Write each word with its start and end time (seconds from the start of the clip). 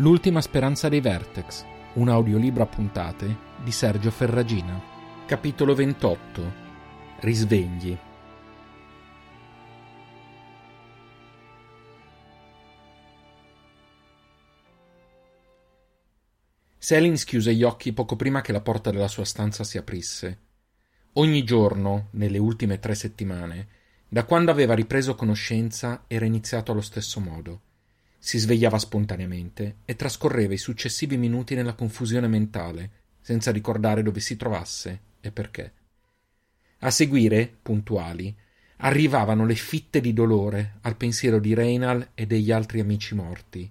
L'ultima 0.00 0.40
speranza 0.40 0.88
dei 0.88 1.00
Vertex, 1.00 1.64
un 1.94 2.08
audiolibro 2.08 2.62
a 2.62 2.66
puntate 2.66 3.36
di 3.64 3.72
Sergio 3.72 4.12
Ferragina. 4.12 4.80
Capitolo 5.26 5.74
28. 5.74 6.52
Risvegli. 7.18 7.98
Selin 16.78 17.18
schiuse 17.18 17.52
gli 17.52 17.64
occhi 17.64 17.92
poco 17.92 18.14
prima 18.14 18.40
che 18.40 18.52
la 18.52 18.60
porta 18.60 18.92
della 18.92 19.08
sua 19.08 19.24
stanza 19.24 19.64
si 19.64 19.78
aprisse. 19.78 20.38
Ogni 21.14 21.42
giorno, 21.42 22.06
nelle 22.12 22.38
ultime 22.38 22.78
tre 22.78 22.94
settimane, 22.94 23.66
da 24.06 24.22
quando 24.22 24.52
aveva 24.52 24.74
ripreso 24.74 25.16
conoscenza, 25.16 26.04
era 26.06 26.24
iniziato 26.24 26.70
allo 26.70 26.82
stesso 26.82 27.18
modo 27.18 27.62
si 28.18 28.38
svegliava 28.38 28.78
spontaneamente 28.78 29.76
e 29.84 29.94
trascorreva 29.96 30.52
i 30.52 30.58
successivi 30.58 31.16
minuti 31.16 31.54
nella 31.54 31.74
confusione 31.74 32.26
mentale, 32.26 32.90
senza 33.20 33.52
ricordare 33.52 34.02
dove 34.02 34.20
si 34.20 34.36
trovasse 34.36 35.00
e 35.20 35.30
perché. 35.30 35.72
A 36.80 36.90
seguire, 36.90 37.56
puntuali, 37.62 38.34
arrivavano 38.78 39.44
le 39.44 39.54
fitte 39.54 40.00
di 40.00 40.12
dolore 40.12 40.78
al 40.82 40.96
pensiero 40.96 41.38
di 41.38 41.54
Reynal 41.54 42.10
e 42.14 42.26
degli 42.26 42.52
altri 42.52 42.80
amici 42.80 43.14
morti. 43.14 43.70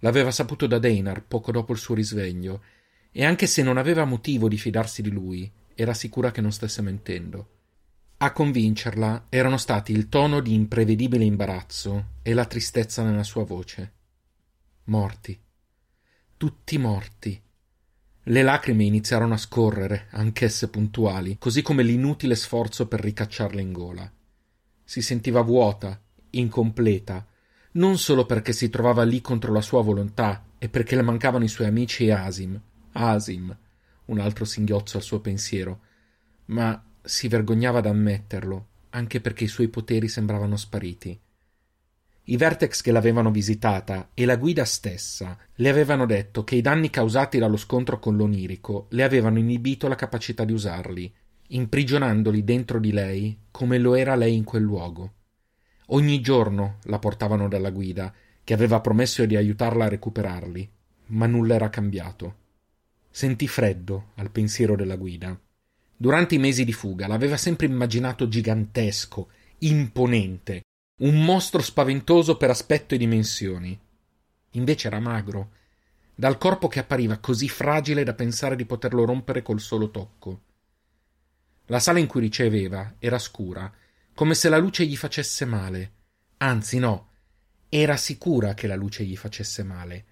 L'aveva 0.00 0.30
saputo 0.30 0.66
da 0.66 0.78
Deinar 0.78 1.22
poco 1.22 1.52
dopo 1.52 1.72
il 1.72 1.78
suo 1.78 1.94
risveglio, 1.94 2.62
e 3.12 3.24
anche 3.24 3.46
se 3.46 3.62
non 3.62 3.76
aveva 3.76 4.04
motivo 4.04 4.48
di 4.48 4.56
fidarsi 4.56 5.02
di 5.02 5.10
lui, 5.10 5.50
era 5.74 5.94
sicura 5.94 6.30
che 6.30 6.40
non 6.40 6.52
stesse 6.52 6.80
mentendo. 6.82 7.48
A 8.22 8.32
convincerla 8.32 9.28
erano 9.30 9.56
stati 9.56 9.92
il 9.92 10.10
tono 10.10 10.40
di 10.40 10.52
imprevedibile 10.52 11.24
imbarazzo 11.24 12.16
e 12.20 12.34
la 12.34 12.44
tristezza 12.44 13.02
nella 13.02 13.22
sua 13.22 13.44
voce. 13.44 13.92
Morti. 14.84 15.40
Tutti 16.36 16.76
morti. 16.76 17.42
Le 18.24 18.42
lacrime 18.42 18.84
iniziarono 18.84 19.32
a 19.32 19.38
scorrere, 19.38 20.08
anch'esse 20.10 20.68
puntuali, 20.68 21.38
così 21.38 21.62
come 21.62 21.82
l'inutile 21.82 22.34
sforzo 22.34 22.86
per 22.88 23.00
ricacciarle 23.00 23.62
in 23.62 23.72
gola. 23.72 24.12
Si 24.84 25.00
sentiva 25.00 25.40
vuota, 25.40 25.98
incompleta, 26.28 27.26
non 27.72 27.96
solo 27.96 28.26
perché 28.26 28.52
si 28.52 28.68
trovava 28.68 29.02
lì 29.02 29.22
contro 29.22 29.50
la 29.50 29.62
sua 29.62 29.80
volontà 29.80 30.44
e 30.58 30.68
perché 30.68 30.94
le 30.94 31.02
mancavano 31.02 31.44
i 31.44 31.48
suoi 31.48 31.68
amici 31.68 32.04
e 32.04 32.12
Asim, 32.12 32.60
Asim, 32.92 33.56
un 34.04 34.18
altro 34.18 34.44
singhiozzo 34.44 34.98
al 34.98 35.02
suo 35.02 35.20
pensiero, 35.20 35.80
ma 36.46 36.84
si 37.02 37.28
vergognava 37.28 37.78
ad 37.78 37.86
ammetterlo, 37.86 38.66
anche 38.90 39.20
perché 39.20 39.44
i 39.44 39.48
suoi 39.48 39.68
poteri 39.68 40.08
sembravano 40.08 40.56
spariti. 40.56 41.18
I 42.24 42.36
Vertex 42.36 42.82
che 42.82 42.92
l'avevano 42.92 43.30
visitata 43.30 44.10
e 44.14 44.24
la 44.24 44.36
guida 44.36 44.64
stessa 44.64 45.36
le 45.54 45.68
avevano 45.68 46.06
detto 46.06 46.44
che 46.44 46.54
i 46.54 46.60
danni 46.60 46.90
causati 46.90 47.38
dallo 47.38 47.56
scontro 47.56 47.98
con 47.98 48.16
l'onirico 48.16 48.86
le 48.90 49.02
avevano 49.02 49.38
inibito 49.38 49.88
la 49.88 49.96
capacità 49.96 50.44
di 50.44 50.52
usarli, 50.52 51.12
imprigionandoli 51.48 52.44
dentro 52.44 52.78
di 52.78 52.92
lei 52.92 53.36
come 53.50 53.78
lo 53.78 53.94
era 53.94 54.14
lei 54.14 54.36
in 54.36 54.44
quel 54.44 54.62
luogo. 54.62 55.14
Ogni 55.86 56.20
giorno 56.20 56.78
la 56.84 57.00
portavano 57.00 57.48
dalla 57.48 57.70
guida, 57.70 58.14
che 58.44 58.54
aveva 58.54 58.80
promesso 58.80 59.26
di 59.26 59.34
aiutarla 59.34 59.86
a 59.86 59.88
recuperarli, 59.88 60.70
ma 61.06 61.26
nulla 61.26 61.54
era 61.54 61.68
cambiato. 61.68 62.36
Sentì 63.10 63.48
freddo 63.48 64.10
al 64.16 64.30
pensiero 64.30 64.76
della 64.76 64.96
guida. 64.96 65.36
Durante 66.02 66.34
i 66.34 66.38
mesi 66.38 66.64
di 66.64 66.72
fuga 66.72 67.06
l'aveva 67.06 67.36
sempre 67.36 67.66
immaginato 67.66 68.26
gigantesco, 68.26 69.28
imponente, 69.58 70.62
un 71.00 71.22
mostro 71.22 71.60
spaventoso 71.60 72.38
per 72.38 72.48
aspetto 72.48 72.94
e 72.94 72.96
dimensioni. 72.96 73.78
Invece 74.52 74.86
era 74.86 74.98
magro, 74.98 75.50
dal 76.14 76.38
corpo 76.38 76.68
che 76.68 76.78
appariva 76.78 77.18
così 77.18 77.50
fragile 77.50 78.02
da 78.02 78.14
pensare 78.14 78.56
di 78.56 78.64
poterlo 78.64 79.04
rompere 79.04 79.42
col 79.42 79.60
solo 79.60 79.90
tocco. 79.90 80.40
La 81.66 81.80
sala 81.80 81.98
in 81.98 82.06
cui 82.06 82.22
riceveva 82.22 82.94
era 82.98 83.18
scura, 83.18 83.70
come 84.14 84.32
se 84.32 84.48
la 84.48 84.56
luce 84.56 84.86
gli 84.86 84.96
facesse 84.96 85.44
male. 85.44 85.92
Anzi, 86.38 86.78
no, 86.78 87.10
era 87.68 87.98
sicura 87.98 88.54
che 88.54 88.66
la 88.66 88.74
luce 88.74 89.04
gli 89.04 89.18
facesse 89.18 89.62
male. 89.62 90.04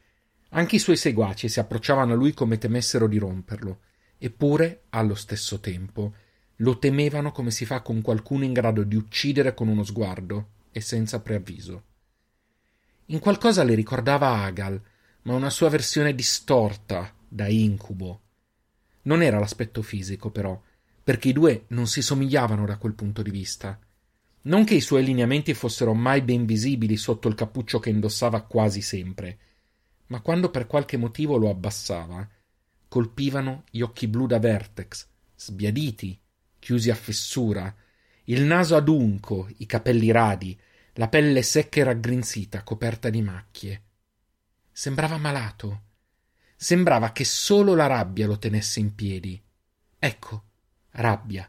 Anche 0.51 0.77
i 0.77 0.81
suoi 0.81 0.99
seguaci 0.99 1.49
si 1.49 1.61
approcciavano 1.61 2.13
a 2.13 2.17
lui 2.17 2.35
come 2.35 2.59
temessero 2.59 3.09
di 3.09 3.17
romperlo 3.17 3.81
eppure, 4.19 4.83
allo 4.91 5.15
stesso 5.15 5.61
tempo, 5.61 6.15
lo 6.57 6.79
temevano 6.79 7.33
come 7.33 7.51
si 7.51 7.65
fa 7.65 7.83
con 7.83 8.03
qualcuno 8.03 8.45
in 8.45 8.53
grado 8.53 8.83
di 8.83 8.97
uccidere 8.97 9.55
con 9.55 9.69
uno 9.69 9.85
sguardo 9.85 10.49
e 10.73 10.81
senza 10.81 11.21
preavviso. 11.21 11.85
In 13.07 13.21
qualcosa 13.21 13.63
le 13.63 13.75
ricordava 13.75 14.43
Agal, 14.43 14.81
ma 15.23 15.35
una 15.35 15.51
sua 15.51 15.69
versione 15.69 16.15
distorta, 16.15 17.15
da 17.29 17.47
incubo. 17.47 18.23
Non 19.03 19.23
era 19.23 19.39
l'aspetto 19.39 19.83
fisico, 19.83 20.31
però, 20.31 20.61
perché 21.03 21.29
i 21.29 21.33
due 21.33 21.65
non 21.69 21.87
si 21.87 22.03
somigliavano 22.03 22.67
da 22.67 22.77
quel 22.77 22.95
punto 22.95 23.23
di 23.23 23.31
vista. 23.31 23.79
Non 24.43 24.65
che 24.65 24.75
i 24.75 24.81
suoi 24.81 25.05
lineamenti 25.05 25.55
fossero 25.55 25.95
mai 25.95 26.23
ben 26.23 26.45
visibili 26.45 26.97
sotto 26.97 27.29
il 27.29 27.35
cappuccio 27.35 27.79
che 27.79 27.91
indossava 27.91 28.43
quasi 28.43 28.83
sempre, 28.83 29.39
ma 30.07 30.21
quando 30.21 30.51
per 30.51 30.67
qualche 30.67 30.97
motivo 30.97 31.37
lo 31.37 31.51
abbassava, 31.51 32.29
colpivano 32.89 33.65
gli 33.71 33.81
occhi 33.81 34.09
blu 34.09 34.27
da 34.27 34.39
vertex, 34.39 35.07
sbiaditi, 35.37 36.19
chiusi 36.59 36.91
a 36.91 36.95
fessura, 36.95 37.75
il 38.25 38.43
naso 38.43 38.77
adunco, 38.77 39.49
i 39.59 39.67
capelli 39.67 40.11
radi, 40.11 40.59
la 40.95 41.09
pelle 41.09 41.43
secca 41.43 41.81
e 41.81 41.85
raggrinzita, 41.85 42.63
coperta 42.63 43.09
di 43.09 43.23
macchie. 43.23 43.83
Sembrava 44.73 45.17
malato. 45.17 45.83
Sembrava 46.57 47.13
che 47.13 47.25
solo 47.25 47.75
la 47.75 47.87
rabbia 47.87 48.27
lo 48.27 48.39
tenesse 48.39 48.81
in 48.81 48.95
piedi. 48.95 49.41
Ecco, 49.99 50.43
rabbia. 50.91 51.49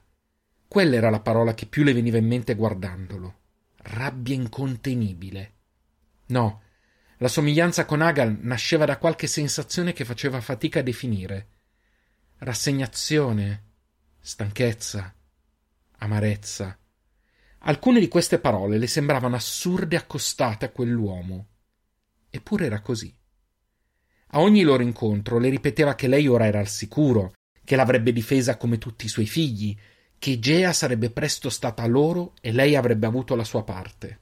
Quella 0.68 0.96
era 0.96 1.10
la 1.10 1.20
parola 1.20 1.54
che 1.54 1.66
più 1.66 1.84
le 1.84 1.94
veniva 1.94 2.18
in 2.18 2.28
mente 2.28 2.56
guardandolo. 2.56 3.38
Rabbia 3.78 4.36
incontenibile. 4.36 5.54
No, 6.28 6.62
la 7.22 7.28
somiglianza 7.28 7.85
con 7.85 8.02
Agal 8.02 8.38
nasceva 8.41 8.85
da 8.85 8.97
qualche 8.97 9.28
sensazione 9.28 9.91
che 9.91 10.06
faceva 10.06 10.40
fatica 10.40 10.80
a 10.80 10.84
definire. 10.84 11.47
Rassegnazione, 12.38 13.63
stanchezza, 14.22 15.13
amarezza. 15.97 16.78
Alcune 17.59 18.00
di 18.00 18.08
queste 18.08 18.40
parole 18.40 18.78
le 18.78 18.88
sembravano 18.88 19.35
assurde 19.35 19.97
accostate 19.97 20.66
a 20.66 20.69
quell'uomo. 20.69 21.47
Eppure 22.29 22.66
era 22.66 22.79
così. 22.79 23.13
A 24.28 24.40
ogni 24.40 24.62
loro 24.62 24.81
incontro 24.81 25.40
le 25.40 25.50
ripeteva 25.50 25.96
che 25.96 26.08
lei 26.08 26.25
ora 26.28 26.46
era 26.46 26.59
al 26.59 26.69
sicuro, 26.69 27.34
che 27.66 27.75
l'avrebbe 27.75 28.13
difesa 28.13 28.56
come 28.56 28.78
tutti 28.78 29.06
i 29.06 29.09
suoi 29.09 29.25
figli, 29.25 29.78
che 30.18 30.40
Gea 30.40 30.72
sarebbe 30.72 31.09
presto 31.09 31.50
stata 31.50 31.85
loro 31.85 32.34
e 32.40 32.53
lei 32.53 32.78
avrebbe 32.78 33.08
avuto 33.08 33.35
la 33.35 33.44
sua 33.44 33.63
parte. 33.63 34.19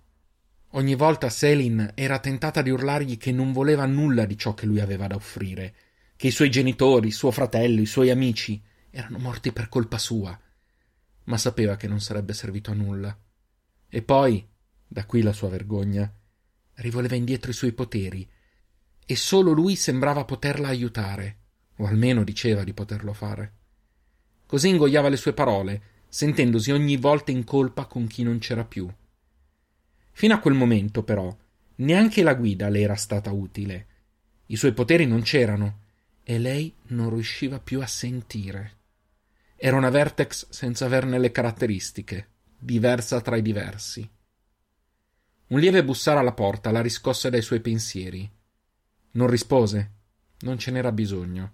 Ogni 0.77 0.93
volta 0.93 1.29
Selin 1.31 1.93
era 1.95 2.19
tentata 2.19 2.61
di 2.61 2.69
urlargli 2.69 3.17
che 3.17 3.31
non 3.31 3.51
voleva 3.51 3.87
nulla 3.87 4.25
di 4.25 4.37
ciò 4.37 4.53
che 4.53 4.67
lui 4.67 4.79
aveva 4.79 5.07
da 5.07 5.15
offrire, 5.15 5.73
che 6.15 6.27
i 6.27 6.31
suoi 6.31 6.51
genitori, 6.51 7.09
suo 7.09 7.31
fratello, 7.31 7.81
i 7.81 7.87
suoi 7.87 8.11
amici 8.11 8.61
erano 8.91 9.17
morti 9.17 9.51
per 9.51 9.69
colpa 9.69 9.97
sua, 9.97 10.39
ma 11.23 11.37
sapeva 11.37 11.77
che 11.77 11.87
non 11.87 11.99
sarebbe 11.99 12.33
servito 12.33 12.69
a 12.69 12.75
nulla. 12.75 13.17
E 13.89 14.01
poi, 14.03 14.47
da 14.87 15.07
qui 15.07 15.23
la 15.23 15.33
sua 15.33 15.49
vergogna, 15.49 16.13
rivoleva 16.75 17.15
indietro 17.15 17.49
i 17.49 17.55
suoi 17.55 17.71
poteri, 17.71 18.29
e 19.03 19.15
solo 19.15 19.53
lui 19.53 19.75
sembrava 19.75 20.25
poterla 20.25 20.67
aiutare, 20.67 21.37
o 21.77 21.87
almeno 21.87 22.23
diceva 22.23 22.63
di 22.63 22.75
poterlo 22.75 23.13
fare. 23.13 23.53
Così 24.45 24.69
ingoiava 24.69 25.09
le 25.09 25.17
sue 25.17 25.33
parole, 25.33 25.81
sentendosi 26.07 26.69
ogni 26.69 26.97
volta 26.97 27.31
in 27.31 27.43
colpa 27.45 27.85
con 27.85 28.05
chi 28.05 28.21
non 28.21 28.37
c'era 28.37 28.63
più. 28.63 28.87
Fino 30.17 30.33
a 30.33 30.39
quel 30.39 30.55
momento, 30.55 31.03
però, 31.03 31.31
neanche 31.75 32.23
la 32.23 32.33
guida 32.33 32.69
le 32.69 32.79
era 32.79 32.95
stata 32.95 33.31
utile. 33.31 33.85
I 34.47 34.55
suoi 34.55 34.73
poteri 34.73 35.05
non 35.05 35.21
c'erano 35.21 35.81
e 36.23 36.39
lei 36.39 36.73
non 36.87 37.11
riusciva 37.11 37.59
più 37.59 37.83
a 37.83 37.85
sentire. 37.85 38.77
Era 39.55 39.77
una 39.77 39.91
vertex 39.91 40.49
senza 40.49 40.85
averne 40.85 41.19
le 41.19 41.31
caratteristiche, 41.31 42.29
diversa 42.57 43.21
tra 43.21 43.35
i 43.35 43.43
diversi. 43.43 44.09
Un 45.49 45.59
lieve 45.59 45.85
bussare 45.85 46.17
alla 46.17 46.33
porta 46.33 46.71
la 46.71 46.81
riscosse 46.81 47.29
dai 47.29 47.43
suoi 47.43 47.59
pensieri. 47.59 48.27
Non 49.11 49.27
rispose. 49.27 49.91
Non 50.39 50.57
ce 50.57 50.71
n'era 50.71 50.91
bisogno. 50.91 51.53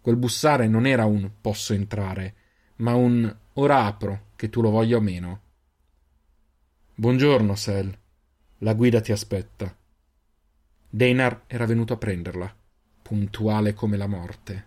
Quel 0.00 0.16
bussare 0.16 0.66
non 0.66 0.86
era 0.86 1.04
un 1.04 1.30
posso 1.40 1.72
entrare, 1.72 2.34
ma 2.78 2.96
un 2.96 3.32
ora 3.52 3.84
apro, 3.84 4.30
che 4.34 4.50
tu 4.50 4.60
lo 4.60 4.70
voglia 4.70 4.96
o 4.96 5.00
meno. 5.00 5.42
Buongiorno, 6.98 7.54
Sel. 7.56 7.94
La 8.60 8.72
guida 8.72 9.02
ti 9.02 9.12
aspetta. 9.12 9.70
Deinar 10.88 11.42
era 11.46 11.66
venuto 11.66 11.92
a 11.92 11.98
prenderla, 11.98 12.56
puntuale 13.02 13.74
come 13.74 13.98
la 13.98 14.06
morte. 14.06 14.66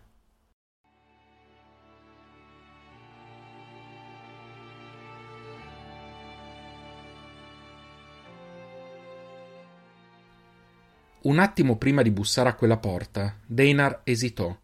Un 11.21 11.39
attimo 11.39 11.77
prima 11.77 12.03
di 12.03 12.11
bussare 12.11 12.49
a 12.49 12.53
quella 12.53 12.77
porta, 12.77 13.39
Deinar 13.43 14.01
esitò. 14.03 14.55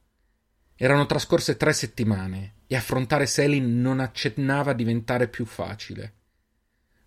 Erano 0.75 1.07
trascorse 1.07 1.57
tre 1.57 1.73
settimane 1.73 2.57
e 2.67 2.75
affrontare 2.75 3.25
Selin 3.25 3.81
non 3.81 3.99
accennava 3.99 4.69
a 4.69 4.75
diventare 4.75 5.27
più 5.27 5.45
facile. 5.45 6.13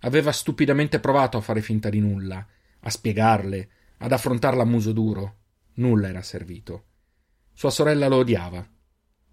Aveva 0.00 0.32
stupidamente 0.32 1.00
provato 1.00 1.36
a 1.36 1.40
fare 1.40 1.60
finta 1.60 1.88
di 1.88 2.00
nulla, 2.00 2.46
a 2.80 2.90
spiegarle, 2.90 3.68
ad 3.98 4.12
affrontarla 4.12 4.62
a 4.62 4.66
muso 4.66 4.92
duro. 4.92 5.36
Nulla 5.74 6.08
era 6.08 6.22
servito. 6.22 6.84
Sua 7.52 7.70
sorella 7.70 8.08
lo 8.08 8.16
odiava 8.16 8.66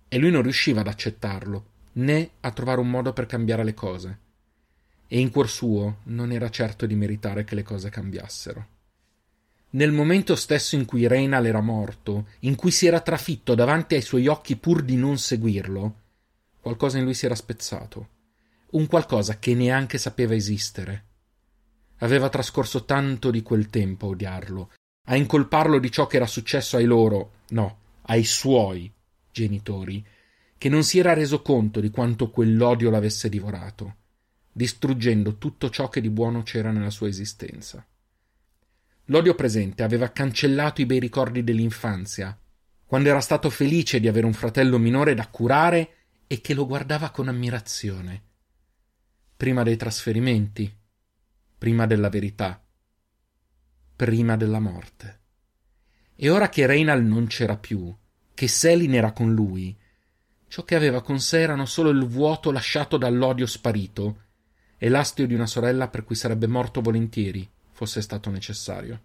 e 0.07 0.17
lui 0.17 0.31
non 0.31 0.43
riusciva 0.43 0.81
ad 0.81 0.87
accettarlo, 0.87 1.65
né 1.93 2.31
a 2.39 2.51
trovare 2.51 2.79
un 2.79 2.89
modo 2.89 3.13
per 3.13 3.25
cambiare 3.25 3.63
le 3.63 3.73
cose. 3.73 4.19
E 5.07 5.19
in 5.19 5.29
cuor 5.29 5.49
suo 5.49 5.97
non 6.03 6.31
era 6.31 6.49
certo 6.49 6.85
di 6.85 6.95
meritare 6.95 7.43
che 7.43 7.55
le 7.55 7.63
cose 7.63 7.89
cambiassero. 7.89 8.67
Nel 9.71 9.91
momento 9.91 10.35
stesso 10.35 10.75
in 10.75 10.85
cui 10.85 11.05
Reynal 11.05 11.45
era 11.45 11.61
morto, 11.61 12.27
in 12.39 12.55
cui 12.55 12.71
si 12.71 12.87
era 12.87 13.01
trafitto 13.01 13.55
davanti 13.55 13.95
ai 13.95 14.01
suoi 14.01 14.27
occhi 14.27 14.55
pur 14.55 14.81
di 14.83 14.95
non 14.95 15.17
seguirlo, 15.17 16.01
qualcosa 16.61 16.97
in 16.97 17.03
lui 17.03 17.13
si 17.13 17.25
era 17.25 17.35
spezzato, 17.35 18.09
un 18.75 18.87
qualcosa 18.87 19.39
che 19.39 19.55
neanche 19.55 19.97
sapeva 19.97 20.35
esistere. 20.35 21.05
Aveva 21.99 22.29
trascorso 22.29 22.83
tanto 22.83 23.31
di 23.31 23.41
quel 23.41 23.69
tempo 23.69 24.07
a 24.07 24.09
odiarlo, 24.09 24.71
a 25.07 25.15
incolparlo 25.15 25.79
di 25.79 25.91
ciò 25.91 26.07
che 26.07 26.17
era 26.17 26.27
successo 26.27 26.75
ai 26.75 26.83
loro, 26.83 27.31
no, 27.49 27.79
ai 28.03 28.25
suoi 28.25 28.91
genitori, 29.31 30.05
che 30.57 30.69
non 30.69 30.83
si 30.83 30.99
era 30.99 31.13
reso 31.13 31.41
conto 31.41 31.79
di 31.79 31.89
quanto 31.89 32.29
quell'odio 32.29 32.89
l'avesse 32.89 33.29
divorato, 33.29 33.95
distruggendo 34.51 35.37
tutto 35.37 35.69
ciò 35.69 35.87
che 35.87 36.01
di 36.01 36.09
buono 36.09 36.43
c'era 36.43 36.71
nella 36.71 36.89
sua 36.89 37.07
esistenza. 37.07 37.85
L'odio 39.05 39.35
presente 39.35 39.83
aveva 39.83 40.09
cancellato 40.09 40.81
i 40.81 40.85
bei 40.85 40.99
ricordi 40.99 41.43
dell'infanzia, 41.43 42.37
quando 42.85 43.07
era 43.07 43.21
stato 43.21 43.49
felice 43.49 43.99
di 43.99 44.07
avere 44.07 44.25
un 44.25 44.33
fratello 44.33 44.79
minore 44.79 45.13
da 45.13 45.27
curare 45.27 45.89
e 46.27 46.41
che 46.41 46.53
lo 46.53 46.65
guardava 46.65 47.11
con 47.11 47.27
ammirazione. 47.29 48.33
Prima 49.45 49.61
dei 49.61 49.77
trasferimenti, 49.77 50.75
prima 51.59 51.85
della 51.85 52.09
verità, 52.09 52.59
prima 53.95 54.35
della 54.37 54.59
morte. 54.59 55.19
E 56.15 56.31
ora 56.31 56.49
che 56.49 56.65
Reynal 56.65 57.03
non 57.03 57.27
c'era 57.27 57.55
più, 57.55 57.95
che 58.33 58.47
Selin 58.47 58.95
era 58.95 59.11
con 59.11 59.35
lui, 59.35 59.77
ciò 60.47 60.63
che 60.63 60.73
aveva 60.73 61.03
con 61.03 61.19
sé 61.19 61.41
erano 61.41 61.67
solo 61.67 61.91
il 61.91 62.07
vuoto 62.07 62.51
lasciato 62.51 62.97
dall'odio 62.97 63.45
sparito 63.45 64.23
e 64.79 64.89
l'astio 64.89 65.27
di 65.27 65.35
una 65.35 65.45
sorella 65.45 65.89
per 65.89 66.05
cui 66.05 66.15
sarebbe 66.15 66.47
morto 66.47 66.81
volentieri, 66.81 67.47
fosse 67.69 68.01
stato 68.01 68.31
necessario. 68.31 68.99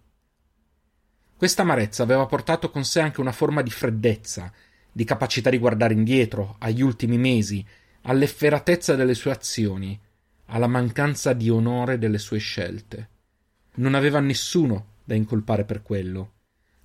Questa 1.36 1.60
amarezza 1.60 2.02
aveva 2.02 2.24
portato 2.24 2.70
con 2.70 2.86
sé 2.86 3.00
anche 3.00 3.20
una 3.20 3.32
forma 3.32 3.60
di 3.60 3.70
freddezza, 3.70 4.50
di 4.90 5.04
capacità 5.04 5.50
di 5.50 5.58
guardare 5.58 5.92
indietro, 5.92 6.56
agli 6.60 6.80
ultimi 6.80 7.18
mesi, 7.18 7.62
all'efferatezza 8.04 8.94
delle 8.94 9.12
sue 9.12 9.32
azioni, 9.32 10.00
alla 10.50 10.66
mancanza 10.66 11.32
di 11.32 11.48
onore 11.48 11.98
delle 11.98 12.18
sue 12.18 12.38
scelte. 12.38 13.08
Non 13.76 13.94
aveva 13.94 14.20
nessuno 14.20 14.96
da 15.04 15.14
incolpare 15.14 15.64
per 15.64 15.82
quello. 15.82 16.32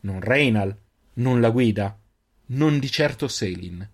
Non 0.01 0.19
Reynal, 0.21 0.75
non 1.13 1.41
la 1.41 1.49
guida, 1.49 1.97
non 2.47 2.79
di 2.79 2.89
certo 2.89 3.27
Selin. 3.27 3.87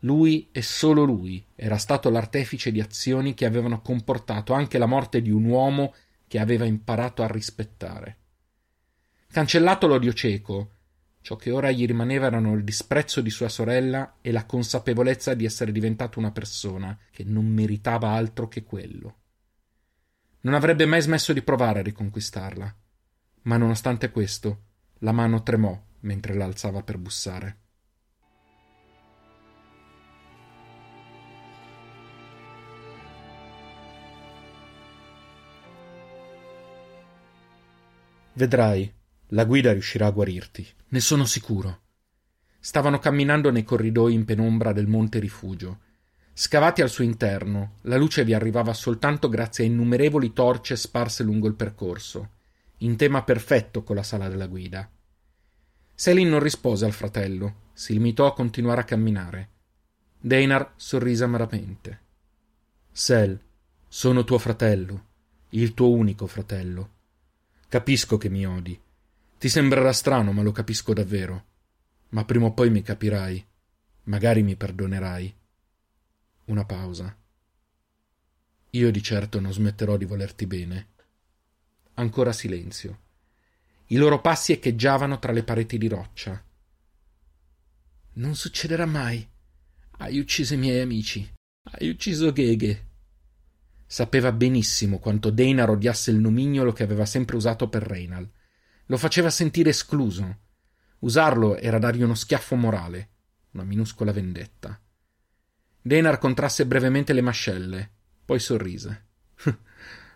Lui 0.00 0.48
e 0.52 0.62
solo 0.62 1.02
lui 1.02 1.44
era 1.54 1.76
stato 1.76 2.10
l'artefice 2.10 2.70
di 2.70 2.80
azioni 2.80 3.34
che 3.34 3.46
avevano 3.46 3.80
comportato 3.80 4.52
anche 4.52 4.78
la 4.78 4.86
morte 4.86 5.22
di 5.22 5.30
un 5.30 5.44
uomo 5.44 5.94
che 6.28 6.38
aveva 6.38 6.64
imparato 6.64 7.22
a 7.22 7.26
rispettare. 7.26 8.18
Cancellato 9.30 9.86
l'odio 9.86 10.12
cieco, 10.12 10.73
ciò 11.24 11.36
che 11.36 11.50
ora 11.50 11.70
gli 11.70 11.86
rimaneva 11.86 12.26
erano 12.26 12.52
il 12.52 12.64
disprezzo 12.64 13.22
di 13.22 13.30
sua 13.30 13.48
sorella 13.48 14.18
e 14.20 14.30
la 14.30 14.44
consapevolezza 14.44 15.32
di 15.32 15.46
essere 15.46 15.72
diventato 15.72 16.18
una 16.18 16.32
persona 16.32 16.98
che 17.10 17.24
non 17.24 17.46
meritava 17.46 18.10
altro 18.10 18.46
che 18.46 18.62
quello. 18.62 19.20
Non 20.40 20.52
avrebbe 20.52 20.84
mai 20.84 21.00
smesso 21.00 21.32
di 21.32 21.40
provare 21.40 21.78
a 21.78 21.82
riconquistarla, 21.82 22.76
ma 23.44 23.56
nonostante 23.56 24.10
questo, 24.10 24.64
la 24.98 25.12
mano 25.12 25.42
tremò 25.42 25.82
mentre 26.00 26.34
l'alzava 26.34 26.82
per 26.82 26.98
bussare. 26.98 27.58
Vedrai, 38.34 38.92
la 39.34 39.44
guida 39.44 39.72
riuscirà 39.72 40.06
a 40.06 40.10
guarirti, 40.10 40.66
ne 40.88 41.00
sono 41.00 41.24
sicuro. 41.24 41.80
Stavano 42.60 43.00
camminando 43.00 43.50
nei 43.50 43.64
corridoi 43.64 44.14
in 44.14 44.24
penombra 44.24 44.72
del 44.72 44.86
monte 44.86 45.18
rifugio. 45.18 45.80
Scavati 46.32 46.82
al 46.82 46.88
suo 46.88 47.02
interno, 47.02 47.74
la 47.82 47.96
luce 47.96 48.24
vi 48.24 48.32
arrivava 48.32 48.72
soltanto 48.72 49.28
grazie 49.28 49.64
a 49.64 49.66
innumerevoli 49.66 50.32
torce 50.32 50.76
sparse 50.76 51.24
lungo 51.24 51.48
il 51.48 51.54
percorso, 51.54 52.30
in 52.78 52.96
tema 52.96 53.22
perfetto 53.24 53.82
con 53.82 53.96
la 53.96 54.04
sala 54.04 54.28
della 54.28 54.46
guida. 54.46 54.88
Selin 55.96 56.28
non 56.28 56.40
rispose 56.40 56.84
al 56.84 56.92
fratello, 56.92 57.62
si 57.72 57.92
limitò 57.92 58.26
a 58.26 58.34
continuare 58.34 58.82
a 58.82 58.84
camminare. 58.84 59.48
Deinar 60.20 60.74
sorrise 60.76 61.24
amaramente. 61.24 62.00
Sel, 62.90 63.38
sono 63.88 64.22
tuo 64.22 64.38
fratello, 64.38 65.06
il 65.50 65.74
tuo 65.74 65.90
unico 65.90 66.26
fratello. 66.28 66.90
Capisco 67.68 68.16
che 68.16 68.28
mi 68.28 68.46
odi. 68.46 68.80
Ti 69.44 69.50
sembrerà 69.50 69.92
strano, 69.92 70.32
ma 70.32 70.40
lo 70.40 70.52
capisco 70.52 70.94
davvero. 70.94 71.44
Ma 72.08 72.24
prima 72.24 72.46
o 72.46 72.54
poi 72.54 72.70
mi 72.70 72.80
capirai. 72.80 73.46
Magari 74.04 74.42
mi 74.42 74.56
perdonerai. 74.56 75.36
Una 76.46 76.64
pausa. 76.64 77.14
Io 78.70 78.90
di 78.90 79.02
certo 79.02 79.40
non 79.40 79.52
smetterò 79.52 79.98
di 79.98 80.06
volerti 80.06 80.46
bene. 80.46 80.88
Ancora 81.92 82.32
silenzio. 82.32 83.00
I 83.88 83.96
loro 83.96 84.22
passi 84.22 84.52
echeggiavano 84.52 85.18
tra 85.18 85.32
le 85.32 85.42
pareti 85.42 85.76
di 85.76 85.88
roccia. 85.88 86.42
Non 88.14 88.34
succederà 88.36 88.86
mai. 88.86 89.28
Hai 89.98 90.18
ucciso 90.20 90.54
i 90.54 90.56
miei 90.56 90.80
amici. 90.80 91.34
Hai 91.64 91.90
ucciso 91.90 92.32
Gheghe. 92.32 92.86
Sapeva 93.84 94.32
benissimo 94.32 94.98
quanto 94.98 95.28
Deinar 95.28 95.68
odiasse 95.68 96.10
il 96.10 96.16
nomignolo 96.16 96.72
che 96.72 96.82
aveva 96.82 97.04
sempre 97.04 97.36
usato 97.36 97.68
per 97.68 97.82
Reynal. 97.82 98.26
Lo 98.86 98.96
faceva 98.96 99.30
sentire 99.30 99.70
escluso. 99.70 100.38
Usarlo 101.00 101.56
era 101.56 101.78
dargli 101.78 102.02
uno 102.02 102.14
schiaffo 102.14 102.54
morale, 102.54 103.10
una 103.52 103.64
minuscola 103.64 104.12
vendetta. 104.12 104.80
Deinar 105.80 106.18
contrasse 106.18 106.66
brevemente 106.66 107.12
le 107.12 107.20
mascelle, 107.20 107.90
poi 108.24 108.40
sorrise. 108.40 109.06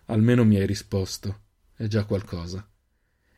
Almeno 0.05 0.43
mi 0.43 0.57
hai 0.57 0.65
risposto. 0.65 1.41
È 1.75 1.87
già 1.87 2.05
qualcosa. 2.05 2.67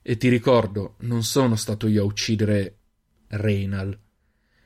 E 0.02 0.18
ti 0.18 0.30
ricordo, 0.30 0.96
non 1.00 1.24
sono 1.24 1.56
stato 1.56 1.88
io 1.88 2.04
a 2.04 2.06
uccidere 2.06 2.78
Reynal. 3.28 3.98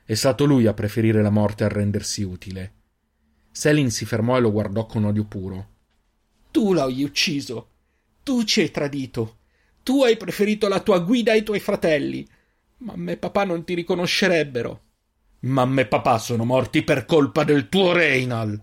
È 0.06 0.14
stato 0.14 0.46
lui 0.46 0.66
a 0.66 0.74
preferire 0.74 1.22
la 1.22 1.30
morte 1.30 1.64
a 1.64 1.68
rendersi 1.68 2.24
utile. 2.24 2.74
Selin 3.52 3.92
si 3.92 4.06
fermò 4.06 4.38
e 4.38 4.42
lo 4.42 4.52
guardò 4.52 4.86
con 4.86 5.04
odio 5.04 5.26
puro. 5.26 5.70
Tu 6.52 6.74
l'hai 6.74 7.04
ucciso. 7.04 7.70
Tu 8.24 8.44
ci 8.44 8.62
hai 8.62 8.72
tradito. 8.72 9.40
Tu 9.86 10.04
hai 10.04 10.18
preferito 10.18 10.68
la 10.68 10.80
tua 10.80 10.98
guida 10.98 11.34
ai 11.34 11.44
tuoi 11.44 11.60
fratelli. 11.60 12.28
Mamma 12.78 13.12
e 13.12 13.18
papà 13.18 13.44
non 13.44 13.64
ti 13.64 13.76
riconoscerebbero. 13.76 14.82
Mamma 15.42 15.82
e 15.82 15.86
papà 15.86 16.18
sono 16.18 16.44
morti 16.44 16.82
per 16.82 17.06
colpa 17.06 17.44
del 17.44 17.70
tuo 17.70 17.92
Reynal. 17.92 18.60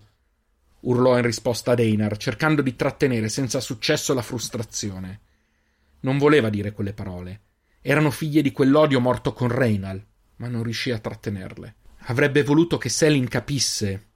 urlò 0.81 1.15
in 1.15 1.23
risposta 1.23 1.71
ad 1.71 1.79
Einar, 1.79 2.17
cercando 2.17 2.61
di 2.61 2.75
trattenere 2.75 3.29
senza 3.29 3.61
successo 3.61 4.13
la 4.13 4.21
frustrazione. 4.21 5.21
Non 6.01 6.17
voleva 6.17 6.49
dire 6.49 6.73
quelle 6.73 6.91
parole. 6.91 7.43
Erano 7.79 8.11
figlie 8.11 8.41
di 8.41 8.51
quell'odio 8.51 8.99
morto 8.99 9.31
con 9.31 9.47
Reynal, 9.47 10.05
ma 10.35 10.49
non 10.49 10.61
riuscì 10.61 10.91
a 10.91 10.99
trattenerle. 10.99 11.75
Avrebbe 12.07 12.43
voluto 12.43 12.77
che 12.77 12.89
Selin 12.89 13.29
capisse 13.29 14.09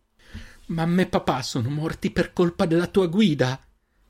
Mamma 0.66 1.04
e 1.04 1.08
papà 1.08 1.42
sono 1.42 1.70
morti 1.70 2.12
per 2.12 2.34
colpa 2.34 2.66
della 2.66 2.88
tua 2.88 3.08
guida, 3.08 3.66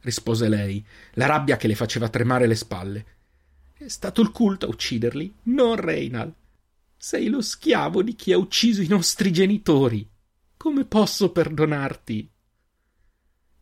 rispose 0.08 0.48
lei, 0.48 0.84
la 1.14 1.26
rabbia 1.26 1.58
che 1.58 1.68
le 1.68 1.76
faceva 1.76 2.08
tremare 2.08 2.48
le 2.48 2.56
spalle. 2.56 3.06
È 3.74 3.88
stato 3.90 4.22
il 4.22 4.32
culto 4.32 4.66
a 4.66 4.70
ucciderli, 4.70 5.36
non 5.44 5.76
Reynal. 5.76 6.34
Sei 6.96 7.28
lo 7.28 7.42
schiavo 7.42 8.02
di 8.02 8.16
chi 8.16 8.32
ha 8.32 8.38
ucciso 8.38 8.82
i 8.82 8.88
nostri 8.88 9.32
genitori. 9.32 10.10
Come 10.56 10.86
posso 10.86 11.32
perdonarti? 11.32 12.32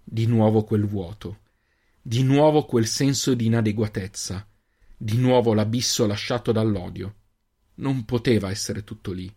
Di 0.04 0.26
nuovo 0.28 0.64
quel 0.64 0.86
vuoto, 0.86 1.40
di 2.02 2.24
nuovo 2.24 2.66
quel 2.66 2.86
senso 2.86 3.34
di 3.34 3.48
inadeguatezza, 3.48 4.48
di 4.96 5.18
nuovo 5.18 5.54
l'abisso 5.54 6.06
lasciato 6.06 6.52
dall'odio. 6.52 7.16
Non 7.76 8.06
poteva 8.06 8.52
essere 8.52 8.84
tutto 8.84 9.12
lì. 9.12 9.34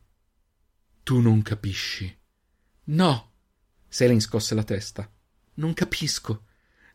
Tu 1.03 1.21
non 1.21 1.43
capisci. 1.43 2.17
No, 2.85 3.33
Selin 3.89 4.21
scosse 4.21 4.55
la 4.55 4.63
testa. 4.63 5.11
Non 5.55 5.73
capisco. 5.73 6.45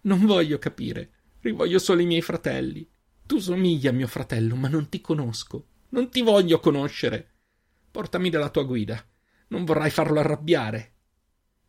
Non 0.03 0.25
voglio 0.25 0.57
capire. 0.59 1.11
Rivoglio 1.41 1.79
solo 1.79 2.01
i 2.01 2.05
miei 2.05 2.21
fratelli. 2.21 2.89
Tu 3.25 3.39
somigli 3.39 3.87
a 3.87 3.91
mio 3.91 4.07
fratello, 4.07 4.55
ma 4.55 4.67
non 4.67 4.89
ti 4.89 5.01
conosco. 5.01 5.67
Non 5.89 6.09
ti 6.09 6.21
voglio 6.21 6.59
conoscere. 6.59 7.31
Portami 7.91 8.29
dalla 8.29 8.49
tua 8.49 8.63
guida. 8.63 9.03
Non 9.47 9.65
vorrai 9.65 9.89
farlo 9.89 10.19
arrabbiare. 10.19 10.91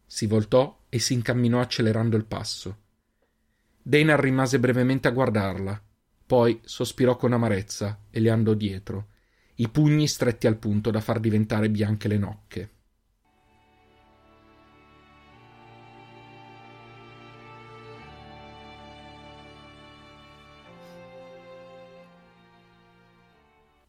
Si 0.06 0.26
voltò 0.26 0.84
e 0.88 0.98
si 0.98 1.12
incamminò 1.12 1.60
accelerando 1.60 2.16
il 2.16 2.24
passo. 2.24 2.78
Dana 3.82 4.18
rimase 4.18 4.58
brevemente 4.58 5.08
a 5.08 5.10
guardarla, 5.10 5.82
poi 6.26 6.58
sospirò 6.64 7.16
con 7.16 7.34
amarezza 7.34 8.06
e 8.10 8.18
le 8.20 8.30
andò 8.30 8.54
dietro, 8.54 9.08
i 9.56 9.68
pugni 9.68 10.08
stretti 10.08 10.46
al 10.46 10.56
punto 10.56 10.90
da 10.90 11.00
far 11.00 11.20
diventare 11.20 11.68
bianche 11.68 12.08
le 12.08 12.16
nocche. 12.16 12.70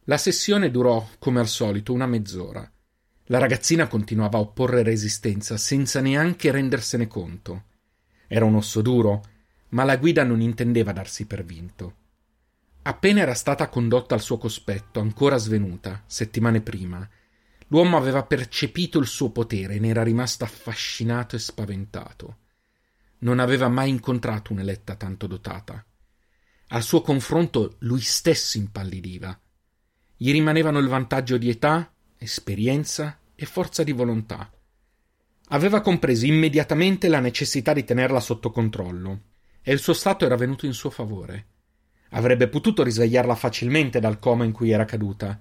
La 0.06 0.18
sessione 0.18 0.70
durò, 0.70 1.08
come 1.18 1.40
al 1.40 1.48
solito, 1.48 1.92
una 1.92 2.06
mezz'ora. 2.06 2.70
La 3.26 3.40
ragazzina 3.40 3.88
continuava 3.88 4.38
a 4.38 4.42
opporre 4.42 4.84
resistenza 4.84 5.58
senza 5.58 6.00
neanche 6.00 6.52
rendersene 6.52 7.08
conto. 7.08 7.64
Era 8.28 8.46
un 8.46 8.56
osso 8.56 8.82
duro, 8.82 9.24
ma 9.70 9.84
la 9.84 9.98
guida 9.98 10.24
non 10.24 10.42
intendeva 10.42 10.92
darsi 10.92 11.26
per 11.26 11.44
vinto. 11.44 11.96
Appena 12.84 13.22
era 13.22 13.34
stata 13.34 13.68
condotta 13.68 14.14
al 14.14 14.22
suo 14.22 14.38
cospetto, 14.38 15.00
ancora 15.00 15.38
svenuta, 15.38 16.04
settimane 16.06 16.62
prima, 16.62 17.08
l'uomo 17.70 17.98
aveva 17.98 18.24
percepito 18.24 19.00
il 19.00 19.08
suo 19.08 19.32
potere 19.32 19.76
e 19.76 19.80
ne 19.80 19.88
era 19.88 20.04
rimasto 20.04 20.44
affascinato 20.44 21.36
e 21.36 21.40
spaventato. 21.40 22.38
Non 23.20 23.40
aveva 23.40 23.70
mai 23.70 23.90
incontrato 23.90 24.54
un'eletta 24.54 24.94
tanto 24.94 25.26
dotata. 25.26 25.84
Al 26.68 26.84
suo 26.84 27.02
confronto 27.02 27.78
lui 27.80 28.02
stesso 28.02 28.58
impallidiva. 28.58 29.40
Gli 30.18 30.32
rimanevano 30.32 30.80
il 30.80 30.88
vantaggio 30.88 31.38
di 31.38 31.50
età, 31.50 31.92
esperienza 32.18 33.20
e 33.36 33.46
forza 33.46 33.84
di 33.84 33.92
volontà. 33.92 34.50
Aveva 35.50 35.82
compreso 35.82 36.26
immediatamente 36.26 37.10
la 37.10 37.20
necessità 37.20 37.74
di 37.74 37.84
tenerla 37.84 38.22
sotto 38.22 38.50
controllo, 38.50 39.22
e 39.62 39.74
il 39.74 39.80
suo 39.80 39.94
stato 39.94 40.26
era 40.26 40.38
venuto 40.38 40.66
in 40.66 40.74
suo 40.74 40.90
favore. 40.90 41.48
Avrebbe 42.12 42.48
potuto 42.48 42.82
risvegliarla 42.82 43.36
facilmente 43.36 44.00
dal 44.00 44.18
coma 44.18 44.46
in 44.46 44.54
cui 44.54 44.72
era 44.72 44.86
caduta, 44.86 45.38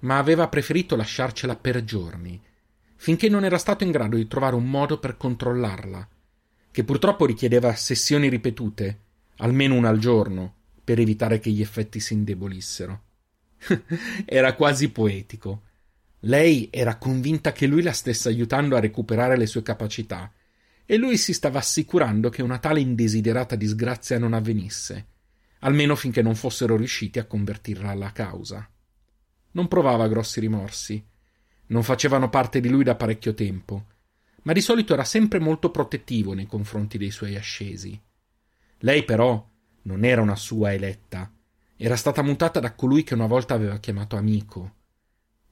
ma 0.00 0.18
aveva 0.18 0.48
preferito 0.48 0.96
lasciarcela 0.96 1.54
per 1.54 1.84
giorni, 1.84 2.42
finché 2.96 3.28
non 3.28 3.44
era 3.44 3.58
stato 3.58 3.84
in 3.84 3.92
grado 3.92 4.16
di 4.16 4.26
trovare 4.26 4.56
un 4.56 4.68
modo 4.68 4.98
per 4.98 5.16
controllarla, 5.16 6.08
che 6.72 6.84
purtroppo 6.84 7.26
richiedeva 7.26 7.74
sessioni 7.76 8.28
ripetute, 8.28 9.00
almeno 9.36 9.76
una 9.76 9.88
al 9.88 9.98
giorno, 9.98 10.54
per 10.82 10.98
evitare 10.98 11.38
che 11.38 11.50
gli 11.50 11.60
effetti 11.60 12.00
si 12.00 12.14
indebolissero. 12.14 13.02
era 14.24 14.54
quasi 14.54 14.90
poetico. 14.90 15.62
Lei 16.20 16.68
era 16.70 16.96
convinta 16.96 17.52
che 17.52 17.66
lui 17.66 17.82
la 17.82 17.92
stesse 17.92 18.28
aiutando 18.28 18.76
a 18.76 18.80
recuperare 18.80 19.36
le 19.36 19.46
sue 19.46 19.62
capacità, 19.62 20.32
e 20.84 20.96
lui 20.96 21.16
si 21.16 21.32
stava 21.32 21.60
assicurando 21.60 22.30
che 22.30 22.42
una 22.42 22.58
tale 22.58 22.80
indesiderata 22.80 23.54
disgrazia 23.54 24.18
non 24.18 24.32
avvenisse, 24.32 25.06
almeno 25.60 25.94
finché 25.94 26.20
non 26.20 26.34
fossero 26.34 26.76
riusciti 26.76 27.18
a 27.18 27.26
convertirla 27.26 27.90
alla 27.90 28.12
causa. 28.12 28.68
Non 29.52 29.68
provava 29.68 30.08
grossi 30.08 30.40
rimorsi, 30.40 31.02
non 31.66 31.82
facevano 31.82 32.28
parte 32.28 32.60
di 32.60 32.68
lui 32.68 32.82
da 32.82 32.96
parecchio 32.96 33.34
tempo, 33.34 33.86
ma 34.42 34.52
di 34.52 34.60
solito 34.60 34.92
era 34.92 35.04
sempre 35.04 35.38
molto 35.38 35.70
protettivo 35.70 36.34
nei 36.34 36.46
confronti 36.46 36.98
dei 36.98 37.10
suoi 37.10 37.36
ascesi. 37.36 37.98
Lei 38.78 39.04
però 39.04 39.48
non 39.82 40.04
era 40.04 40.20
una 40.22 40.36
sua 40.36 40.72
eletta, 40.72 41.32
era 41.82 41.96
stata 41.96 42.20
mutata 42.20 42.60
da 42.60 42.74
colui 42.74 43.04
che 43.04 43.14
una 43.14 43.24
volta 43.24 43.54
aveva 43.54 43.78
chiamato 43.78 44.16
amico 44.16 44.74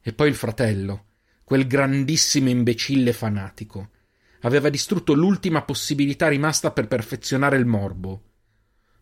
e 0.03 0.13
poi 0.13 0.29
il 0.29 0.35
fratello, 0.35 1.07
quel 1.43 1.67
grandissimo 1.67 2.51
imbecille 2.51 3.15
fanatico. 3.15 3.93
Aveva 4.41 4.69
distrutto 4.69 5.15
l'ultima 5.15 5.63
possibilità 5.63 6.29
rimasta 6.29 6.71
per 6.71 6.87
perfezionare 6.87 7.57
il 7.57 7.65
morbo. 7.65 8.25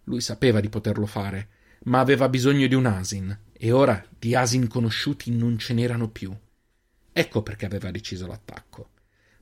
Lui 0.05 0.21
sapeva 0.21 0.61
di 0.61 0.69
poterlo 0.69 1.05
fare, 1.07 1.49
ma 1.87 1.99
aveva 1.99 2.29
bisogno 2.29 2.69
di 2.69 2.77
un 2.77 2.87
asin, 2.87 3.37
e 3.53 3.73
ora 3.73 4.05
di 4.17 4.37
asin 4.37 4.69
conosciuti 4.69 5.33
non 5.33 5.59
ce 5.59 5.75
n'erano 5.75 6.09
più. 6.09 6.33
Ecco 7.13 7.43
perché 7.43 7.67
aveva 7.67 7.91
deciso 7.91 8.29
l'attacco. 8.29 8.91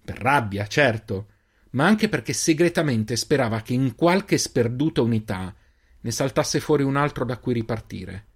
Per 0.02 0.16
rabbia, 0.16 0.66
certo, 0.66 1.28
ma 1.72 1.84
anche 1.84 2.08
perché 2.08 2.32
segretamente 2.32 3.14
sperava 3.16 3.60
che 3.60 3.74
in 3.74 3.94
qualche 3.94 4.38
sperduta 4.38 5.02
unità 5.02 5.54
ne 6.04 6.10
saltasse 6.10 6.60
fuori 6.60 6.82
un 6.82 6.96
altro 6.96 7.24
da 7.24 7.38
cui 7.38 7.54
ripartire. 7.54 8.26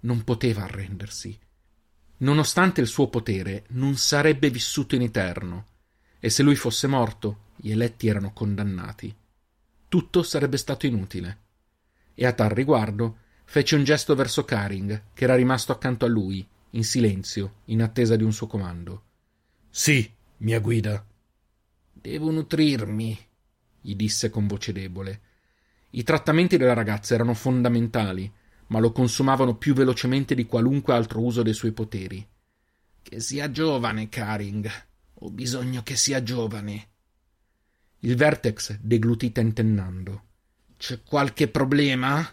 Non 0.00 0.24
poteva 0.24 0.64
arrendersi. 0.64 1.38
Nonostante 2.18 2.80
il 2.80 2.88
suo 2.88 3.08
potere, 3.08 3.66
non 3.68 3.96
sarebbe 3.96 4.50
vissuto 4.50 4.96
in 4.96 5.02
eterno, 5.02 5.66
e 6.18 6.28
se 6.28 6.42
lui 6.42 6.56
fosse 6.56 6.88
morto, 6.88 7.50
gli 7.56 7.70
eletti 7.70 8.08
erano 8.08 8.32
condannati. 8.32 9.14
Tutto 9.88 10.22
sarebbe 10.24 10.56
stato 10.56 10.86
inutile. 10.86 11.38
E 12.14 12.26
a 12.26 12.32
tal 12.32 12.50
riguardo 12.50 13.18
fece 13.44 13.76
un 13.76 13.84
gesto 13.84 14.16
verso 14.16 14.44
Karing, 14.44 15.10
che 15.14 15.22
era 15.24 15.36
rimasto 15.36 15.70
accanto 15.70 16.04
a 16.04 16.08
lui, 16.08 16.44
in 16.70 16.82
silenzio, 16.82 17.60
in 17.66 17.80
attesa 17.80 18.16
di 18.16 18.24
un 18.24 18.32
suo 18.32 18.48
comando. 18.48 19.02
Sì, 19.70 20.12
mia 20.38 20.58
guida. 20.58 21.04
Devo 21.92 22.32
nutrirmi, 22.32 23.16
gli 23.80 23.94
disse 23.94 24.30
con 24.30 24.48
voce 24.48 24.72
debole. 24.72 25.20
I 25.96 26.02
trattamenti 26.02 26.56
della 26.56 26.72
ragazza 26.72 27.14
erano 27.14 27.34
fondamentali, 27.34 28.30
ma 28.68 28.80
lo 28.80 28.90
consumavano 28.90 29.56
più 29.56 29.74
velocemente 29.74 30.34
di 30.34 30.44
qualunque 30.44 30.92
altro 30.92 31.20
uso 31.20 31.42
dei 31.42 31.54
suoi 31.54 31.70
poteri. 31.70 32.26
Che 33.00 33.20
sia 33.20 33.48
giovane, 33.52 34.08
Karing. 34.08 34.68
Ho 35.20 35.30
bisogno 35.30 35.84
che 35.84 35.94
sia 35.94 36.20
giovane. 36.24 36.88
Il 38.00 38.16
Vertex 38.16 38.76
deglutì 38.80 39.30
tentennando. 39.30 40.22
C'è 40.76 41.02
qualche 41.02 41.46
problema? 41.48 42.28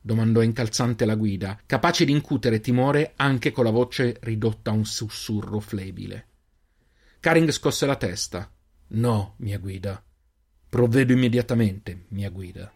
domandò 0.00 0.42
incalzante 0.42 1.06
la 1.06 1.16
guida, 1.16 1.58
capace 1.64 2.04
di 2.04 2.12
incutere 2.12 2.60
timore 2.60 3.14
anche 3.16 3.52
con 3.52 3.64
la 3.64 3.70
voce 3.70 4.18
ridotta 4.20 4.70
a 4.70 4.74
un 4.74 4.84
sussurro 4.84 5.60
flebile. 5.60 6.26
Karing 7.20 7.50
scosse 7.50 7.86
la 7.86 7.96
testa. 7.96 8.50
No, 8.88 9.34
mia 9.38 9.58
guida. 9.58 10.02
Provvedo 10.68 11.12
immediatamente, 11.12 12.04
mia 12.08 12.30
guida. 12.30 12.70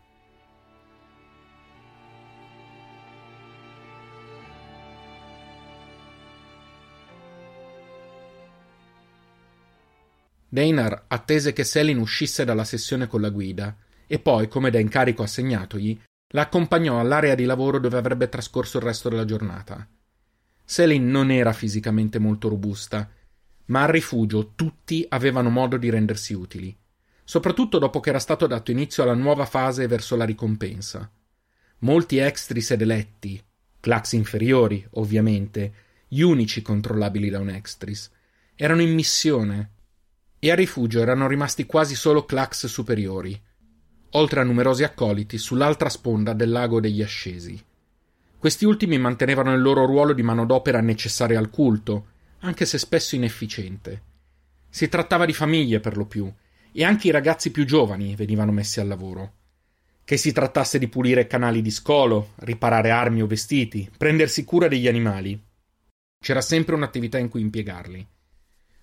Deinar 10.52 11.04
attese 11.08 11.54
che 11.54 11.64
Selin 11.64 11.96
uscisse 11.96 12.44
dalla 12.44 12.64
sessione 12.64 13.06
con 13.06 13.22
la 13.22 13.30
guida 13.30 13.74
e 14.06 14.18
poi, 14.18 14.48
come 14.48 14.68
da 14.68 14.78
incarico 14.78 15.22
assegnatogli, 15.22 15.98
la 16.34 16.42
accompagnò 16.42 17.00
all'area 17.00 17.34
di 17.34 17.46
lavoro 17.46 17.78
dove 17.78 17.96
avrebbe 17.96 18.28
trascorso 18.28 18.76
il 18.76 18.82
resto 18.82 19.08
della 19.08 19.24
giornata. 19.24 19.88
Selin 20.62 21.08
non 21.10 21.30
era 21.30 21.54
fisicamente 21.54 22.18
molto 22.18 22.50
robusta, 22.50 23.08
ma 23.68 23.84
al 23.84 23.88
rifugio 23.88 24.52
tutti 24.54 25.06
avevano 25.08 25.48
modo 25.48 25.78
di 25.78 25.88
rendersi 25.88 26.34
utili, 26.34 26.76
soprattutto 27.24 27.78
dopo 27.78 28.00
che 28.00 28.10
era 28.10 28.18
stato 28.18 28.46
dato 28.46 28.70
inizio 28.70 29.04
alla 29.04 29.14
nuova 29.14 29.46
fase 29.46 29.86
verso 29.86 30.16
la 30.16 30.26
ricompensa. 30.26 31.10
Molti 31.78 32.18
extris 32.18 32.72
ed 32.72 32.82
eletti, 32.82 33.42
clax 33.80 34.12
inferiori, 34.12 34.86
ovviamente, 34.96 35.72
gli 36.08 36.20
unici 36.20 36.60
controllabili 36.60 37.30
da 37.30 37.38
un 37.38 37.48
extris, 37.48 38.10
erano 38.54 38.82
in 38.82 38.92
missione 38.92 39.70
e 40.44 40.50
a 40.50 40.56
rifugio 40.56 41.00
erano 41.00 41.28
rimasti 41.28 41.66
quasi 41.66 41.94
solo 41.94 42.24
clax 42.24 42.66
superiori, 42.66 43.40
oltre 44.10 44.40
a 44.40 44.42
numerosi 44.42 44.82
accoliti 44.82 45.38
sull'altra 45.38 45.88
sponda 45.88 46.32
del 46.32 46.50
lago 46.50 46.80
degli 46.80 47.00
ascesi. 47.00 47.64
Questi 48.38 48.64
ultimi 48.64 48.98
mantenevano 48.98 49.54
il 49.54 49.62
loro 49.62 49.86
ruolo 49.86 50.12
di 50.12 50.24
manodopera 50.24 50.80
necessaria 50.80 51.38
al 51.38 51.48
culto, 51.48 52.06
anche 52.40 52.66
se 52.66 52.76
spesso 52.78 53.14
inefficiente. 53.14 54.02
Si 54.68 54.88
trattava 54.88 55.26
di 55.26 55.32
famiglie 55.32 55.78
per 55.78 55.96
lo 55.96 56.06
più, 56.06 56.28
e 56.72 56.82
anche 56.82 57.06
i 57.06 57.12
ragazzi 57.12 57.52
più 57.52 57.64
giovani 57.64 58.16
venivano 58.16 58.50
messi 58.50 58.80
al 58.80 58.88
lavoro. 58.88 59.34
Che 60.02 60.16
si 60.16 60.32
trattasse 60.32 60.80
di 60.80 60.88
pulire 60.88 61.28
canali 61.28 61.62
di 61.62 61.70
scolo, 61.70 62.32
riparare 62.38 62.90
armi 62.90 63.22
o 63.22 63.28
vestiti, 63.28 63.88
prendersi 63.96 64.42
cura 64.42 64.66
degli 64.66 64.88
animali. 64.88 65.40
C'era 66.18 66.40
sempre 66.40 66.74
un'attività 66.74 67.18
in 67.18 67.28
cui 67.28 67.42
impiegarli. 67.42 68.08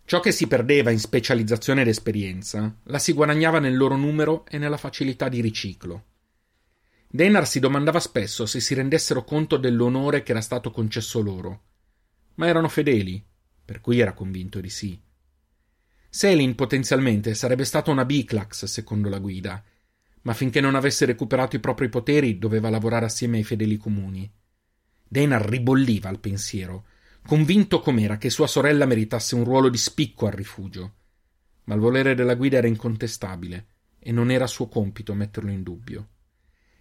Ciò 0.09 0.19
che 0.21 0.31
si 0.31 0.47
perdeva 0.47 0.89
in 0.89 0.97
specializzazione 0.97 1.81
ed 1.81 1.87
esperienza 1.87 2.79
la 2.85 2.97
si 2.97 3.13
guadagnava 3.13 3.59
nel 3.59 3.77
loro 3.77 3.95
numero 3.95 4.43
e 4.47 4.57
nella 4.57 4.77
facilità 4.77 5.29
di 5.29 5.39
riciclo. 5.39 6.05
Denar 7.07 7.47
si 7.47 7.59
domandava 7.59 7.99
spesso 7.99 8.47
se 8.47 8.59
si 8.59 8.73
rendessero 8.73 9.23
conto 9.23 9.55
dell'onore 9.57 10.23
che 10.23 10.31
era 10.31 10.41
stato 10.41 10.71
concesso 10.71 11.21
loro, 11.21 11.61
ma 12.37 12.47
erano 12.47 12.69
fedeli, 12.69 13.23
per 13.63 13.81
cui 13.81 13.99
era 13.99 14.13
convinto 14.13 14.59
di 14.59 14.71
sì. 14.71 14.99
Selin 16.09 16.55
potenzialmente 16.55 17.35
sarebbe 17.35 17.63
stata 17.63 17.91
una 17.91 18.03
Biclax, 18.03 18.65
secondo 18.65 19.09
la 19.09 19.19
guida, 19.19 19.63
ma 20.21 20.33
finché 20.33 20.59
non 20.59 20.73
avesse 20.73 21.05
recuperato 21.05 21.55
i 21.55 21.59
propri 21.59 21.87
poteri 21.87 22.39
doveva 22.39 22.71
lavorare 22.71 23.05
assieme 23.05 23.37
ai 23.37 23.43
fedeli 23.43 23.77
comuni. 23.77 24.27
Dana 25.07 25.39
ribolliva 25.39 26.09
al 26.09 26.19
pensiero, 26.19 26.85
convinto 27.25 27.79
com'era 27.79 28.17
che 28.17 28.29
sua 28.29 28.47
sorella 28.47 28.85
meritasse 28.85 29.35
un 29.35 29.43
ruolo 29.43 29.69
di 29.69 29.77
spicco 29.77 30.25
al 30.25 30.33
rifugio. 30.33 30.93
Ma 31.65 31.75
il 31.75 31.79
volere 31.79 32.15
della 32.15 32.35
guida 32.35 32.57
era 32.57 32.67
incontestabile 32.67 33.65
e 33.99 34.11
non 34.11 34.31
era 34.31 34.47
suo 34.47 34.67
compito 34.67 35.13
metterlo 35.13 35.51
in 35.51 35.61
dubbio. 35.61 36.07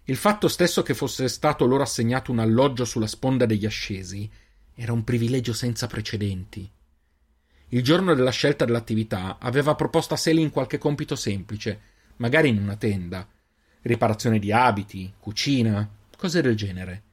Il 0.05 0.15
fatto 0.15 0.47
stesso 0.47 0.81
che 0.81 0.95
fosse 0.95 1.27
stato 1.27 1.65
loro 1.67 1.83
assegnato 1.83 2.31
un 2.31 2.39
alloggio 2.39 2.85
sulla 2.85 3.05
sponda 3.05 3.45
degli 3.45 3.65
ascesi 3.65 4.29
era 4.73 4.91
un 4.91 5.03
privilegio 5.03 5.53
senza 5.53 5.85
precedenti. 5.85 6.67
Il 7.71 7.83
giorno 7.83 8.15
della 8.15 8.31
scelta 8.31 8.65
dell'attività 8.65 9.37
aveva 9.39 9.75
proposto 9.75 10.15
a 10.15 10.17
Selin 10.17 10.49
qualche 10.49 10.79
compito 10.79 11.15
semplice, 11.15 11.79
magari 12.15 12.49
in 12.49 12.59
una 12.59 12.75
tenda, 12.75 13.27
riparazione 13.81 14.39
di 14.39 14.51
abiti, 14.51 15.13
cucina, 15.19 15.87
cose 16.17 16.41
del 16.41 16.55
genere. 16.55 17.03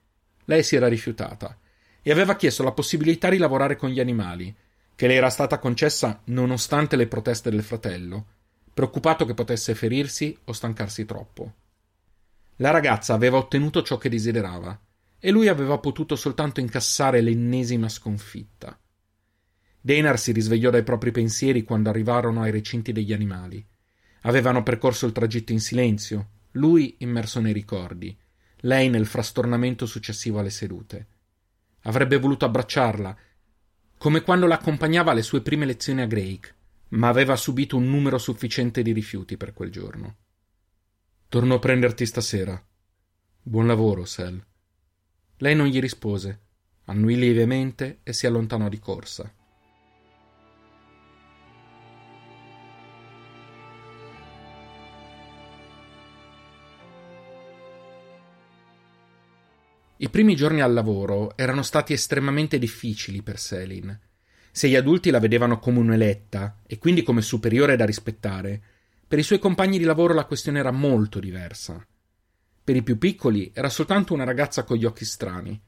Lei 0.47 0.63
si 0.63 0.77
era 0.77 0.89
rifiutata 0.89 1.59
e 2.07 2.13
aveva 2.13 2.37
chiesto 2.37 2.63
la 2.63 2.71
possibilità 2.71 3.29
di 3.31 3.37
lavorare 3.37 3.75
con 3.75 3.91
gli 3.91 3.99
animali, 3.99 4.55
che 4.95 5.09
le 5.09 5.15
era 5.15 5.29
stata 5.29 5.59
concessa 5.59 6.21
nonostante 6.27 6.95
le 6.95 7.09
proteste 7.09 7.51
del 7.51 7.65
fratello, 7.65 8.27
preoccupato 8.73 9.25
che 9.25 9.35
potesse 9.35 9.75
ferirsi 9.75 10.39
o 10.45 10.53
stancarsi 10.53 11.05
troppo. 11.05 11.53
La 12.59 12.71
ragazza 12.71 13.13
aveva 13.13 13.39
ottenuto 13.39 13.83
ciò 13.83 13.99
che 13.99 14.09
desiderava 14.09 14.81
e 15.19 15.31
lui 15.33 15.49
aveva 15.49 15.79
potuto 15.79 16.15
soltanto 16.15 16.61
incassare 16.61 17.21
l'ennesima 17.21 17.89
sconfitta. 17.89 18.79
Denar 19.81 20.17
si 20.17 20.31
risvegliò 20.31 20.71
dai 20.71 20.85
propri 20.85 21.11
pensieri 21.11 21.65
quando 21.65 21.89
arrivarono 21.89 22.43
ai 22.43 22.53
recinti 22.53 22.93
degli 22.93 23.13
animali. 23.13 23.67
Avevano 24.21 24.63
percorso 24.63 25.07
il 25.07 25.13
tragitto 25.13 25.51
in 25.51 25.61
silenzio, 25.61 26.29
lui 26.53 26.95
immerso 26.99 27.41
nei 27.41 27.53
ricordi, 27.53 28.17
lei 28.59 28.89
nel 28.91 29.07
frastornamento 29.07 29.87
successivo 29.87 30.39
alle 30.39 30.51
sedute. 30.51 31.09
Avrebbe 31.87 32.19
voluto 32.19 32.45
abbracciarla, 32.45 33.17
come 33.97 34.23
quando 34.23 34.47
l'accompagnava 34.47 35.13
alle 35.13 35.23
sue 35.23 35.41
prime 35.41 35.65
lezioni 35.65 36.03
a 36.03 36.07
Drake, 36.07 36.55
ma 36.89 37.09
aveva 37.09 37.37
subito 37.37 37.77
un 37.77 37.89
numero 37.89 38.19
sufficiente 38.19 38.83
di 38.83 38.93
rifiuti 38.93 39.37
per 39.37 39.53
quel 39.53 39.71
giorno. 39.71 40.17
Torno 41.29 41.55
a 41.55 41.59
prenderti 41.61 42.05
stasera. 42.05 42.61
Buon 43.41 43.69
lavoro, 43.69 44.05
Sel. 44.05 44.45
Lei 45.39 45.55
non 45.55 45.67
gli 45.67 45.79
rispose, 45.79 46.41
annui 46.87 47.17
lievemente 47.17 48.01
e 48.03 48.13
si 48.13 48.27
allontanò 48.27 48.69
di 48.69 48.81
corsa. 48.81 49.33
I 59.99 60.11
primi 60.11 60.37
giorni 60.37 60.61
al 60.61 60.75
lavoro 60.75 61.35
erano 61.39 61.63
stati 61.63 61.95
estremamente 61.95 62.59
difficili 62.59 63.23
per 63.23 63.39
Selin. 63.39 63.99
Se 64.51 64.69
gli 64.69 64.77
adulti 64.77 65.09
la 65.09 65.19
vedevano 65.19 65.59
come 65.59 65.79
un'eletta 65.79 66.59
e 66.67 66.77
quindi 66.77 67.03
come 67.03 67.23
superiore 67.23 67.77
da 67.77 67.87
rispettare, 67.87 68.61
per 69.09 69.19
i 69.19 69.23
suoi 69.23 69.39
compagni 69.39 69.79
di 69.79 69.85
lavoro 69.85 70.13
la 70.13 70.27
questione 70.27 70.59
era 70.59 70.71
molto 70.71 71.19
diversa. 71.19 71.83
Per 72.63 72.77
i 72.77 72.83
più 72.83 72.99
piccoli 72.99 73.51
era 73.55 73.71
soltanto 73.71 74.13
una 74.13 74.25
ragazza 74.25 74.65
con 74.65 74.77
gli 74.77 74.85
occhi 74.85 75.07
strani. 75.07 75.59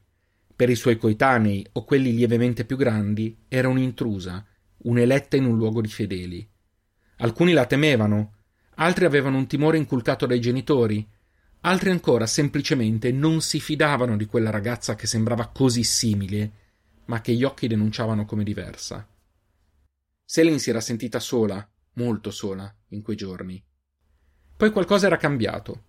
Per 0.55 0.69
i 0.69 0.75
suoi 0.75 0.97
coetanei 0.97 1.65
o 1.71 1.83
quelli 1.83 2.13
lievemente 2.13 2.65
più 2.65 2.77
grandi 2.77 3.35
era 3.47 3.67
un'intrusa, 3.67 4.45
un'eletta 4.77 5.37
in 5.37 5.45
un 5.45 5.57
luogo 5.57 5.81
di 5.81 5.87
fedeli. 5.87 6.47
Alcuni 7.17 7.53
la 7.53 7.65
temevano, 7.65 8.33
altri 8.75 9.05
avevano 9.05 9.37
un 9.37 9.47
timore 9.47 9.77
inculcato 9.77 10.27
dai 10.27 10.39
genitori, 10.39 11.07
Altri 11.61 11.89
ancora 11.89 12.25
semplicemente 12.25 13.11
non 13.11 13.41
si 13.41 13.59
fidavano 13.59 14.15
di 14.15 14.25
quella 14.25 14.49
ragazza 14.49 14.95
che 14.95 15.07
sembrava 15.07 15.47
così 15.47 15.83
simile, 15.83 16.51
ma 17.05 17.19
che 17.19 17.33
gli 17.33 17.43
occhi 17.43 17.67
denunciavano 17.67 18.23
come 18.25 18.45
diversa. 18.45 19.05
Selin 20.23 20.59
si 20.59 20.69
era 20.69 20.79
sentita 20.79 21.19
sola, 21.19 21.67
molto 21.93 22.31
sola, 22.31 22.73
in 22.89 23.01
quei 23.01 23.17
giorni. 23.17 23.61
Poi 24.55 24.71
qualcosa 24.71 25.07
era 25.07 25.17
cambiato. 25.17 25.83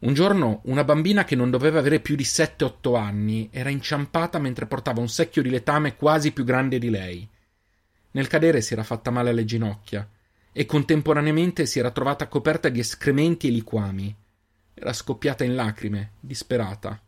Un 0.00 0.14
giorno 0.14 0.60
una 0.64 0.84
bambina 0.84 1.24
che 1.24 1.36
non 1.36 1.50
doveva 1.50 1.78
avere 1.78 2.00
più 2.00 2.14
di 2.14 2.24
sette 2.24 2.64
otto 2.64 2.94
anni 2.94 3.48
era 3.50 3.70
inciampata 3.70 4.38
mentre 4.38 4.66
portava 4.66 5.00
un 5.00 5.08
secchio 5.08 5.42
di 5.42 5.48
letame 5.48 5.96
quasi 5.96 6.32
più 6.32 6.44
grande 6.44 6.78
di 6.78 6.90
lei. 6.90 7.28
Nel 8.10 8.26
cadere 8.26 8.60
si 8.60 8.74
era 8.74 8.82
fatta 8.82 9.10
male 9.10 9.30
alle 9.30 9.44
ginocchia 9.44 10.08
e 10.52 10.66
contemporaneamente 10.66 11.66
si 11.66 11.78
era 11.78 11.90
trovata 11.90 12.28
coperta 12.28 12.68
di 12.68 12.80
escrementi 12.80 13.48
e 13.48 13.50
liquami. 13.50 14.16
Era 14.80 14.92
scoppiata 14.92 15.42
in 15.42 15.56
lacrime, 15.56 16.12
disperata. 16.20 17.02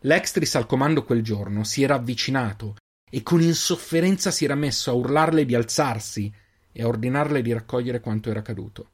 L'extris 0.00 0.54
al 0.54 0.64
comando 0.64 1.04
quel 1.04 1.22
giorno 1.22 1.62
si 1.62 1.82
era 1.82 1.96
avvicinato 1.96 2.76
e 3.10 3.22
con 3.22 3.42
insofferenza 3.42 4.30
si 4.30 4.46
era 4.46 4.54
messo 4.54 4.90
a 4.90 4.94
urlarle 4.94 5.44
di 5.44 5.54
alzarsi 5.54 6.32
e 6.72 6.82
a 6.82 6.86
ordinarle 6.86 7.42
di 7.42 7.52
raccogliere 7.52 8.00
quanto 8.00 8.30
era 8.30 8.40
caduto. 8.40 8.92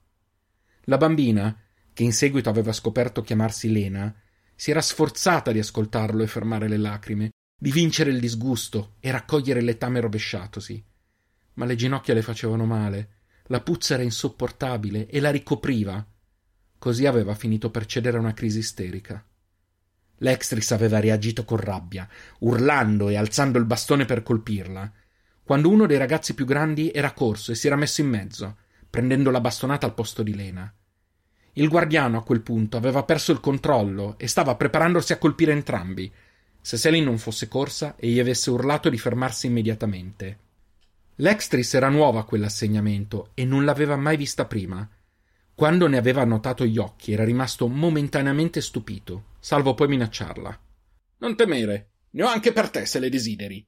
La 0.87 0.97
bambina, 0.97 1.57
che 1.93 2.03
in 2.03 2.13
seguito 2.13 2.49
aveva 2.49 2.73
scoperto 2.73 3.23
chiamarsi 3.23 3.71
Lena, 3.71 4.13
si 4.57 4.73
era 4.73 4.81
sforzata 4.81 5.53
di 5.53 5.61
ascoltarlo 5.61 6.25
e 6.25 6.27
fermare 6.27 6.67
le 6.67 6.79
lacrime, 6.79 7.31
di 7.57 7.71
vincere 7.71 8.11
il 8.11 8.19
disgusto 8.19 8.97
e 8.99 9.13
raccogliere 9.13 9.61
letame 9.61 10.01
rovesciatosi. 10.01 10.85
Ma 11.55 11.65
le 11.65 11.77
ginocchia 11.77 12.15
le 12.15 12.23
facevano 12.23 12.67
male, 12.67 13.11
la 13.45 13.61
puzza 13.61 13.95
era 13.95 14.03
insopportabile 14.03 15.07
e 15.07 15.21
la 15.21 15.31
ricopriva. 15.31 16.05
Così 16.79 17.07
aveva 17.07 17.35
finito 17.35 17.71
per 17.71 17.87
cedere 17.87 18.17
a 18.17 18.21
una 18.21 18.35
crisi 18.35 18.59
isterica. 18.59 19.25
L'extris 20.19 20.73
aveva 20.73 21.01
reagito 21.01 21.45
con 21.45 21.59
rabbia, 21.59 22.09
urlando 22.41 23.09
e 23.09 23.17
alzando 23.17 23.59
il 23.59 23.65
bastone 23.65 24.05
per 24.05 24.23
colpirla, 24.23 24.91
quando 25.43 25.69
uno 25.69 25.87
dei 25.87 25.99
ragazzi 25.99 26.35
più 26.35 26.45
grandi 26.45 26.91
era 26.93 27.13
corso 27.13 27.53
e 27.53 27.55
si 27.55 27.67
era 27.67 27.77
messo 27.77 28.01
in 28.01 28.09
mezzo, 28.09 28.57
prendendo 28.89 29.31
la 29.31 29.41
bastonata 29.41 29.87
al 29.87 29.95
posto 29.95 30.23
di 30.23 30.35
Lena. 30.35 30.73
Il 31.53 31.69
guardiano 31.69 32.19
a 32.19 32.23
quel 32.23 32.41
punto 32.41 32.77
aveva 32.77 33.03
perso 33.05 33.33
il 33.33 33.41
controllo 33.41 34.19
e 34.19 34.27
stava 34.27 34.57
preparandosi 34.57 35.13
a 35.13 35.19
colpire 35.19 35.53
entrambi, 35.53 36.13
se 36.61 36.77
Selin 36.77 37.05
non 37.05 37.19
fosse 37.19 37.49
corsa 37.49 37.95
e 37.97 38.09
gli 38.09 38.19
avesse 38.19 38.51
urlato 38.51 38.89
di 38.89 38.99
fermarsi 38.99 39.47
immediatamente. 39.47 40.39
L'extris 41.17 41.75
era 41.75 41.89
nuova 41.89 42.21
a 42.21 42.25
quell'assegnamento 42.25 43.31
e 43.35 43.45
non 43.45 43.65
l'aveva 43.65 43.97
mai 43.97 44.17
vista 44.17 44.47
prima, 44.47 44.87
quando 45.57 45.87
ne 45.87 45.97
aveva 45.97 46.23
notato 46.27 46.67
gli 46.67 46.77
occhi 46.77 47.13
era 47.13 47.25
rimasto 47.25 47.67
momentaneamente 47.67 48.61
stupito, 48.61 49.29
salvo 49.41 49.73
poi 49.73 49.89
minacciarla. 49.89 50.61
Non 51.17 51.35
temere, 51.35 51.93
ne 52.11 52.25
ho 52.25 52.27
anche 52.27 52.53
per 52.53 52.69
te 52.69 52.85
se 52.85 52.99
le 52.99 53.09
desideri. 53.09 53.67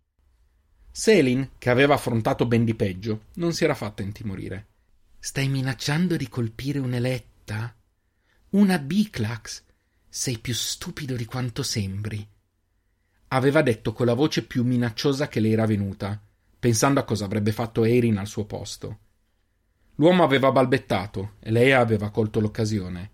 Selin, 0.90 1.52
che 1.56 1.70
aveva 1.70 1.94
affrontato 1.94 2.44
ben 2.44 2.66
di 2.66 2.74
peggio, 2.74 3.28
non 3.36 3.54
si 3.54 3.64
era 3.64 3.74
fatta 3.74 4.02
intimorire. 4.02 4.66
Stai 5.18 5.48
minacciando 5.48 6.18
di 6.18 6.28
colpire 6.28 6.78
un'eletta? 6.78 7.74
Una 8.50 8.78
Biclax? 8.78 9.64
Sei 10.10 10.38
più 10.40 10.52
stupido 10.52 11.16
di 11.16 11.24
quanto 11.24 11.62
sembri. 11.62 12.28
Aveva 13.28 13.62
detto 13.62 13.94
con 13.94 14.04
la 14.04 14.14
voce 14.14 14.44
più 14.44 14.62
minacciosa 14.62 15.28
che 15.28 15.40
le 15.40 15.48
era 15.48 15.64
venuta, 15.64 16.22
pensando 16.58 17.00
a 17.00 17.04
cosa 17.04 17.24
avrebbe 17.24 17.52
fatto 17.52 17.84
Erin 17.84 18.18
al 18.18 18.26
suo 18.26 18.44
posto. 18.44 18.98
L'uomo 20.00 20.22
aveva 20.22 20.52
balbettato 20.52 21.32
e 21.40 21.50
lei 21.50 21.72
aveva 21.72 22.10
colto 22.10 22.38
l'occasione. 22.38 23.10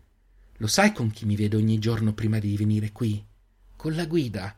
Lo 0.58 0.66
sai 0.66 0.92
con 0.92 1.10
chi 1.10 1.24
mi 1.24 1.34
vedo 1.34 1.56
ogni 1.56 1.78
giorno 1.78 2.12
prima 2.12 2.38
di 2.38 2.54
venire 2.58 2.92
qui? 2.92 3.24
Con 3.74 3.94
la 3.94 4.04
guida. 4.04 4.54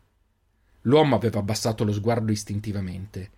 L'uomo 0.83 1.15
aveva 1.15 1.39
abbassato 1.39 1.85
lo 1.85 1.93
sguardo 1.93 2.33
istintivamente. 2.33 3.31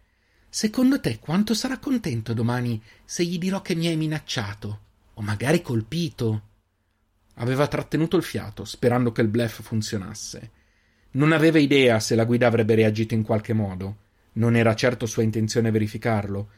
Secondo 0.48 1.00
te 1.00 1.18
quanto 1.18 1.52
sarà 1.52 1.76
contento 1.76 2.32
domani 2.32 2.82
se 3.04 3.24
gli 3.24 3.36
dirò 3.36 3.60
che 3.60 3.74
mi 3.74 3.88
hai 3.88 3.96
minacciato? 3.96 4.80
O 5.14 5.20
magari 5.20 5.60
colpito? 5.60 6.42
Aveva 7.34 7.66
trattenuto 7.66 8.16
il 8.16 8.22
fiato, 8.22 8.64
sperando 8.64 9.12
che 9.12 9.20
il 9.20 9.28
bluff 9.28 9.60
funzionasse. 9.60 10.50
Non 11.10 11.32
aveva 11.32 11.58
idea 11.58 12.00
se 12.00 12.14
la 12.14 12.24
guida 12.24 12.46
avrebbe 12.46 12.74
reagito 12.74 13.12
in 13.12 13.22
qualche 13.22 13.52
modo. 13.52 13.96
Non 14.32 14.56
era 14.56 14.74
certo 14.74 15.04
sua 15.04 15.24
intenzione 15.24 15.70
verificarlo, 15.70 16.48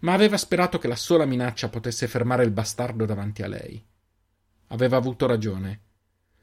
ma 0.00 0.12
aveva 0.12 0.36
sperato 0.36 0.78
che 0.78 0.88
la 0.88 0.96
sola 0.96 1.24
minaccia 1.24 1.68
potesse 1.68 2.06
fermare 2.06 2.44
il 2.44 2.50
bastardo 2.50 3.04
davanti 3.06 3.42
a 3.42 3.48
lei. 3.48 3.82
Aveva 4.68 4.96
avuto 4.96 5.26
ragione. 5.26 5.80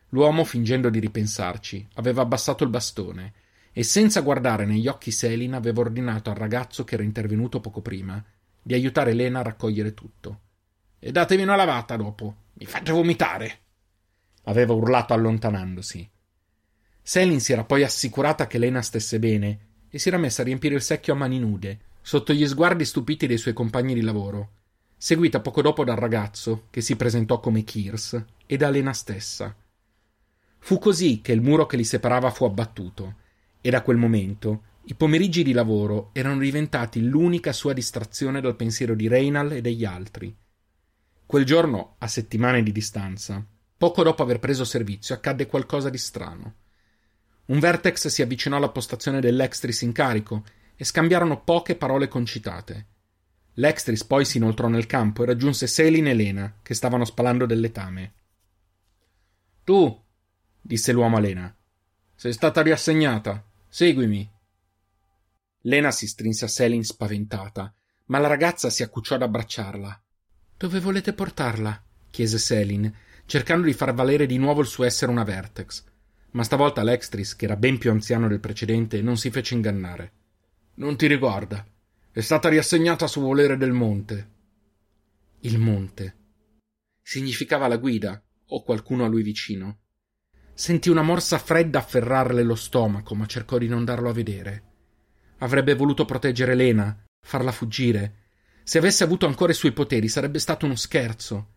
L'uomo, 0.10 0.44
fingendo 0.44 0.90
di 0.90 1.00
ripensarci, 1.00 1.88
aveva 1.96 2.22
abbassato 2.22 2.64
il 2.64 2.70
bastone 2.70 3.34
e 3.72 3.84
senza 3.84 4.22
guardare 4.22 4.66
negli 4.66 4.88
occhi 4.88 5.12
Selin 5.12 5.54
aveva 5.54 5.82
ordinato 5.82 6.30
al 6.30 6.36
ragazzo 6.36 6.84
che 6.84 6.94
era 6.94 7.04
intervenuto 7.04 7.60
poco 7.60 7.82
prima 7.82 8.24
di 8.62 8.74
aiutare 8.74 9.14
Lena 9.14 9.40
a 9.40 9.44
raccogliere 9.44 9.94
tutto. 9.94 10.40
E 11.00 11.12
datevi 11.12 11.42
una 11.42 11.56
lavata 11.56 11.96
dopo, 11.96 12.36
mi 12.54 12.66
fate 12.66 12.92
vomitare! 12.92 13.60
aveva 14.44 14.74
urlato 14.74 15.14
allontanandosi. 15.14 16.10
Selin 17.02 17.40
si 17.40 17.52
era 17.52 17.64
poi 17.64 17.84
assicurata 17.84 18.48
che 18.48 18.58
Lena 18.58 18.82
stesse 18.82 19.20
bene 19.20 19.60
e 19.90 20.00
si 20.00 20.08
era 20.08 20.18
messa 20.18 20.42
a 20.42 20.46
riempire 20.46 20.76
il 20.76 20.82
secchio 20.82 21.14
a 21.14 21.18
mani 21.18 21.40
nude, 21.40 21.80
sotto 22.04 22.34
gli 22.34 22.46
sguardi 22.46 22.84
stupiti 22.84 23.28
dei 23.28 23.38
suoi 23.38 23.54
compagni 23.54 23.94
di 23.94 24.02
lavoro, 24.02 24.50
seguita 24.98 25.40
poco 25.40 25.62
dopo 25.62 25.86
dal 25.86 25.96
ragazzo, 25.96 26.68
che 26.70 26.82
si 26.82 26.98
presentò 26.98 27.40
come 27.40 27.64
Kears, 27.64 28.24
e 28.46 28.58
da 28.58 28.70
Lena 28.70 28.92
stessa. 28.92 29.56
Fu 30.60 30.80
così 30.80 31.22
che 31.22 31.32
il 31.32 31.42
muro 31.42 31.66
che 31.66 31.78
li 31.78 31.86
separava 31.86 32.30
fu 32.30 32.44
abbattuto, 32.44 33.16
e 33.62 33.70
da 33.70 33.82
quel 33.82 33.98
momento 33.98 34.64
i 34.88 34.96
pomeriggi 34.96 35.44
di 35.44 35.54
lavoro 35.54 36.10
erano 36.12 36.40
diventati 36.40 37.02
l'unica 37.02 37.54
sua 37.54 37.72
distrazione 37.72 38.42
dal 38.42 38.58
pensiero 38.58 38.96
di 38.96 39.08
Reynal 39.08 39.54
e 39.54 39.62
degli 39.62 39.86
altri. 39.86 40.36
Quel 41.26 41.46
giorno, 41.46 41.96
a 42.00 42.08
settimane 42.08 42.62
di 42.62 42.74
distanza, 42.74 43.46
poco 43.78 44.04
dopo 44.04 44.24
aver 44.24 44.40
preso 44.40 44.66
servizio, 44.66 45.16
accadde 45.16 45.48
qualcosa 45.48 45.90
di 45.90 45.98
strano. 45.98 46.56
Un 47.46 47.60
Vertex 47.60 48.08
si 48.08 48.22
avvicinò 48.22 48.58
alla 48.58 48.70
postazione 48.70 49.22
dell'Extris 49.22 49.82
in 49.82 49.94
carico 49.94 50.44
e 50.76 50.84
scambiarono 50.84 51.44
poche 51.44 51.76
parole 51.76 52.08
concitate. 52.08 52.88
L'Extris 53.54 54.04
poi 54.04 54.26
si 54.26 54.38
inoltrò 54.38 54.68
nel 54.68 54.88
campo 54.88 55.24
e 55.24 55.28
raggiunse 55.28 55.68
Selin 55.68 56.08
e 56.08 56.14
Lena, 56.14 56.60
che 56.62 56.74
stavano 56.74 57.06
spalando 57.06 57.46
del 57.46 57.60
letame. 57.60 58.14
Tu, 59.64 60.04
disse 60.60 60.92
l'uomo 60.92 61.18
a 61.18 61.20
Lena, 61.20 61.56
sei 62.16 62.34
stata 62.34 62.62
riassegnata. 62.62 63.46
Seguimi. 63.68 64.30
Lena 65.62 65.92
si 65.92 66.08
strinse 66.08 66.46
a 66.46 66.48
Selin 66.48 66.84
spaventata, 66.84 67.74
ma 68.06 68.20
la 68.20 68.28
ragazza 68.28 68.70
si 68.70 68.82
accucciò 68.82 69.16
ad 69.16 69.24
abbracciarla. 69.24 70.02
Dove 70.58 70.80
volete 70.80 71.14
portarla? 71.14 71.84
chiese 72.10 72.38
Selin, 72.38 72.94
cercando 73.26 73.66
di 73.66 73.74
far 73.74 73.94
valere 73.94 74.26
di 74.26 74.38
nuovo 74.38 74.62
il 74.62 74.68
suo 74.68 74.84
essere 74.84 75.12
una 75.12 75.24
Vertex. 75.24 75.84
Ma 76.32 76.44
stavolta 76.44 76.84
l'Extris, 76.84 77.36
che 77.36 77.46
era 77.46 77.56
ben 77.56 77.78
più 77.78 77.92
anziano 77.92 78.28
del 78.28 78.40
precedente, 78.40 79.02
non 79.02 79.18
si 79.18 79.30
fece 79.30 79.56
ingannare. 79.56 80.12
Non 80.76 80.98
ti 80.98 81.06
riguarda. 81.06 81.64
È 82.12 82.20
stata 82.20 82.50
riassegnata 82.50 83.06
su 83.06 83.22
volere 83.22 83.58
del 83.58 83.72
monte. 83.72 84.32
Il 85.42 85.60
monte. 85.60 86.18
Significava 87.00 87.68
la 87.68 87.78
guida, 87.78 88.20
o 88.48 88.64
qualcuno 88.64 89.06
a 89.06 89.08
lui 89.08 89.22
vicino. 89.22 89.82
Sentì 90.56 90.90
una 90.90 91.04
morsa 91.04 91.38
fredda 91.38 91.78
afferrarle 91.78 92.42
lo 92.42 92.56
stomaco, 92.56 93.14
ma 93.14 93.28
cercò 93.28 93.60
di 93.60 93.68
non 93.68 93.86
darlo 93.86 94.10
a 94.10 94.14
vedere. 94.14 94.64
Avrebbe 95.40 95.76
voluto 95.76 96.06
proteggere 96.06 96.56
Lena, 96.56 97.06
farla 97.20 97.52
fuggire. 97.52 98.22
Se 98.64 98.80
avesse 98.80 99.04
avuto 99.04 99.28
ancora 99.28 99.52
i 99.52 99.56
suoi 99.56 99.74
poteri 99.74 100.08
sarebbe 100.08 100.40
stato 100.40 100.66
uno 100.66 100.76
scherzo. 100.76 101.50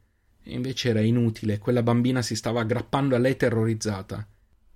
E 0.43 0.53
invece 0.53 0.91
era 0.91 1.01
inutile, 1.01 1.59
quella 1.59 1.83
bambina 1.83 2.21
si 2.21 2.37
stava 2.37 2.61
aggrappando 2.61 3.15
a 3.15 3.19
lei 3.19 3.37
terrorizzata. 3.37 4.29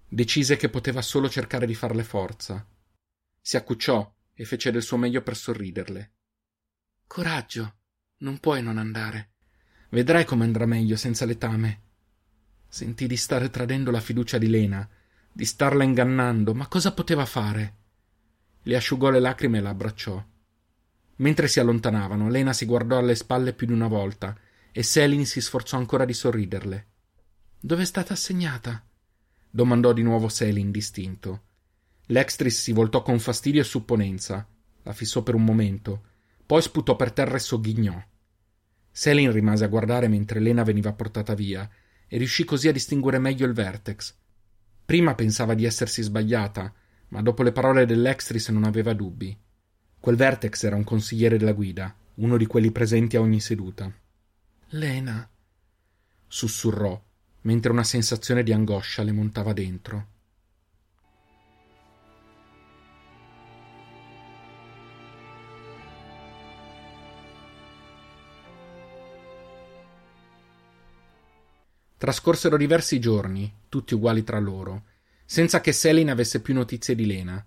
Decise 0.09 0.57
che 0.57 0.71
poteva 0.71 1.03
solo 1.03 1.29
cercare 1.29 1.67
di 1.67 1.75
farle 1.75 2.05
forza. 2.05 2.67
Si 3.41 3.57
accucciò 3.57 4.11
e 4.41 4.47
fece 4.47 4.71
del 4.71 4.81
suo 4.81 4.97
meglio 4.97 5.21
per 5.21 5.37
sorriderle. 5.37 6.13
Coraggio, 7.07 7.75
non 8.21 8.39
puoi 8.39 8.63
non 8.63 8.79
andare. 8.79 9.33
Vedrai 9.91 10.25
come 10.25 10.45
andrà 10.45 10.65
meglio 10.65 10.97
senza 10.97 11.27
letame. 11.27 11.83
Sentì 12.67 13.07
di 13.07 13.19
stare 13.19 13.51
tradendo 13.51 13.91
la 13.91 14.01
fiducia 14.01 14.39
di 14.39 14.49
Lena, 14.49 14.89
di 15.31 15.45
starla 15.45 15.85
ingannando, 15.85 16.55
ma 16.55 16.69
cosa 16.69 16.95
poteva 16.95 17.27
fare? 17.27 17.75
Le 18.63 18.77
asciugò 18.77 19.11
le 19.11 19.21
lacrime 19.21 19.59
e 19.59 19.61
la 19.61 19.69
abbracciò. 19.69 20.25
Mentre 21.17 21.47
si 21.47 21.61
allontanavano, 21.61 22.31
Lena 22.31 22.55
si 22.55 22.65
guardò 22.65 22.97
alle 22.97 23.17
spalle 23.17 23.53
più 23.53 23.67
di 23.67 23.75
una 23.75 23.89
volta 23.89 24.35
e 24.73 24.83
Selin 24.83 25.27
si 25.27 25.43
sforzò 25.43 25.77
ancora 25.77 26.07
di 26.07 26.15
sorriderle. 26.15 26.87
Dove 27.61 27.83
è 27.83 27.87
stata 27.87 28.15
assegnata? 28.15 28.83
domandò 29.51 29.93
di 29.93 30.03
nuovo 30.03 30.31
Selin 30.31 30.71
distinto. 30.71 31.49
L'extris 32.11 32.61
si 32.61 32.73
voltò 32.73 33.03
con 33.03 33.21
fastidio 33.21 33.61
e 33.61 33.65
supponenza, 33.65 34.47
la 34.83 34.93
fissò 34.93 35.23
per 35.23 35.35
un 35.35 35.45
momento, 35.45 36.03
poi 36.45 36.61
sputò 36.61 36.97
per 36.97 37.13
terra 37.13 37.37
e 37.37 37.41
sogghignò. 37.41 38.03
Selin 38.91 39.31
rimase 39.31 39.65
a 39.65 39.69
guardare 39.69 40.09
mentre 40.09 40.41
Lena 40.41 40.65
veniva 40.65 40.93
portata 40.93 41.35
via 41.35 41.69
e 42.09 42.19
riuscì 42.19 42.45
così 42.45 42.67
a 42.67 42.73
distinguere 42.73 43.21
meglio 43.21 43.47
il 43.47 43.53
vertex. 43.53 44.15
Prima 44.85 45.15
pensava 45.15 45.55
di 45.55 45.65
essersi 45.65 46.03
sbagliata, 46.03 46.75
ma 47.09 47.23
dopo 47.23 47.45
le 47.45 47.53
parole 47.53 47.87
dell'Extris 47.87 48.49
non 48.49 48.65
aveva 48.65 48.93
dubbi. 48.93 49.37
Quel 50.01 50.17
Vertex 50.17 50.65
era 50.65 50.77
un 50.77 50.83
consigliere 50.83 51.37
della 51.37 51.53
guida, 51.53 51.95
uno 52.15 52.37
di 52.37 52.47
quelli 52.47 52.73
presenti 52.73 53.17
a 53.17 53.21
ogni 53.21 53.39
seduta. 53.39 53.93
Lena, 54.71 55.29
sussurrò, 56.27 57.01
mentre 57.43 57.71
una 57.71 57.85
sensazione 57.85 58.43
di 58.43 58.53
angoscia 58.53 59.03
le 59.03 59.13
montava 59.13 59.53
dentro. 59.53 60.07
Trascorsero 72.01 72.57
diversi 72.57 72.99
giorni, 72.99 73.53
tutti 73.69 73.93
uguali 73.93 74.25
tra 74.25 74.39
loro, 74.39 74.85
senza 75.27 75.61
che 75.61 75.73
Selin 75.73 76.09
avesse 76.09 76.41
più 76.41 76.55
notizie 76.55 76.95
di 76.95 77.05
Lena. 77.05 77.47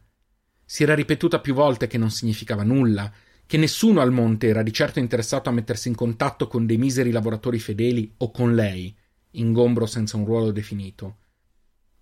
Si 0.64 0.84
era 0.84 0.94
ripetuta 0.94 1.40
più 1.40 1.56
volte 1.56 1.88
che 1.88 1.98
non 1.98 2.12
significava 2.12 2.62
nulla, 2.62 3.12
che 3.48 3.58
nessuno 3.58 4.00
al 4.00 4.12
monte 4.12 4.46
era 4.46 4.62
di 4.62 4.72
certo 4.72 5.00
interessato 5.00 5.50
a 5.50 5.52
mettersi 5.54 5.88
in 5.88 5.96
contatto 5.96 6.46
con 6.46 6.68
dei 6.68 6.78
miseri 6.78 7.10
lavoratori 7.10 7.58
fedeli 7.58 8.14
o 8.18 8.30
con 8.30 8.54
lei, 8.54 8.96
ingombro 9.32 9.88
senza 9.88 10.18
un 10.18 10.26
ruolo 10.26 10.52
definito. 10.52 11.18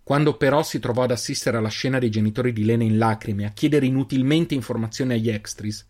Quando 0.04 0.36
però 0.36 0.62
si 0.62 0.80
trovò 0.80 1.04
ad 1.04 1.12
assistere 1.12 1.56
alla 1.56 1.70
scena 1.70 2.00
dei 2.00 2.10
genitori 2.10 2.52
di 2.52 2.66
Lena 2.66 2.84
in 2.84 2.98
lacrime, 2.98 3.46
a 3.46 3.52
chiedere 3.52 3.86
inutilmente 3.86 4.56
informazioni 4.56 5.14
agli 5.14 5.30
extris, 5.30 5.88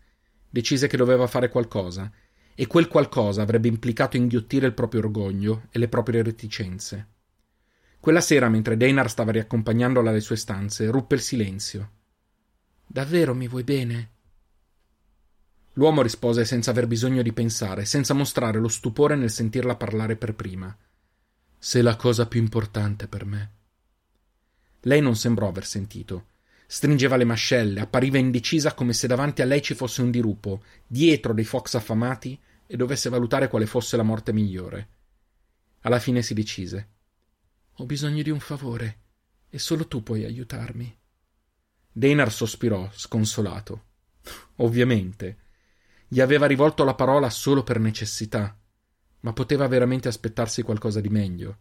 decise 0.48 0.86
che 0.86 0.96
doveva 0.96 1.26
fare 1.26 1.48
qualcosa, 1.48 2.08
e 2.54 2.66
quel 2.66 2.88
qualcosa 2.88 3.42
avrebbe 3.42 3.68
implicato 3.68 4.16
inghiottire 4.16 4.66
il 4.66 4.74
proprio 4.74 5.00
orgoglio 5.00 5.68
e 5.70 5.78
le 5.78 5.88
proprie 5.88 6.22
reticenze. 6.22 7.06
Quella 7.98 8.20
sera, 8.20 8.48
mentre 8.48 8.76
Deinar 8.76 9.08
stava 9.08 9.30
riaccompagnandola 9.30 10.10
alle 10.10 10.20
sue 10.20 10.36
stanze, 10.36 10.90
ruppe 10.90 11.14
il 11.14 11.20
silenzio. 11.20 11.90
Davvero 12.86 13.34
mi 13.34 13.48
vuoi 13.48 13.62
bene? 13.62 14.10
L'uomo 15.74 16.02
rispose 16.02 16.44
senza 16.44 16.70
aver 16.70 16.86
bisogno 16.86 17.22
di 17.22 17.32
pensare, 17.32 17.84
senza 17.84 18.12
mostrare 18.12 18.58
lo 18.58 18.68
stupore 18.68 19.14
nel 19.16 19.30
sentirla 19.30 19.76
parlare 19.76 20.16
per 20.16 20.34
prima. 20.34 20.76
Sei 21.58 21.80
la 21.80 21.96
cosa 21.96 22.26
più 22.26 22.40
importante 22.40 23.06
per 23.06 23.24
me. 23.24 23.50
Lei 24.80 25.00
non 25.00 25.16
sembrò 25.16 25.48
aver 25.48 25.64
sentito. 25.64 26.26
Stringeva 26.74 27.16
le 27.16 27.24
mascelle, 27.24 27.80
appariva 27.80 28.16
indecisa 28.16 28.72
come 28.72 28.94
se 28.94 29.06
davanti 29.06 29.42
a 29.42 29.44
lei 29.44 29.60
ci 29.60 29.74
fosse 29.74 30.00
un 30.00 30.10
dirupo, 30.10 30.62
dietro 30.86 31.34
dei 31.34 31.44
fox 31.44 31.74
affamati, 31.74 32.40
e 32.66 32.76
dovesse 32.76 33.10
valutare 33.10 33.48
quale 33.48 33.66
fosse 33.66 33.94
la 33.98 34.02
morte 34.02 34.32
migliore. 34.32 34.88
Alla 35.80 35.98
fine 35.98 36.22
si 36.22 36.32
decise. 36.32 36.88
Ho 37.74 37.84
bisogno 37.84 38.22
di 38.22 38.30
un 38.30 38.40
favore 38.40 39.00
e 39.50 39.58
solo 39.58 39.86
tu 39.86 40.02
puoi 40.02 40.24
aiutarmi. 40.24 40.96
Deinar 41.92 42.32
sospirò, 42.32 42.88
sconsolato. 42.90 43.84
Ovviamente. 44.56 45.40
Gli 46.08 46.22
aveva 46.22 46.46
rivolto 46.46 46.84
la 46.84 46.94
parola 46.94 47.28
solo 47.28 47.62
per 47.64 47.80
necessità, 47.80 48.58
ma 49.20 49.34
poteva 49.34 49.68
veramente 49.68 50.08
aspettarsi 50.08 50.62
qualcosa 50.62 51.02
di 51.02 51.10
meglio. 51.10 51.58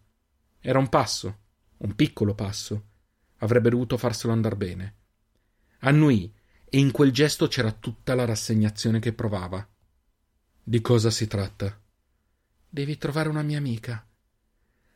Era 0.62 0.80
un 0.80 0.88
passo, 0.88 1.40
un 1.80 1.96
piccolo 1.96 2.34
passo. 2.34 2.86
Avrebbe 3.40 3.72
dovuto 3.72 3.98
farselo 3.98 4.32
andar 4.32 4.56
bene. 4.56 5.00
Annuì, 5.84 6.32
e 6.70 6.78
in 6.78 6.92
quel 6.92 7.12
gesto 7.12 7.48
c'era 7.48 7.72
tutta 7.72 8.14
la 8.14 8.26
rassegnazione 8.26 9.00
che 9.00 9.14
provava. 9.14 9.68
Di 10.64 10.80
cosa 10.80 11.10
si 11.10 11.26
tratta? 11.26 11.76
Devi 12.70 12.98
trovare 12.98 13.30
una 13.30 13.42
mia 13.42 13.58
amica. 13.58 14.08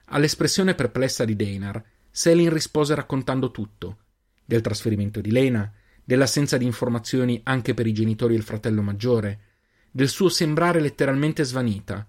All'espressione 0.06 0.76
perplessa 0.76 1.26
di 1.26 1.36
Deinar, 1.36 1.84
Selin 2.12 2.54
rispose 2.54 2.94
raccontando 2.94 3.50
tutto: 3.50 3.98
del 4.46 4.62
trasferimento 4.62 5.22
di 5.22 5.32
Lena, 5.32 5.74
dell'assenza 6.04 6.56
di 6.58 6.66
informazioni 6.66 7.42
anche 7.46 7.74
per 7.74 7.88
i 7.88 7.94
genitori 7.94 8.36
e 8.36 8.38
il 8.38 8.44
fratello 8.44 8.84
maggiore, 8.84 9.40
del 9.90 10.08
suo 10.08 10.30
sembrare 10.30 10.80
letteralmente 10.80 11.44
svanita. 11.44 12.08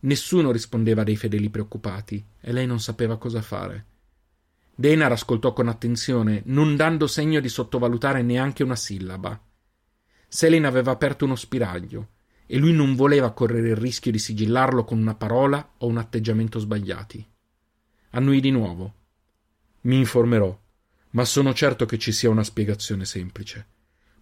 Nessuno 0.00 0.52
rispondeva 0.52 1.02
dei 1.02 1.16
fedeli 1.16 1.50
preoccupati 1.50 2.24
e 2.40 2.52
lei 2.52 2.66
non 2.66 2.78
sapeva 2.78 3.18
cosa 3.18 3.42
fare. 3.42 3.86
Deinar 4.78 5.10
ascoltò 5.10 5.54
con 5.54 5.68
attenzione, 5.68 6.42
non 6.46 6.76
dando 6.76 7.06
segno 7.06 7.40
di 7.40 7.48
sottovalutare 7.48 8.20
neanche 8.20 8.62
una 8.62 8.76
sillaba. 8.76 9.40
Selin 10.28 10.66
aveva 10.66 10.90
aperto 10.90 11.24
uno 11.24 11.34
spiraglio 11.34 12.08
e 12.44 12.58
lui 12.58 12.74
non 12.74 12.94
voleva 12.94 13.32
correre 13.32 13.70
il 13.70 13.76
rischio 13.76 14.12
di 14.12 14.18
sigillarlo 14.18 14.84
con 14.84 14.98
una 14.98 15.14
parola 15.14 15.66
o 15.78 15.86
un 15.86 15.96
atteggiamento 15.96 16.58
sbagliati. 16.58 17.26
Annui 18.10 18.40
di 18.40 18.50
nuovo. 18.50 18.94
Mi 19.82 19.96
informerò, 19.96 20.56
ma 21.10 21.24
sono 21.24 21.54
certo 21.54 21.86
che 21.86 21.96
ci 21.96 22.12
sia 22.12 22.28
una 22.28 22.44
spiegazione 22.44 23.06
semplice. 23.06 23.66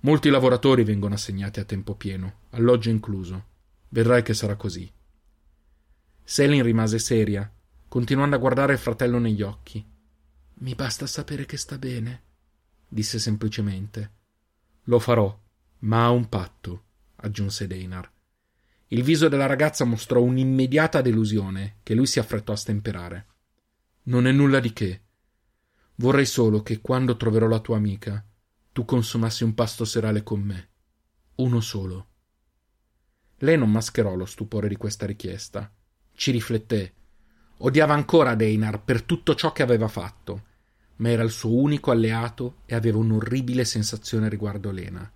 Molti 0.00 0.30
lavoratori 0.30 0.84
vengono 0.84 1.14
assegnati 1.14 1.58
a 1.58 1.64
tempo 1.64 1.96
pieno, 1.96 2.42
alloggio 2.50 2.90
incluso. 2.90 3.46
Vedrai 3.88 4.22
che 4.22 4.34
sarà 4.34 4.54
così. 4.54 4.88
Selin 6.22 6.62
rimase 6.62 7.00
seria, 7.00 7.50
continuando 7.88 8.36
a 8.36 8.38
guardare 8.38 8.74
il 8.74 8.78
fratello 8.78 9.18
negli 9.18 9.42
occhi. 9.42 9.84
Mi 10.56 10.74
basta 10.74 11.06
sapere 11.06 11.46
che 11.46 11.56
sta 11.56 11.78
bene, 11.78 12.22
disse 12.88 13.18
semplicemente. 13.18 14.12
Lo 14.84 14.98
farò, 14.98 15.36
ma 15.80 16.04
a 16.04 16.10
un 16.10 16.28
patto, 16.28 16.84
aggiunse 17.16 17.66
Deinar. 17.66 18.10
Il 18.88 19.02
viso 19.02 19.28
della 19.28 19.46
ragazza 19.46 19.84
mostrò 19.84 20.22
un'immediata 20.22 21.00
delusione 21.00 21.78
che 21.82 21.94
lui 21.94 22.06
si 22.06 22.18
affrettò 22.18 22.52
a 22.52 22.56
stemperare. 22.56 23.26
Non 24.04 24.26
è 24.26 24.32
nulla 24.32 24.60
di 24.60 24.72
che. 24.72 25.02
Vorrei 25.96 26.26
solo 26.26 26.62
che 26.62 26.80
quando 26.80 27.16
troverò 27.16 27.46
la 27.46 27.60
tua 27.60 27.76
amica 27.76 28.24
tu 28.72 28.84
consumassi 28.84 29.44
un 29.44 29.54
pasto 29.54 29.84
serale 29.84 30.22
con 30.22 30.40
me. 30.40 30.68
Uno 31.36 31.60
solo. 31.60 32.08
Lei 33.38 33.56
non 33.56 33.70
mascherò 33.70 34.14
lo 34.14 34.24
stupore 34.24 34.68
di 34.68 34.76
questa 34.76 35.06
richiesta. 35.06 35.72
Ci 36.12 36.30
rifletté. 36.32 36.94
Odiava 37.58 37.94
ancora 37.94 38.34
Deinar 38.34 38.82
per 38.82 39.02
tutto 39.02 39.34
ciò 39.34 39.52
che 39.52 39.62
aveva 39.62 39.88
fatto, 39.88 40.44
ma 40.96 41.10
era 41.10 41.22
il 41.22 41.30
suo 41.30 41.54
unico 41.54 41.90
alleato 41.90 42.62
e 42.66 42.74
aveva 42.74 42.98
un'orribile 42.98 43.64
sensazione 43.64 44.28
riguardo 44.28 44.70
Lena. 44.70 45.10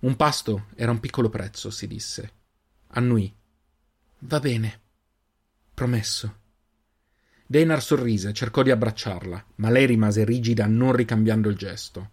Un 0.00 0.16
pasto 0.16 0.66
era 0.74 0.90
un 0.90 1.00
piccolo 1.00 1.28
prezzo, 1.28 1.70
si 1.70 1.86
disse. 1.86 2.32
Annui. 2.88 3.34
Va 4.20 4.40
bene. 4.40 4.80
Promesso. 5.74 6.36
Deinar 7.46 7.82
sorrise, 7.82 8.32
cercò 8.32 8.62
di 8.62 8.70
abbracciarla, 8.70 9.46
ma 9.56 9.70
lei 9.70 9.86
rimase 9.86 10.24
rigida, 10.24 10.66
non 10.66 10.92
ricambiando 10.92 11.48
il 11.48 11.56
gesto. 11.56 12.10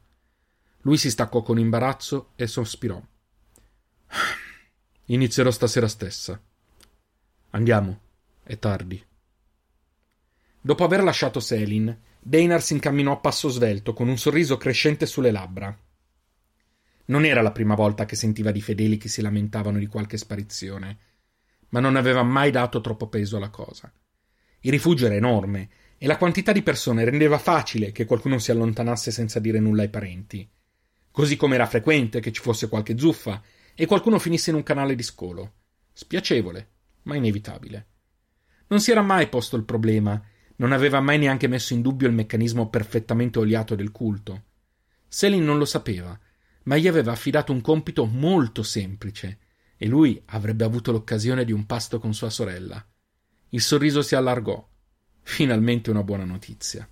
Lui 0.81 0.97
si 0.97 1.09
staccò 1.09 1.41
con 1.41 1.59
imbarazzo 1.59 2.31
e 2.35 2.47
sospirò. 2.47 3.01
Inizierò 5.05 5.51
stasera 5.51 5.87
stessa. 5.87 6.39
Andiamo, 7.51 7.99
è 8.43 8.57
tardi. 8.57 9.03
Dopo 10.65 10.83
aver 10.83 11.03
lasciato 11.03 11.39
Selin, 11.39 11.95
Deinar 12.19 12.59
si 12.59 12.73
incamminò 12.73 13.11
a 13.11 13.17
passo 13.17 13.49
svelto, 13.49 13.93
con 13.93 14.07
un 14.07 14.17
sorriso 14.17 14.57
crescente 14.57 15.05
sulle 15.05 15.29
labbra. 15.29 15.77
Non 17.05 17.23
era 17.23 17.43
la 17.43 17.51
prima 17.51 17.75
volta 17.75 18.05
che 18.05 18.15
sentiva 18.15 18.49
di 18.49 18.63
fedeli 18.63 18.97
che 18.97 19.07
si 19.07 19.21
lamentavano 19.21 19.77
di 19.77 19.85
qualche 19.85 20.17
sparizione, 20.17 20.97
ma 21.69 21.79
non 21.81 21.95
aveva 21.95 22.23
mai 22.23 22.49
dato 22.49 22.81
troppo 22.81 23.09
peso 23.09 23.37
alla 23.37 23.51
cosa. 23.51 23.93
Il 24.61 24.71
rifugio 24.71 25.05
era 25.05 25.13
enorme 25.13 25.69
e 25.99 26.07
la 26.07 26.17
quantità 26.17 26.51
di 26.51 26.63
persone 26.63 27.05
rendeva 27.05 27.37
facile 27.37 27.91
che 27.91 28.05
qualcuno 28.05 28.39
si 28.39 28.49
allontanasse 28.49 29.11
senza 29.11 29.39
dire 29.39 29.59
nulla 29.59 29.83
ai 29.83 29.89
parenti. 29.89 30.49
Così 31.11 31.35
come 31.35 31.53
era 31.53 31.67
frequente 31.67 32.19
che 32.19 32.31
ci 32.31 32.41
fosse 32.41 32.69
qualche 32.69 32.97
zuffa 32.97 33.39
e 33.75 33.85
qualcuno 33.85 34.17
finisse 34.17 34.49
in 34.49 34.55
un 34.55 34.63
canale 34.63 34.95
di 34.95 35.03
scolo. 35.03 35.53
Spiacevole, 35.93 36.69
ma 37.03 37.13
inevitabile. 37.13 37.85
Non 38.69 38.79
si 38.79 38.89
era 38.89 39.03
mai 39.03 39.29
posto 39.29 39.57
il 39.57 39.63
problema, 39.63 40.19
non 40.57 40.71
aveva 40.71 40.99
mai 40.99 41.17
neanche 41.17 41.47
messo 41.47 41.73
in 41.73 41.81
dubbio 41.81 42.07
il 42.07 42.13
meccanismo 42.13 42.69
perfettamente 42.69 43.39
oliato 43.39 43.75
del 43.75 43.91
culto. 43.91 44.43
Selin 45.07 45.43
non 45.43 45.57
lo 45.57 45.65
sapeva, 45.65 46.17
ma 46.63 46.77
gli 46.77 46.87
aveva 46.87 47.11
affidato 47.11 47.51
un 47.51 47.61
compito 47.61 48.05
molto 48.05 48.63
semplice, 48.63 49.39
e 49.77 49.87
lui 49.87 50.21
avrebbe 50.27 50.63
avuto 50.63 50.91
l'occasione 50.91 51.43
di 51.43 51.51
un 51.51 51.65
pasto 51.65 51.99
con 51.99 52.13
sua 52.13 52.29
sorella. 52.29 52.85
Il 53.49 53.61
sorriso 53.61 54.01
si 54.01 54.15
allargò. 54.15 54.67
Finalmente 55.21 55.89
una 55.89 56.03
buona 56.03 56.23
notizia. 56.23 56.87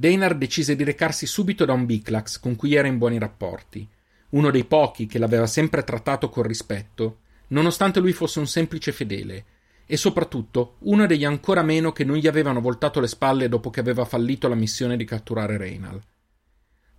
Deinar 0.00 0.34
decise 0.34 0.76
di 0.76 0.82
recarsi 0.82 1.26
subito 1.26 1.66
da 1.66 1.74
un 1.74 1.84
Biclax 1.84 2.40
con 2.40 2.56
cui 2.56 2.72
era 2.72 2.88
in 2.88 2.96
buoni 2.96 3.18
rapporti, 3.18 3.86
uno 4.30 4.50
dei 4.50 4.64
pochi 4.64 5.04
che 5.04 5.18
l'aveva 5.18 5.46
sempre 5.46 5.84
trattato 5.84 6.30
con 6.30 6.42
rispetto, 6.42 7.18
nonostante 7.48 8.00
lui 8.00 8.14
fosse 8.14 8.38
un 8.38 8.46
semplice 8.46 8.92
fedele, 8.92 9.44
e 9.84 9.98
soprattutto 9.98 10.76
uno 10.84 11.04
degli 11.04 11.26
ancora 11.26 11.62
meno 11.62 11.92
che 11.92 12.04
non 12.04 12.16
gli 12.16 12.26
avevano 12.26 12.62
voltato 12.62 12.98
le 12.98 13.08
spalle 13.08 13.50
dopo 13.50 13.68
che 13.68 13.80
aveva 13.80 14.06
fallito 14.06 14.48
la 14.48 14.54
missione 14.54 14.96
di 14.96 15.04
catturare 15.04 15.58
Reynal. 15.58 16.00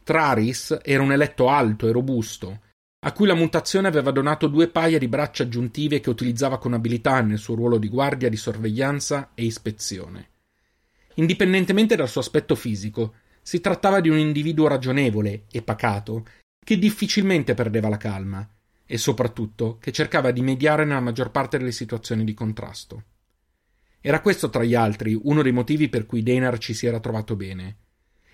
Traris 0.03 0.81
era 0.83 1.01
un 1.01 1.11
eletto 1.11 1.49
alto 1.49 1.87
e 1.87 1.91
robusto, 1.91 2.59
a 2.99 3.11
cui 3.13 3.25
la 3.25 3.33
mutazione 3.33 3.87
aveva 3.87 4.11
donato 4.11 4.45
due 4.45 4.67
paia 4.67 4.99
di 4.99 5.07
braccia 5.07 5.41
aggiuntive 5.41 6.01
che 6.01 6.11
utilizzava 6.11 6.59
con 6.59 6.73
abilità 6.73 7.19
nel 7.21 7.39
suo 7.39 7.55
ruolo 7.55 7.79
di 7.79 7.89
guardia 7.89 8.29
di 8.29 8.37
sorveglianza 8.37 9.31
e 9.33 9.45
ispezione. 9.45 10.30
Indipendentemente 11.15 11.95
dal 11.95 12.09
suo 12.09 12.21
aspetto 12.21 12.55
fisico, 12.55 13.15
si 13.41 13.59
trattava 13.59 13.99
di 13.99 14.09
un 14.09 14.17
individuo 14.17 14.67
ragionevole 14.67 15.45
e 15.51 15.61
pacato, 15.61 16.25
che 16.63 16.77
difficilmente 16.77 17.53
perdeva 17.53 17.89
la 17.89 17.97
calma, 17.97 18.47
e 18.85 18.97
soprattutto 18.97 19.77
che 19.79 19.91
cercava 19.91 20.31
di 20.31 20.41
mediare 20.41 20.85
nella 20.85 20.99
maggior 20.99 21.31
parte 21.31 21.57
delle 21.57 21.71
situazioni 21.71 22.23
di 22.23 22.33
contrasto. 22.33 23.03
Era 24.01 24.19
questo, 24.19 24.49
tra 24.49 24.63
gli 24.63 24.75
altri, 24.75 25.17
uno 25.23 25.41
dei 25.41 25.51
motivi 25.51 25.87
per 25.87 26.05
cui 26.05 26.23
Denar 26.23 26.57
ci 26.57 26.73
si 26.73 26.87
era 26.87 26.99
trovato 26.99 27.35
bene. 27.35 27.77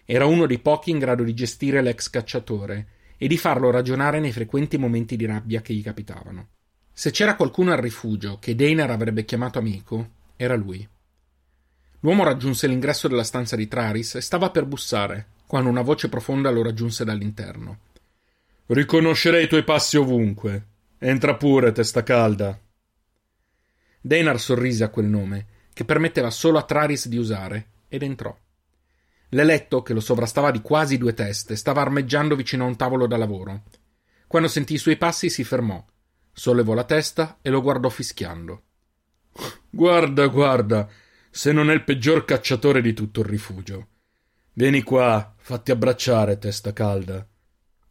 Era 0.06 0.26
uno 0.26 0.46
dei 0.46 0.60
pochi 0.60 0.92
in 0.92 1.00
grado 1.00 1.24
di 1.24 1.34
gestire 1.34 1.82
l'ex 1.82 2.10
cacciatore 2.10 2.88
e 3.18 3.28
di 3.28 3.38
farlo 3.38 3.70
ragionare 3.70 4.20
nei 4.20 4.32
frequenti 4.32 4.78
momenti 4.78 5.16
di 5.16 5.26
rabbia 5.26 5.62
che 5.62 5.74
gli 5.74 5.84
capitavano. 5.84 6.50
Se 6.94 7.12
c'era 7.12 7.36
qualcuno 7.36 7.72
al 7.72 7.80
rifugio 7.80 8.38
che 8.40 8.56
Deinar 8.56 8.90
avrebbe 8.90 9.26
chiamato 9.26 9.60
amico, 9.60 10.12
era 10.38 10.56
lui. 10.56 10.88
L'uomo 12.02 12.24
raggiunse 12.24 12.68
l'ingresso 12.68 13.08
della 13.08 13.24
stanza 13.24 13.56
di 13.56 13.68
Traris 13.68 14.16
e 14.16 14.22
stava 14.22 14.50
per 14.52 14.66
bussare, 14.66 15.28
quando 15.48 15.70
una 15.70 15.82
voce 15.82 16.10
profonda 16.10 16.52
lo 16.52 16.62
raggiunse 16.62 17.04
dall'interno. 17.04 17.80
Riconoscerei 18.68 19.46
i 19.46 19.48
tuoi 19.48 19.64
passi 19.64 19.98
ovunque. 19.98 20.66
Entra 21.00 21.36
pure, 21.36 21.72
testa 21.72 22.04
calda. 22.04 22.60
Deinar 24.02 24.40
sorrise 24.40 24.84
a 24.84 24.90
quel 24.90 25.06
nome, 25.06 25.46
che 25.74 25.86
permetteva 25.86 26.30
solo 26.30 26.58
a 26.58 26.64
Traris 26.64 27.08
di 27.08 27.18
usare, 27.18 27.68
ed 27.88 28.04
entrò. 28.04 28.36
L'eletto, 29.30 29.82
che 29.82 29.94
lo 29.94 30.00
sovrastava 30.00 30.52
di 30.52 30.62
quasi 30.62 30.98
due 30.98 31.14
teste, 31.14 31.56
stava 31.56 31.82
armeggiando 31.82 32.36
vicino 32.36 32.64
a 32.64 32.68
un 32.68 32.76
tavolo 32.76 33.08
da 33.08 33.18
lavoro. 33.18 33.64
Quando 34.28 34.48
sentì 34.48 34.74
i 34.76 34.80
suoi 34.80 34.98
passi 34.98 35.30
si 35.30 35.44
fermò, 35.44 35.84
sollevò 36.32 36.74
la 36.74 36.84
testa 36.84 37.40
e 37.42 37.50
lo 37.50 37.62
guardò 37.62 37.90
fischiando. 37.90 38.62
Guarda, 39.70 40.28
guarda, 40.28 40.90
se 41.30 41.52
non 41.52 41.70
è 41.70 41.74
il 41.74 41.84
peggior 41.84 42.26
cacciatore 42.26 42.82
di 42.82 42.94
tutto 42.94 43.22
il 43.22 43.28
rifugio. 43.28 43.88
Vieni 44.54 44.82
qua, 44.82 45.36
fatti 45.38 45.72
abbracciare, 45.72 46.40
testa 46.40 46.74
calda. 46.74 47.28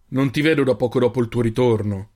Non 0.09 0.31
ti 0.31 0.40
vedo 0.40 0.64
da 0.64 0.75
poco 0.75 0.99
dopo 0.99 1.20
il 1.20 1.29
tuo 1.29 1.42
ritorno. 1.42 2.11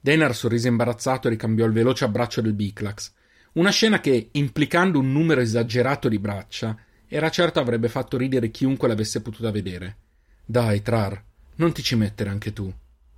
Denar 0.00 0.34
sorrise 0.34 0.68
imbarazzato 0.68 1.28
e 1.28 1.30
ricambiò 1.30 1.66
il 1.66 1.72
veloce 1.72 2.04
abbraccio 2.04 2.40
del 2.40 2.54
Biclax. 2.54 3.12
Una 3.52 3.70
scena 3.70 4.00
che, 4.00 4.30
implicando 4.32 4.98
un 4.98 5.12
numero 5.12 5.40
esagerato 5.40 6.08
di 6.08 6.18
braccia, 6.18 6.76
era 7.06 7.30
certo 7.30 7.58
avrebbe 7.58 7.88
fatto 7.88 8.16
ridere 8.16 8.50
chiunque 8.50 8.88
l'avesse 8.88 9.22
potuta 9.22 9.50
vedere. 9.50 9.96
Dai, 10.44 10.82
Trar, 10.82 11.22
non 11.56 11.72
ti 11.72 11.82
ci 11.82 11.96
mettere 11.96 12.30
anche 12.30 12.52
tu, 12.52 12.72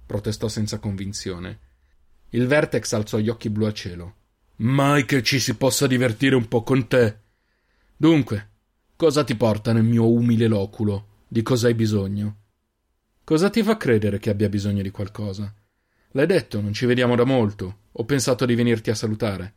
protestò 0.07 0.49
senza 0.49 0.79
convinzione. 0.79 1.59
Il 2.31 2.47
Vertex 2.47 2.93
alzò 2.93 3.19
gli 3.19 3.29
occhi 3.29 3.51
blu 3.51 3.67
a 3.67 3.73
cielo. 3.73 4.15
Mai 4.57 5.05
che 5.05 5.23
ci 5.23 5.41
si 5.41 5.57
possa 5.57 5.87
divertire 5.87 6.35
un 6.35 6.47
po' 6.47 6.63
con 6.63 6.87
te. 6.87 7.21
Dunque, 7.97 8.51
cosa 8.97 9.25
ti 9.25 9.35
porta 9.35 9.73
nel 9.73 9.85
mio 9.85 10.09
umile 10.09 10.47
loculo? 10.47 11.25
Di 11.27 11.43
cosa 11.43 11.69
hai 11.69 11.75
bisogno? 11.75 12.37
Cosa 13.25 13.51
ti 13.51 13.63
fa 13.63 13.77
credere 13.77 14.19
che 14.19 14.31
abbia 14.31 14.49
bisogno 14.49 14.83
di 14.83 14.91
qualcosa? 14.91 15.55
L'hai 16.13 16.27
detto, 16.27 16.61
non 16.61 16.73
ci 16.73 16.87
vediamo 16.87 17.17
da 17.17 17.25
molto. 17.25 17.79
Ho 17.93 18.05
pensato 18.05 18.45
di 18.45 18.55
venirti 18.55 18.91
a 18.91 18.95
salutare. 18.95 19.55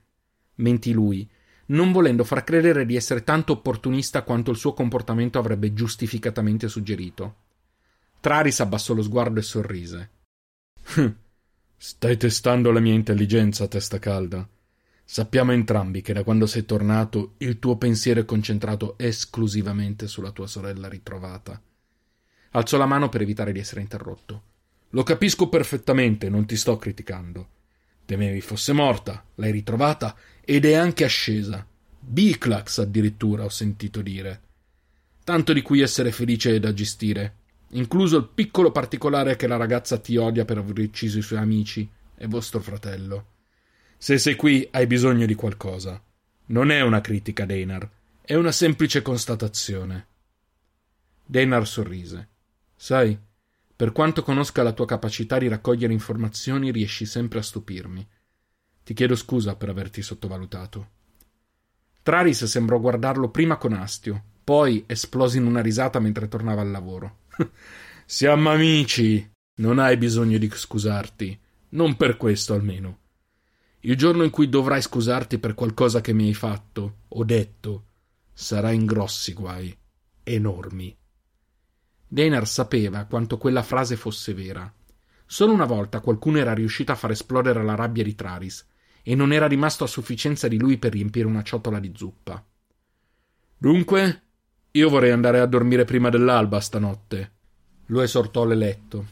Mentì 0.56 0.94
lui, 0.94 1.30
non 1.68 1.92
volendo 1.92 2.24
far 2.24 2.44
credere 2.44 2.86
di 2.86 2.96
essere 2.96 3.24
tanto 3.24 3.54
opportunista 3.54 4.24
quanto 4.24 4.52
il 4.52 4.58
suo 4.58 4.74
comportamento 4.74 5.40
avrebbe 5.40 5.74
giustificatamente 5.74 6.68
suggerito. 6.68 7.36
Traris 8.20 8.60
abbassò 8.60 8.94
lo 8.94 9.02
sguardo 9.02 9.40
e 9.40 9.44
sorrise. 9.44 10.12
Stai 11.78 12.18
testando 12.18 12.72
la 12.72 12.80
mia 12.80 12.94
intelligenza, 12.94 13.68
testa 13.68 14.00
calda. 14.00 14.48
Sappiamo 15.08 15.52
entrambi 15.52 16.02
che 16.02 16.14
da 16.14 16.24
quando 16.24 16.48
sei 16.48 16.66
tornato 16.66 17.36
il 17.38 17.60
tuo 17.60 17.78
pensiero 17.78 18.20
è 18.20 18.26
concentrato 18.26 18.96
esclusivamente 18.98 20.08
sulla 20.08 20.32
tua 20.32 20.48
sorella 20.48 20.90
ritrovata. 20.90 21.62
Alzò 22.52 22.78
la 22.78 22.88
mano 22.88 23.08
per 23.08 23.22
evitare 23.22 23.52
di 23.52 23.60
essere 23.60 23.82
interrotto. 23.82 24.42
Lo 24.90 25.04
capisco 25.04 25.48
perfettamente, 25.48 26.28
non 26.28 26.46
ti 26.46 26.56
sto 26.56 26.78
criticando. 26.78 27.50
Temevi 28.04 28.42
fosse 28.42 28.74
morta, 28.74 29.24
l'hai 29.36 29.52
ritrovata 29.52 30.16
ed 30.42 30.66
è 30.66 30.74
anche 30.74 31.04
ascesa. 31.04 31.66
Biclax 32.00 32.80
addirittura 32.80 33.44
ho 33.44 33.50
sentito 33.50 34.02
dire. 34.02 34.42
Tanto 35.24 35.54
di 35.54 35.62
cui 35.62 35.82
essere 35.82 36.12
felice 36.12 36.56
e 36.56 36.60
da 36.60 36.74
gestire, 36.74 37.36
incluso 37.70 38.18
il 38.18 38.30
piccolo 38.34 38.72
particolare 38.72 39.36
che 39.36 39.48
la 39.48 39.58
ragazza 39.58 40.00
ti 40.00 40.18
odia 40.18 40.46
per 40.46 40.58
aver 40.58 40.80
ucciso 40.80 41.20
i 41.20 41.24
suoi 41.24 41.40
amici 41.40 41.88
e 42.16 42.28
vostro 42.28 42.60
fratello. 42.60 43.34
Se 43.98 44.18
sei 44.18 44.36
qui 44.36 44.68
hai 44.72 44.88
bisogno 44.88 45.26
di 45.26 45.36
qualcosa. 45.36 46.02
Non 46.48 46.70
è 46.70 46.82
una 46.82 47.02
critica, 47.02 47.46
Deinar, 47.46 47.90
è 48.22 48.36
una 48.36 48.52
semplice 48.52 49.02
constatazione. 49.02 50.08
Deinar 51.26 51.66
sorrise. 51.66 52.30
Sai, 52.76 53.18
per 53.76 53.92
quanto 53.92 54.22
conosca 54.22 54.64
la 54.64 54.74
tua 54.74 54.86
capacità 54.86 55.38
di 55.38 55.48
raccogliere 55.48 55.92
informazioni, 55.92 56.72
riesci 56.72 57.06
sempre 57.06 57.40
a 57.40 57.44
stupirmi. 57.44 58.08
Ti 58.84 58.94
chiedo 58.94 59.16
scusa 59.16 59.56
per 59.56 59.70
averti 59.70 60.02
sottovalutato. 60.02 60.90
Traris 62.04 62.46
sembrò 62.46 62.80
guardarlo 62.80 63.30
prima 63.30 63.58
con 63.58 63.74
astio, 63.74 64.24
poi 64.44 64.84
esplose 64.86 65.40
in 65.40 65.46
una 65.48 65.62
risata 65.62 66.00
mentre 66.00 66.28
tornava 66.28 66.62
al 66.62 66.70
lavoro. 66.70 67.22
Siamo 68.06 68.52
amici. 68.52 69.32
Non 69.58 69.80
hai 69.80 69.98
bisogno 69.98 70.38
di 70.38 70.50
scusarti. 70.54 71.40
Non 71.70 71.96
per 71.96 72.18
questo 72.18 72.54
almeno. 72.54 73.00
Il 73.86 73.96
giorno 73.96 74.24
in 74.24 74.32
cui 74.32 74.50
dovrai 74.50 74.82
scusarti 74.82 75.38
per 75.38 75.54
qualcosa 75.54 76.02
che 76.02 76.12
mi 76.12 76.26
hai 76.26 76.34
fatto 76.34 77.02
o 77.08 77.24
detto, 77.24 77.86
sarà 78.34 78.72
in 78.72 78.84
grossi 78.84 79.32
guai, 79.34 79.78
enormi. 80.24 80.98
Deinar 82.08 82.48
sapeva 82.48 83.06
quanto 83.06 83.38
quella 83.38 83.62
frase 83.62 83.96
fosse 83.96 84.34
vera. 84.34 84.74
Solo 85.28 85.54
una 85.54 85.66
volta 85.66 86.00
qualcuno 86.00 86.40
era 86.40 86.56
riuscito 86.56 86.92
a 86.92 86.96
far 86.96 87.12
esplodere 87.12 87.64
la 87.64 87.76
rabbia 87.76 88.04
di 88.04 88.16
Traris, 88.16 88.66
e 89.04 89.14
non 89.14 89.32
era 89.32 89.46
rimasto 89.46 89.84
a 89.84 89.88
sufficienza 89.88 90.48
di 90.48 90.58
lui 90.58 90.80
per 90.80 90.92
riempire 90.92 91.28
una 91.28 91.44
ciotola 91.44 91.78
di 91.78 91.92
zuppa. 91.96 92.44
Dunque, 93.56 94.24
io 94.72 94.90
vorrei 94.90 95.12
andare 95.12 95.40
a 95.40 95.46
dormire 95.46 95.86
prima 95.86 96.10
dell'alba 96.10 96.60
stanotte. 96.60 97.34
Lo 97.88 98.02
esortò 98.02 98.46
l'eletto. 98.46 99.06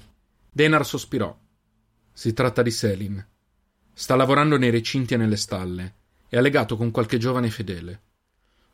Denar 0.49 0.83
sospirò. 0.83 1.37
Si 2.11 2.33
tratta 2.33 2.63
di 2.63 2.71
Selin. 2.71 3.23
Sta 3.93 4.15
lavorando 4.15 4.57
nei 4.57 4.71
recinti 4.71 5.13
e 5.13 5.17
nelle 5.17 5.37
stalle. 5.37 5.93
È 6.27 6.41
legato 6.41 6.75
con 6.77 6.89
qualche 6.89 7.17
giovane 7.17 7.49
fedele. 7.49 8.01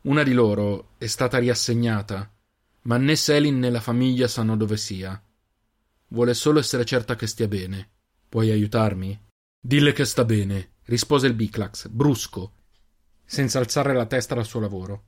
Una 0.02 0.22
di 0.22 0.32
loro 0.32 0.92
è 0.96 1.06
stata 1.06 1.36
riassegnata, 1.38 2.32
ma 2.82 2.96
né 2.96 3.16
Selin 3.16 3.58
né 3.58 3.68
la 3.68 3.80
famiglia 3.80 4.28
sanno 4.28 4.56
dove 4.56 4.78
sia. 4.78 5.22
Vuole 6.08 6.32
solo 6.32 6.58
essere 6.58 6.86
certa 6.86 7.16
che 7.16 7.26
stia 7.26 7.46
bene. 7.46 7.88
Puoi 8.28 8.50
aiutarmi? 8.50 9.26
Dille 9.60 9.92
che 9.92 10.06
sta 10.06 10.24
bene, 10.24 10.70
rispose 10.84 11.26
il 11.26 11.34
Biclax, 11.34 11.88
brusco, 11.88 12.52
senza 13.26 13.58
alzare 13.58 13.92
la 13.92 14.06
testa 14.06 14.34
dal 14.34 14.46
suo 14.46 14.60
lavoro. 14.60 15.04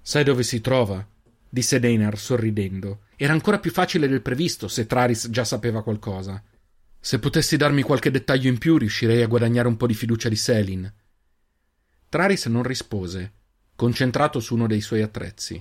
Sai 0.00 0.24
dove 0.24 0.42
si 0.42 0.62
trova? 0.62 1.06
disse 1.46 1.78
Deinar 1.78 2.16
sorridendo. 2.16 3.02
Era 3.14 3.34
ancora 3.34 3.58
più 3.58 3.70
facile 3.70 4.08
del 4.08 4.22
previsto 4.22 4.66
se 4.66 4.86
Traris 4.86 5.28
già 5.28 5.44
sapeva 5.44 5.82
qualcosa. 5.82 6.42
Se 7.04 7.18
potessi 7.18 7.56
darmi 7.56 7.82
qualche 7.82 8.12
dettaglio 8.12 8.48
in 8.48 8.58
più, 8.58 8.78
riuscirei 8.78 9.22
a 9.22 9.26
guadagnare 9.26 9.66
un 9.66 9.76
po' 9.76 9.88
di 9.88 9.94
fiducia 9.94 10.28
di 10.28 10.36
Selin. 10.36 10.90
Traris 12.08 12.46
non 12.46 12.62
rispose, 12.62 13.32
concentrato 13.74 14.38
su 14.38 14.54
uno 14.54 14.68
dei 14.68 14.80
suoi 14.80 15.02
attrezzi. 15.02 15.60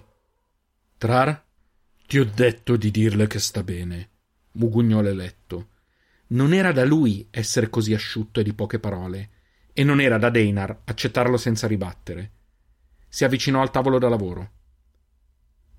Trar? 0.99 1.43
Ti 2.05 2.19
ho 2.19 2.25
detto 2.25 2.77
di 2.77 2.91
dirle 2.91 3.25
che 3.25 3.39
sta 3.39 3.63
bene, 3.63 4.09
mugugnò 4.51 5.01
l'eletto. 5.01 5.69
Non 6.27 6.53
era 6.53 6.71
da 6.71 6.85
lui 6.85 7.27
essere 7.31 7.71
così 7.71 7.95
asciutto 7.95 8.39
e 8.39 8.43
di 8.43 8.53
poche 8.53 8.77
parole, 8.77 9.29
e 9.73 9.83
non 9.83 9.99
era 9.99 10.19
da 10.19 10.29
Deinar 10.29 10.81
accettarlo 10.83 11.37
senza 11.37 11.65
ribattere. 11.65 12.31
Si 13.09 13.23
avvicinò 13.23 13.63
al 13.63 13.71
tavolo 13.71 13.97
da 13.97 14.09
lavoro. 14.09 14.51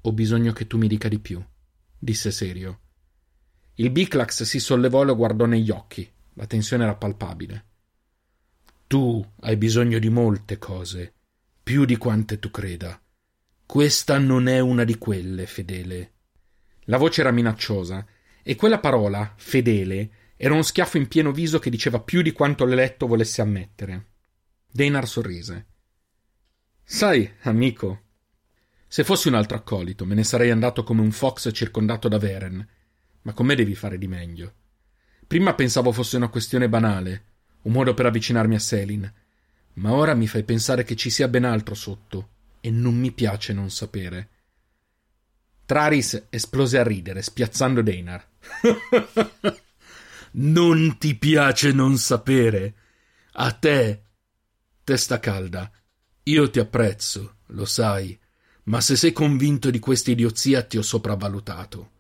Ho 0.01 0.13
bisogno 0.13 0.53
che 0.53 0.67
tu 0.67 0.77
mi 0.77 0.89
dica 0.89 1.07
di 1.07 1.21
più, 1.21 1.41
disse 1.97 2.33
serio. 2.33 2.81
Il 3.75 3.91
Biclax 3.91 4.43
si 4.43 4.61
sollevò 4.61 5.03
e 5.03 5.07
lo 5.07 5.17
guardò 5.17 5.47
negli 5.47 5.71
occhi. 5.71 6.11
La 6.35 6.47
tensione 6.47 6.85
era 6.85 6.95
palpabile. 6.95 7.67
Tu 8.87 9.25
hai 9.41 9.57
bisogno 9.57 9.99
di 9.99 10.11
molte 10.11 10.59
cose, 10.59 11.13
più 11.63 11.85
di 11.85 11.97
quante 11.97 12.39
tu 12.39 12.51
creda. 12.51 13.01
Questa 13.65 14.19
non 14.19 14.49
è 14.49 14.61
una 14.61 14.85
di 14.85 14.99
quelle, 14.99 15.47
fedele. 15.47 16.13
La 16.87 16.99
voce 16.99 17.23
era 17.23 17.31
minacciosa, 17.31 18.07
e 18.43 18.55
quella 18.57 18.81
parola, 18.81 19.33
fedele, 19.37 20.11
era 20.37 20.53
uno 20.53 20.63
schiaffo 20.63 20.99
in 20.99 21.09
pieno 21.09 21.33
viso 21.33 21.59
che 21.59 21.71
diceva 21.71 22.01
più 22.01 22.21
di 22.21 22.33
quanto 22.33 22.65
l'eletto 22.65 23.07
volesse 23.07 23.41
ammettere. 23.41 24.07
Deinar 24.71 25.07
sorrise. 25.07 25.67
Sai, 26.85 27.31
amico, 27.43 28.03
se 28.87 29.05
fossi 29.05 29.29
un 29.29 29.35
altro 29.35 29.57
accolito, 29.57 30.05
me 30.05 30.15
ne 30.15 30.25
sarei 30.25 30.51
andato 30.51 30.85
come 30.85 31.01
un 31.01 31.13
fox 31.13 31.51
circondato 31.53 32.09
da 32.09 32.19
Veren, 32.19 32.69
ma 33.23 33.33
con 33.33 33.47
me 33.47 33.55
devi 33.55 33.75
fare 33.75 33.99
di 33.99 34.09
meglio. 34.09 34.55
Prima 35.27 35.55
pensavo 35.55 35.93
fosse 35.93 36.17
una 36.17 36.29
questione 36.29 36.69
banale, 36.69 37.25
un 37.63 37.73
modo 37.73 37.95
per 37.95 38.07
avvicinarmi 38.07 38.55
a 38.55 38.59
Selin, 38.59 39.13
ma 39.75 39.93
ora 39.93 40.15
mi 40.15 40.27
fai 40.27 40.43
pensare 40.43 40.85
che 40.85 40.97
ci 40.97 41.11
sia 41.11 41.29
ben 41.29 41.45
altro 41.45 41.75
sotto, 41.75 42.29
e 42.61 42.71
non 42.71 42.95
mi 42.95 43.13
piace 43.13 43.53
non 43.53 43.71
sapere. 43.71 44.29
Traris 45.65 46.27
esplose 46.29 46.79
a 46.79 46.83
ridere, 46.83 47.23
spiazzando 47.23 47.83
Deinar. 47.83 48.29
non 50.33 50.99
ti 50.99 51.15
piace 51.15 51.73
non 51.73 51.97
sapere? 51.97 52.75
A 53.33 53.53
te, 53.53 54.03
testa 54.85 55.19
calda, 55.19 55.71
io 56.25 56.51
ti 56.51 56.59
apprezzo, 56.59 57.37
lo 57.47 57.65
sai, 57.65 58.19
ma 58.65 58.81
se 58.81 58.97
sei 58.97 59.13
convinto 59.13 59.71
di 59.71 59.79
questa 59.79 60.11
idiozia 60.11 60.63
ti 60.63 60.77
ho 60.77 60.83
sopravvalutato. 60.83 61.92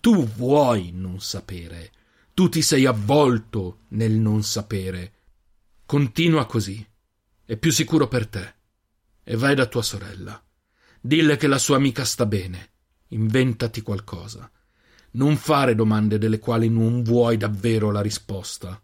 Tu 0.00 0.26
vuoi 0.26 0.92
non 0.94 1.20
sapere. 1.20 1.92
Tu 2.32 2.48
ti 2.48 2.62
sei 2.62 2.86
avvolto 2.86 3.80
nel 3.88 4.12
non 4.12 4.42
sapere. 4.42 5.12
Continua 5.84 6.46
così. 6.46 6.84
È 7.44 7.54
più 7.58 7.70
sicuro 7.70 8.08
per 8.08 8.26
te. 8.26 8.54
E 9.22 9.36
vai 9.36 9.54
da 9.54 9.66
tua 9.66 9.82
sorella. 9.82 10.42
Dille 11.02 11.36
che 11.36 11.46
la 11.46 11.58
sua 11.58 11.76
amica 11.76 12.06
sta 12.06 12.24
bene. 12.24 12.70
Inventati 13.08 13.82
qualcosa. 13.82 14.50
Non 15.12 15.36
fare 15.36 15.74
domande 15.74 16.16
delle 16.16 16.38
quali 16.38 16.70
non 16.70 17.02
vuoi 17.02 17.36
davvero 17.36 17.90
la 17.90 18.00
risposta. 18.00 18.80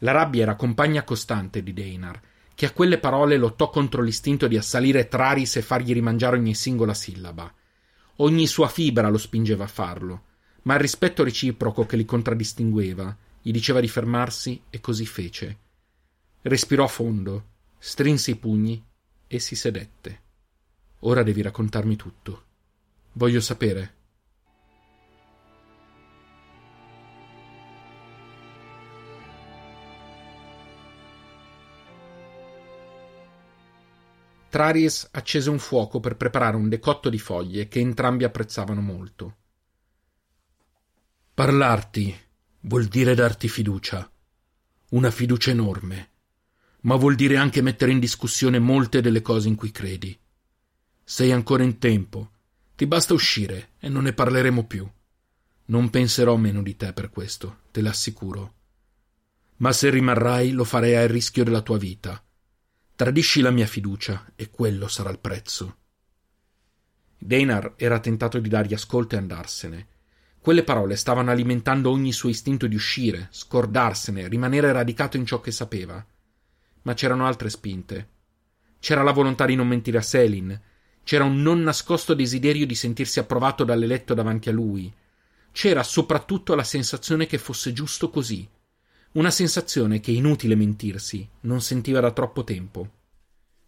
La 0.00 0.12
rabbia 0.12 0.42
era 0.42 0.56
compagna 0.56 1.04
costante 1.04 1.62
di 1.62 1.72
Deinar, 1.72 2.20
che 2.54 2.66
a 2.66 2.72
quelle 2.72 2.98
parole 2.98 3.38
lottò 3.38 3.70
contro 3.70 4.02
l'istinto 4.02 4.46
di 4.46 4.58
assalire 4.58 5.08
Traris 5.08 5.56
e 5.56 5.62
fargli 5.62 5.94
rimangiare 5.94 6.36
ogni 6.36 6.54
singola 6.54 6.92
sillaba. 6.92 7.50
Ogni 8.16 8.46
sua 8.46 8.68
fibra 8.68 9.08
lo 9.08 9.16
spingeva 9.16 9.64
a 9.64 9.68
farlo 9.68 10.24
ma 10.64 10.74
il 10.74 10.80
rispetto 10.80 11.24
reciproco 11.24 11.86
che 11.86 11.96
li 11.96 12.04
contraddistingueva 12.04 13.16
gli 13.40 13.50
diceva 13.50 13.80
di 13.80 13.88
fermarsi 13.88 14.62
e 14.70 14.80
così 14.80 15.04
fece. 15.04 15.58
Respirò 16.42 16.84
a 16.84 16.88
fondo, 16.88 17.44
strinse 17.78 18.30
i 18.30 18.36
pugni 18.36 18.82
e 19.26 19.38
si 19.38 19.54
sedette. 19.54 20.22
Ora 21.00 21.22
devi 21.22 21.42
raccontarmi 21.42 21.96
tutto. 21.96 22.44
Voglio 23.12 23.40
sapere. 23.40 23.92
Traries 34.48 35.08
accese 35.10 35.50
un 35.50 35.58
fuoco 35.58 36.00
per 36.00 36.16
preparare 36.16 36.56
un 36.56 36.68
decotto 36.68 37.10
di 37.10 37.18
foglie 37.18 37.68
che 37.68 37.80
entrambi 37.80 38.24
apprezzavano 38.24 38.80
molto. 38.80 39.36
Parlarti 41.34 42.16
vuol 42.60 42.84
dire 42.84 43.16
darti 43.16 43.48
fiducia, 43.48 44.08
una 44.90 45.10
fiducia 45.10 45.50
enorme, 45.50 46.10
ma 46.82 46.94
vuol 46.94 47.16
dire 47.16 47.36
anche 47.36 47.60
mettere 47.60 47.90
in 47.90 47.98
discussione 47.98 48.60
molte 48.60 49.00
delle 49.00 49.20
cose 49.20 49.48
in 49.48 49.56
cui 49.56 49.72
credi. 49.72 50.16
Sei 51.02 51.32
ancora 51.32 51.64
in 51.64 51.78
tempo, 51.78 52.30
ti 52.76 52.86
basta 52.86 53.14
uscire 53.14 53.70
e 53.80 53.88
non 53.88 54.04
ne 54.04 54.12
parleremo 54.12 54.64
più. 54.64 54.88
Non 55.64 55.90
penserò 55.90 56.36
meno 56.36 56.62
di 56.62 56.76
te 56.76 56.92
per 56.92 57.10
questo, 57.10 57.62
te 57.72 57.80
l'assicuro. 57.80 58.54
Ma 59.56 59.72
se 59.72 59.90
rimarrai 59.90 60.52
lo 60.52 60.62
farei 60.62 60.94
a 60.94 61.04
rischio 61.04 61.42
della 61.42 61.62
tua 61.62 61.78
vita. 61.78 62.24
Tradisci 62.94 63.40
la 63.40 63.50
mia 63.50 63.66
fiducia 63.66 64.30
e 64.36 64.50
quello 64.50 64.86
sarà 64.86 65.10
il 65.10 65.18
prezzo. 65.18 65.78
Deinar 67.18 67.74
era 67.74 67.98
tentato 67.98 68.38
di 68.38 68.48
dargli 68.48 68.74
ascolto 68.74 69.16
e 69.16 69.18
andarsene, 69.18 69.88
quelle 70.44 70.62
parole 70.62 70.96
stavano 70.96 71.30
alimentando 71.30 71.88
ogni 71.90 72.12
suo 72.12 72.28
istinto 72.28 72.66
di 72.66 72.74
uscire, 72.74 73.28
scordarsene, 73.30 74.28
rimanere 74.28 74.72
radicato 74.72 75.16
in 75.16 75.24
ciò 75.24 75.40
che 75.40 75.50
sapeva. 75.50 76.04
Ma 76.82 76.92
c'erano 76.92 77.24
altre 77.24 77.48
spinte. 77.48 78.08
C'era 78.78 79.02
la 79.02 79.12
volontà 79.12 79.46
di 79.46 79.54
non 79.54 79.66
mentire 79.66 79.96
a 79.96 80.02
Selin, 80.02 80.60
c'era 81.02 81.24
un 81.24 81.40
non 81.40 81.62
nascosto 81.62 82.12
desiderio 82.12 82.66
di 82.66 82.74
sentirsi 82.74 83.18
approvato 83.18 83.64
dall'eletto 83.64 84.12
davanti 84.12 84.50
a 84.50 84.52
lui. 84.52 84.92
C'era 85.50 85.82
soprattutto 85.82 86.54
la 86.54 86.62
sensazione 86.62 87.24
che 87.24 87.38
fosse 87.38 87.72
giusto 87.72 88.10
così. 88.10 88.46
Una 89.12 89.30
sensazione 89.30 90.00
che, 90.00 90.10
inutile 90.10 90.56
mentirsi, 90.56 91.26
non 91.40 91.62
sentiva 91.62 92.00
da 92.00 92.10
troppo 92.10 92.44
tempo. 92.44 92.90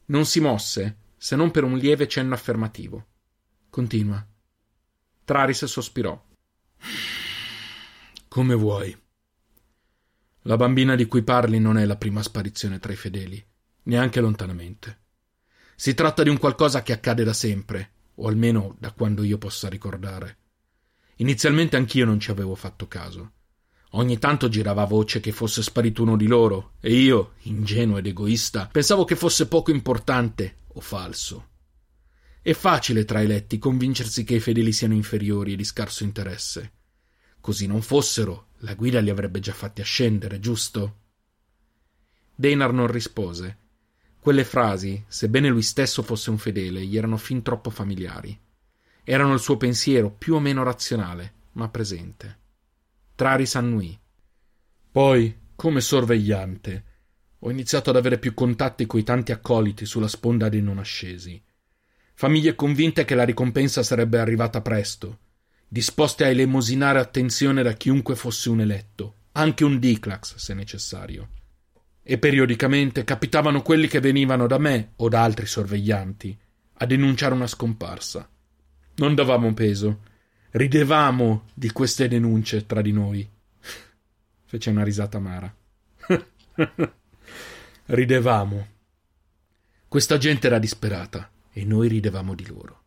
Non 0.09 0.27
si 0.27 0.41
mosse, 0.41 0.97
se 1.17 1.37
non 1.37 1.51
per 1.51 1.65
un 1.65 1.79
lieve 1.79 2.07
cenno 2.07 2.35
affermativo. 2.35 3.07
Continua. 3.71 4.23
Traris 5.25 5.65
sospirò. 5.65 6.26
Come 8.29 8.55
vuoi. 8.55 8.97
La 10.43 10.57
bambina 10.57 10.95
di 10.95 11.07
cui 11.07 11.23
parli 11.23 11.59
non 11.59 11.77
è 11.77 11.85
la 11.85 11.97
prima 11.97 12.23
sparizione 12.23 12.79
tra 12.79 12.93
i 12.93 12.97
fedeli, 12.97 13.45
neanche 13.85 14.21
lontanamente. 14.21 15.05
Si 15.75 15.95
tratta 15.95 16.23
di 16.23 16.29
un 16.29 16.39
qualcosa 16.39 16.83
che 16.83 16.93
accade 16.93 17.25
da 17.25 17.33
sempre, 17.33 17.93
o 18.17 18.29
almeno 18.29 18.77
da 18.79 18.93
quando 18.93 19.23
io 19.23 19.39
possa 19.39 19.69
ricordare. 19.69 20.39
Inizialmente 21.17 21.77
anch'io 21.77 22.05
non 22.05 22.21
ci 22.21 22.31
avevo 22.31 22.55
fatto 22.55 22.87
caso. 22.89 23.33
Ogni 23.91 24.19
tanto 24.19 24.49
girava 24.49 24.85
voce 24.85 25.21
che 25.21 25.33
fosse 25.33 25.63
sparito 25.63 26.03
uno 26.03 26.17
di 26.17 26.27
loro, 26.27 26.75
e 26.81 26.93
io, 26.93 27.35
ingenuo 27.43 27.99
ed 27.99 28.07
egoista, 28.07 28.69
pensavo 28.71 29.05
che 29.05 29.17
fosse 29.17 29.49
poco 29.49 29.71
importante 29.71 30.59
o 30.75 30.81
falso. 30.81 31.49
È 32.47 32.53
facile 32.53 33.05
tra 33.05 33.21
i 33.21 33.27
letti 33.27 33.59
convincersi 33.59 34.23
che 34.23 34.37
i 34.37 34.39
fedeli 34.39 34.71
siano 34.71 34.95
inferiori 34.95 35.55
e 35.55 35.57
di 35.57 35.65
scarso 35.65 36.05
interesse. 36.05 36.75
Così 37.41 37.67
non 37.67 37.83
fossero, 37.83 38.51
la 38.59 38.75
guida 38.75 39.01
li 39.01 39.11
avrebbe 39.11 39.41
già 39.41 39.53
fatti 39.53 39.81
ascendere, 39.81 40.39
giusto? 40.39 40.99
Deinar 42.33 42.73
non 42.73 42.87
rispose. 42.87 43.59
Quelle 44.21 44.45
frasi, 44.45 45.05
sebbene 45.09 45.49
lui 45.49 45.63
stesso 45.63 46.05
fosse 46.05 46.31
un 46.31 46.39
fedele, 46.39 46.87
gli 46.87 46.97
erano 46.97 47.17
fin 47.17 47.43
troppo 47.43 47.69
familiari. 47.69 48.39
Erano 49.03 49.33
il 49.33 49.41
suo 49.41 49.57
pensiero, 49.57 50.13
più 50.13 50.37
o 50.37 50.39
meno 50.39 50.63
razionale, 50.63 51.33
ma 51.55 51.69
presente. 51.69 52.39
Traris 53.17 53.57
annui. 53.57 53.99
Poi, 54.93 55.37
come 55.57 55.81
sorvegliante, 55.81 56.85
ho 57.41 57.51
iniziato 57.51 57.91
ad 57.91 57.97
avere 57.97 58.21
più 58.21 58.35
contatti 58.35 58.87
coi 58.87 59.03
tanti 59.03 59.33
accoliti 59.33 59.85
sulla 59.85 60.07
sponda 60.07 60.49
dei 60.49 60.63
non 60.63 60.79
ascesi. 60.79 61.43
Famiglie 62.19 62.55
convinte 62.55 63.05
che 63.05 63.15
la 63.15 63.25
ricompensa 63.25 63.83
sarebbe 63.83 64.19
arrivata 64.19 64.63
presto, 64.63 65.19
disposte 65.69 66.25
a 66.25 66.29
elemosinare 66.29 66.99
attenzione 66.99 67.63
da 67.63 67.75
chiunque 67.75 68.17
fosse 68.17 68.49
un 68.49 68.61
eletto, 68.61 69.17
anche 69.33 69.65
un 69.65 69.79
Diclax 69.79 70.37
se 70.37 70.55
necessario. 70.55 71.29
E 72.03 72.17
periodicamente 72.17 73.05
capitavano 73.05 73.61
quelli 73.61 73.87
che 73.87 74.01
venivano 74.01 74.47
da 74.47 74.57
me 74.57 74.93
o 74.97 75.11
da 75.11 75.23
altri 75.25 75.45
sorveglianti 75.45 76.39
a 76.79 76.87
denunciare 76.87 77.35
una 77.35 77.47
scomparsa. 77.47 78.27
Non 78.95 79.15
davamo 79.15 79.53
peso, 79.53 80.01
ridevamo 80.53 81.49
di 81.53 81.71
queste 81.71 82.09
denunce 82.09 82.65
tra 82.65 82.81
di 82.81 82.93
noi. 82.93 83.29
Fece 84.47 84.71
una 84.71 84.85
risata 84.85 85.19
amara. 85.19 85.55
Ridevamo. 87.85 88.69
Questa 89.87 90.17
gente 90.17 90.47
era 90.47 90.59
disperata 90.59 91.31
e 91.57 91.65
noi 91.65 91.89
ridevamo 91.89 92.35
di 92.35 92.47
loro. 92.47 92.83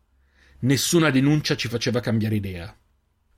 Nessuna 0.60 1.10
denuncia 1.10 1.56
ci 1.56 1.66
faceva 1.66 1.98
cambiare 1.98 2.36
idea. 2.36 2.72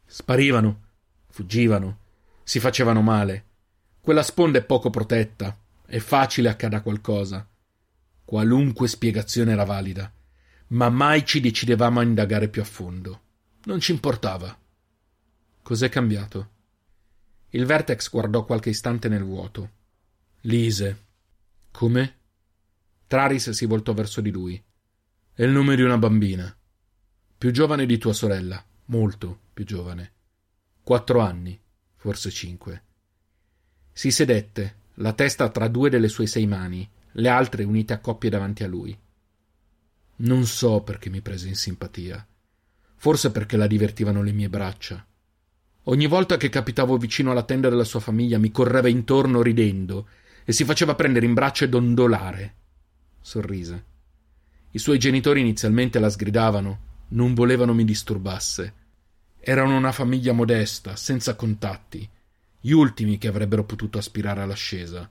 Sparivano, 0.05 0.83
fuggivano, 1.31 2.01
si 2.43 2.61
facevano 2.61 3.01
male. 3.01 3.47
Quella 3.99 4.23
sponda 4.23 4.59
è 4.59 4.63
poco 4.63 4.91
protetta, 4.91 5.59
è 5.87 5.99
facile 6.01 6.51
accada 6.51 6.83
qualcosa. 6.83 7.49
Qualunque 8.27 8.89
spiegazione 8.89 9.53
era 9.53 9.65
valida, 9.65 10.13
ma 10.69 10.91
mai 10.91 11.25
ci 11.25 11.41
decidevamo 11.41 12.01
a 12.01 12.03
indagare 12.03 12.49
più 12.49 12.61
a 12.61 12.67
fondo. 12.67 13.21
Non 13.65 13.81
ci 13.81 13.93
importava. 13.93 14.55
Cos'è 15.63 15.89
cambiato? 15.89 16.51
Il 17.51 17.65
Vertex 17.65 18.11
guardò 18.11 18.45
qualche 18.45 18.69
istante 18.69 19.09
nel 19.09 19.25
vuoto. 19.25 19.71
Lise, 20.43 21.05
come? 21.71 22.17
Traris 23.07 23.49
si 23.49 23.65
voltò 23.65 23.95
verso 23.95 24.21
di 24.21 24.31
lui. 24.31 24.63
È 25.35 25.43
il 25.43 25.51
nome 25.51 25.77
di 25.77 25.81
una 25.81 25.97
bambina. 25.97 26.55
Più 27.39 27.51
giovane 27.53 27.87
di 27.87 27.97
tua 27.97 28.13
sorella, 28.13 28.63
molto 28.87 29.39
più 29.55 29.65
giovane. 29.65 30.13
Quattro 30.83 31.21
anni, 31.21 31.59
forse 31.97 32.29
cinque. 32.29 32.83
Si 33.93 34.11
sedette, 34.11 34.75
la 34.97 35.15
testa 35.15 35.49
tra 35.49 35.69
due 35.69 35.89
delle 35.89 36.09
sue 36.09 36.27
sei 36.27 36.47
mani, 36.47 36.87
le 37.13 37.29
altre 37.31 37.65
unite 37.65 37.95
a 37.95 38.01
coppie 38.01 38.29
davanti 38.29 38.63
a 38.63 38.69
lui. 38.69 38.95
Non 40.17 40.45
so 40.45 40.83
perché 40.83 41.09
mi 41.09 41.23
prese 41.23 41.49
in 41.49 41.57
simpatia. 41.57 42.27
Forse 42.97 43.33
perché 43.33 43.57
la 43.57 43.67
divertivano 43.67 44.23
le 44.23 44.33
mie 44.33 44.51
braccia. 44.51 45.03
Ogni 45.85 46.07
volta 46.09 46.37
che 46.37 46.51
capitavo 46.51 46.99
vicino 46.99 47.31
alla 47.31 47.45
tenda 47.45 47.71
della 47.71 47.85
sua 47.85 48.01
famiglia 48.01 48.37
mi 48.37 48.51
correva 48.51 48.89
intorno 48.89 49.41
ridendo 49.41 50.09
e 50.45 50.53
si 50.53 50.67
faceva 50.67 50.95
prendere 50.95 51.25
in 51.25 51.33
braccio 51.33 51.65
e 51.65 51.71
dondolare. 51.71 52.55
Sorrise. 53.19 53.92
I 54.75 54.79
suoi 54.79 54.99
genitori 54.99 55.41
inizialmente 55.41 55.99
la 55.99 56.09
sgridavano, 56.09 56.91
non 57.09 57.35
volevano 57.35 57.75
mi 57.75 57.85
disturbasse. 57.85 58.75
Erano 59.39 59.77
una 59.77 59.93
famiglia 59.93 60.33
modesta, 60.33 60.97
senza 60.97 61.35
contatti, 61.35 62.09
gli 62.59 62.71
ultimi 62.71 63.19
che 63.19 63.29
avrebbero 63.29 63.65
potuto 63.65 63.99
aspirare 63.99 64.41
all'ascesa. 64.41 65.11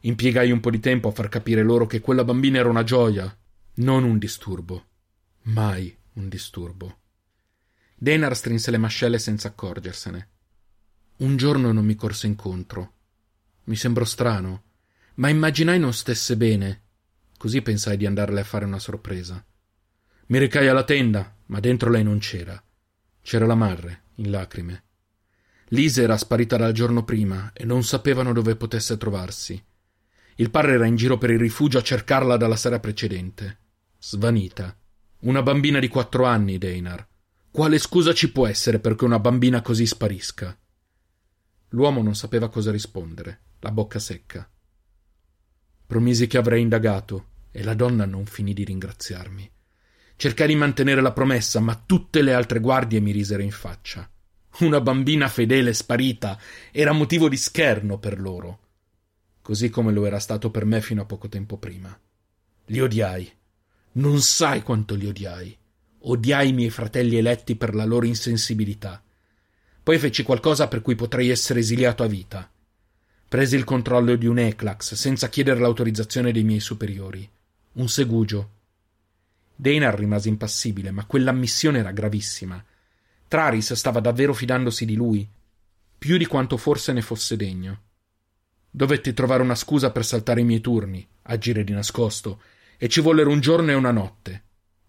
Impiegai 0.00 0.50
un 0.50 0.58
po' 0.58 0.70
di 0.70 0.80
tempo 0.80 1.08
a 1.08 1.12
far 1.12 1.28
capire 1.28 1.62
loro 1.62 1.86
che 1.86 2.00
quella 2.00 2.24
bambina 2.24 2.58
era 2.58 2.68
una 2.68 2.82
gioia, 2.82 3.36
non 3.74 4.02
un 4.02 4.18
disturbo. 4.18 4.86
Mai 5.42 5.96
un 6.14 6.28
disturbo. 6.28 6.98
Denar 7.94 8.34
strinse 8.34 8.72
le 8.72 8.78
mascelle 8.78 9.20
senza 9.20 9.48
accorgersene. 9.48 10.28
Un 11.18 11.36
giorno 11.36 11.70
non 11.70 11.84
mi 11.84 11.94
corse 11.94 12.26
incontro. 12.26 12.92
Mi 13.64 13.76
sembrò 13.76 14.04
strano, 14.04 14.62
ma 15.14 15.28
immaginai 15.28 15.78
non 15.78 15.92
stesse 15.92 16.36
bene. 16.36 16.81
Così 17.42 17.60
pensai 17.60 17.96
di 17.96 18.06
andarle 18.06 18.38
a 18.38 18.44
fare 18.44 18.64
una 18.64 18.78
sorpresa. 18.78 19.44
Mi 20.26 20.38
recai 20.38 20.68
alla 20.68 20.84
tenda, 20.84 21.38
ma 21.46 21.58
dentro 21.58 21.90
lei 21.90 22.04
non 22.04 22.20
c'era. 22.20 22.62
C'era 23.20 23.46
la 23.46 23.56
madre, 23.56 24.02
in 24.18 24.30
lacrime. 24.30 24.84
Lise 25.70 26.02
era 26.02 26.16
sparita 26.16 26.56
dal 26.56 26.70
giorno 26.70 27.02
prima 27.02 27.50
e 27.52 27.64
non 27.64 27.82
sapevano 27.82 28.32
dove 28.32 28.54
potesse 28.54 28.96
trovarsi. 28.96 29.60
Il 30.36 30.50
padre 30.50 30.74
era 30.74 30.86
in 30.86 30.94
giro 30.94 31.18
per 31.18 31.30
il 31.30 31.40
rifugio 31.40 31.78
a 31.78 31.82
cercarla 31.82 32.36
dalla 32.36 32.54
sera 32.54 32.78
precedente. 32.78 33.58
Svanita. 33.98 34.78
Una 35.22 35.42
bambina 35.42 35.80
di 35.80 35.88
quattro 35.88 36.26
anni, 36.26 36.58
Deinar. 36.58 37.04
Quale 37.50 37.78
scusa 37.80 38.14
ci 38.14 38.30
può 38.30 38.46
essere 38.46 38.78
perché 38.78 39.04
una 39.04 39.18
bambina 39.18 39.62
così 39.62 39.84
sparisca? 39.84 40.56
L'uomo 41.70 42.02
non 42.02 42.14
sapeva 42.14 42.48
cosa 42.48 42.70
rispondere 42.70 43.40
la 43.58 43.72
bocca 43.72 43.98
secca. 43.98 44.48
Promisi 45.84 46.28
che 46.28 46.38
avrei 46.38 46.62
indagato 46.62 47.30
e 47.52 47.62
la 47.62 47.74
donna 47.74 48.04
non 48.06 48.26
finì 48.26 48.52
di 48.54 48.64
ringraziarmi. 48.64 49.48
Cercai 50.16 50.48
di 50.48 50.56
mantenere 50.56 51.00
la 51.00 51.12
promessa, 51.12 51.60
ma 51.60 51.80
tutte 51.84 52.22
le 52.22 52.32
altre 52.32 52.58
guardie 52.58 53.00
mi 53.00 53.12
risero 53.12 53.42
in 53.42 53.50
faccia. 53.50 54.08
Una 54.60 54.80
bambina 54.80 55.28
fedele 55.28 55.72
sparita 55.72 56.38
era 56.70 56.92
motivo 56.92 57.28
di 57.28 57.36
scherno 57.36 57.98
per 57.98 58.20
loro, 58.20 58.60
così 59.42 59.70
come 59.70 59.92
lo 59.92 60.06
era 60.06 60.18
stato 60.18 60.50
per 60.50 60.64
me 60.64 60.80
fino 60.80 61.02
a 61.02 61.06
poco 61.06 61.28
tempo 61.28 61.56
prima. 61.56 61.98
Li 62.66 62.80
odiai. 62.80 63.30
Non 63.92 64.20
sai 64.20 64.62
quanto 64.62 64.94
li 64.94 65.06
odiai. 65.06 65.56
Odiai 66.04 66.48
i 66.48 66.52
miei 66.52 66.70
fratelli 66.70 67.16
eletti 67.16 67.56
per 67.56 67.74
la 67.74 67.84
loro 67.84 68.06
insensibilità. 68.06 69.02
Poi 69.82 69.98
feci 69.98 70.22
qualcosa 70.22 70.68
per 70.68 70.80
cui 70.80 70.94
potrei 70.94 71.28
essere 71.28 71.60
esiliato 71.60 72.02
a 72.02 72.06
vita. 72.06 72.50
Presi 73.28 73.56
il 73.56 73.64
controllo 73.64 74.14
di 74.16 74.26
un 74.26 74.38
Eclax 74.38 74.94
senza 74.94 75.28
chiedere 75.28 75.58
l'autorizzazione 75.58 76.32
dei 76.32 76.44
miei 76.44 76.60
superiori. 76.60 77.28
Un 77.72 77.88
segugio. 77.88 78.50
Deinar 79.54 79.98
rimase 79.98 80.28
impassibile, 80.28 80.90
ma 80.90 81.06
quell'ammissione 81.06 81.78
era 81.78 81.92
gravissima. 81.92 82.62
Traris 83.28 83.72
stava 83.72 84.00
davvero 84.00 84.34
fidandosi 84.34 84.84
di 84.84 84.94
lui, 84.94 85.28
più 85.98 86.16
di 86.16 86.26
quanto 86.26 86.56
forse 86.56 86.92
ne 86.92 87.00
fosse 87.00 87.36
degno. 87.36 87.82
Dovetti 88.70 89.12
trovare 89.12 89.42
una 89.42 89.54
scusa 89.54 89.90
per 89.90 90.04
saltare 90.04 90.40
i 90.40 90.44
miei 90.44 90.60
turni, 90.60 91.06
agire 91.22 91.64
di 91.64 91.72
nascosto, 91.72 92.42
e 92.76 92.88
ci 92.88 93.00
vollero 93.00 93.30
un 93.30 93.40
giorno 93.40 93.70
e 93.70 93.74
una 93.74 93.90
notte, 93.90 94.42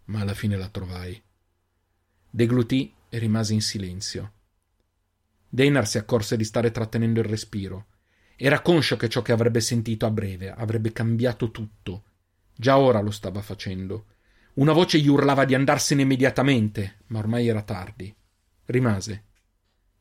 ma 0.05 0.21
alla 0.21 0.33
fine 0.33 0.57
la 0.57 0.67
trovai. 0.69 1.21
Deglutì 2.29 2.93
e 3.09 3.17
rimase 3.17 3.53
in 3.53 3.61
silenzio. 3.61 4.31
Deinar 5.47 5.87
si 5.87 5.97
accorse 5.97 6.35
di 6.35 6.43
stare 6.43 6.71
trattenendo 6.71 7.19
il 7.19 7.27
respiro 7.27 7.87
era 8.35 8.61
conscio 8.61 8.97
che 8.97 9.09
ciò 9.09 9.21
che 9.21 9.31
avrebbe 9.31 9.61
sentito 9.61 10.05
a 10.05 10.11
breve 10.11 10.51
avrebbe 10.51 10.91
cambiato 10.91 11.51
tutto. 11.51 12.03
Già 12.55 12.77
ora 12.77 12.99
lo 13.01 13.11
stava 13.11 13.41
facendo. 13.41 14.05
Una 14.55 14.71
voce 14.71 14.99
gli 14.99 15.07
urlava 15.07 15.45
di 15.45 15.55
andarsene 15.55 16.03
immediatamente, 16.03 16.99
ma 17.07 17.19
ormai 17.19 17.47
era 17.47 17.63
tardi. 17.63 18.15
Rimase. 18.65 19.25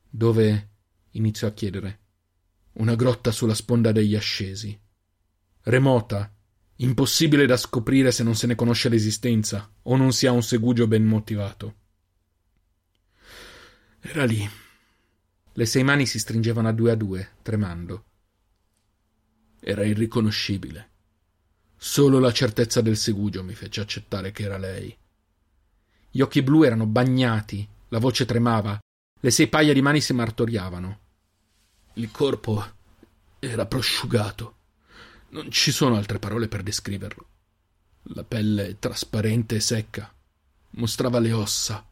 Dove? 0.09 0.69
iniziò 1.11 1.47
a 1.47 1.51
chiedere. 1.53 1.99
Una 2.73 2.95
grotta 2.95 3.31
sulla 3.31 3.55
sponda 3.55 3.91
degli 3.91 4.15
ascesi. 4.15 4.79
Remota, 5.61 6.31
impossibile 6.77 7.45
da 7.45 7.57
scoprire 7.57 8.11
se 8.11 8.23
non 8.23 8.35
se 8.35 8.47
ne 8.47 8.55
conosce 8.55 8.89
l'esistenza 8.89 9.71
o 9.83 9.95
non 9.95 10.11
si 10.11 10.27
ha 10.27 10.31
un 10.31 10.43
segugio 10.43 10.87
ben 10.87 11.03
motivato. 11.03 11.75
Era 13.99 14.25
lì. 14.25 14.47
Le 15.53 15.65
sei 15.65 15.83
mani 15.83 16.05
si 16.05 16.19
stringevano 16.19 16.67
a 16.67 16.71
due 16.73 16.91
a 16.91 16.95
due, 16.95 17.29
tremando. 17.41 18.05
Era 19.59 19.85
irriconoscibile. 19.85 20.91
Solo 21.85 22.19
la 22.19 22.31
certezza 22.31 22.79
del 22.79 22.95
segugio 22.95 23.43
mi 23.43 23.53
fece 23.55 23.81
accettare 23.81 24.31
che 24.31 24.43
era 24.43 24.57
lei. 24.57 24.97
Gli 26.09 26.21
occhi 26.21 26.41
blu 26.41 26.63
erano 26.63 26.85
bagnati, 26.85 27.67
la 27.89 27.99
voce 27.99 28.23
tremava, 28.23 28.79
le 29.19 29.31
sei 29.31 29.49
paia 29.49 29.73
di 29.73 29.81
mani 29.81 29.99
si 29.99 30.13
martoriavano. 30.13 30.99
Il 31.95 32.09
corpo 32.09 32.65
era 33.37 33.65
prosciugato. 33.65 34.55
Non 35.31 35.51
ci 35.51 35.73
sono 35.73 35.97
altre 35.97 36.19
parole 36.19 36.47
per 36.47 36.63
descriverlo. 36.63 37.27
La 38.03 38.23
pelle 38.23 38.79
trasparente 38.79 39.55
e 39.55 39.59
secca 39.59 40.09
mostrava 40.69 41.19
le 41.19 41.33
ossa. 41.33 41.85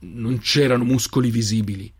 Non 0.00 0.38
c'erano 0.40 0.84
muscoli 0.84 1.30
visibili. 1.30 1.90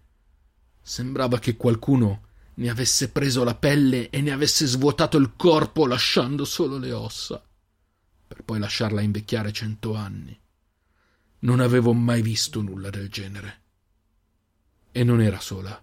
Sembrava 0.82 1.38
che 1.38 1.56
qualcuno 1.56 2.27
ne 2.58 2.70
avesse 2.70 3.10
preso 3.10 3.44
la 3.44 3.54
pelle 3.54 4.10
e 4.10 4.20
ne 4.20 4.32
avesse 4.32 4.66
svuotato 4.66 5.16
il 5.16 5.34
corpo 5.36 5.86
lasciando 5.86 6.44
solo 6.44 6.76
le 6.76 6.92
ossa. 6.92 7.42
Per 8.26 8.42
poi 8.42 8.58
lasciarla 8.58 9.00
invecchiare 9.00 9.52
cento 9.52 9.94
anni. 9.94 10.38
Non 11.40 11.60
avevo 11.60 11.92
mai 11.92 12.20
visto 12.20 12.60
nulla 12.60 12.90
del 12.90 13.08
genere. 13.08 13.62
E 14.90 15.04
non 15.04 15.20
era 15.20 15.38
sola. 15.38 15.80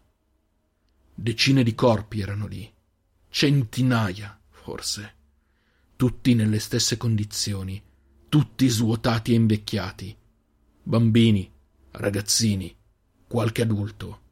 Decine 1.17 1.63
di 1.63 1.73
corpi 1.73 2.19
erano 2.19 2.45
lì, 2.45 2.69
centinaia, 3.29 4.37
forse, 4.49 5.15
tutti 5.95 6.33
nelle 6.33 6.59
stesse 6.59 6.97
condizioni, 6.97 7.81
tutti 8.27 8.67
svuotati 8.67 9.31
e 9.31 9.35
invecchiati, 9.35 10.17
bambini, 10.83 11.49
ragazzini, 11.91 12.75
qualche 13.25 13.61
adulto. 13.61 14.23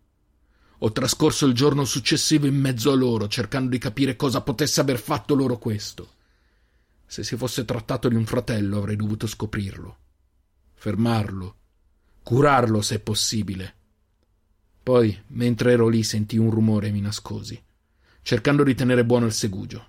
Ho 0.85 0.91
trascorso 0.91 1.45
il 1.45 1.53
giorno 1.53 1.85
successivo 1.85 2.45
in 2.45 2.59
mezzo 2.59 2.91
a 2.91 2.95
loro, 2.95 3.29
cercando 3.29 3.69
di 3.69 3.77
capire 3.77 4.17
cosa 4.17 4.41
potesse 4.41 4.81
aver 4.81 4.99
fatto 4.99 5.33
loro 5.33 5.57
questo. 5.57 6.15
Se 7.05 7.23
si 7.23 7.37
fosse 7.37 7.63
trattato 7.63 8.09
di 8.09 8.15
un 8.15 8.25
fratello 8.25 8.79
avrei 8.79 8.97
dovuto 8.97 9.25
scoprirlo, 9.25 9.97
fermarlo, 10.73 11.55
curarlo 12.21 12.81
se 12.81 12.99
possibile. 12.99 13.75
Poi, 14.83 15.17
mentre 15.27 15.71
ero 15.71 15.87
lì, 15.87 16.03
sentii 16.03 16.37
un 16.37 16.49
rumore 16.49 16.89
e 16.89 16.91
mi 16.91 16.99
nascosi, 16.99 17.63
cercando 18.21 18.63
di 18.63 18.75
tenere 18.75 19.05
buono 19.05 19.25
il 19.25 19.31
segugio. 19.31 19.87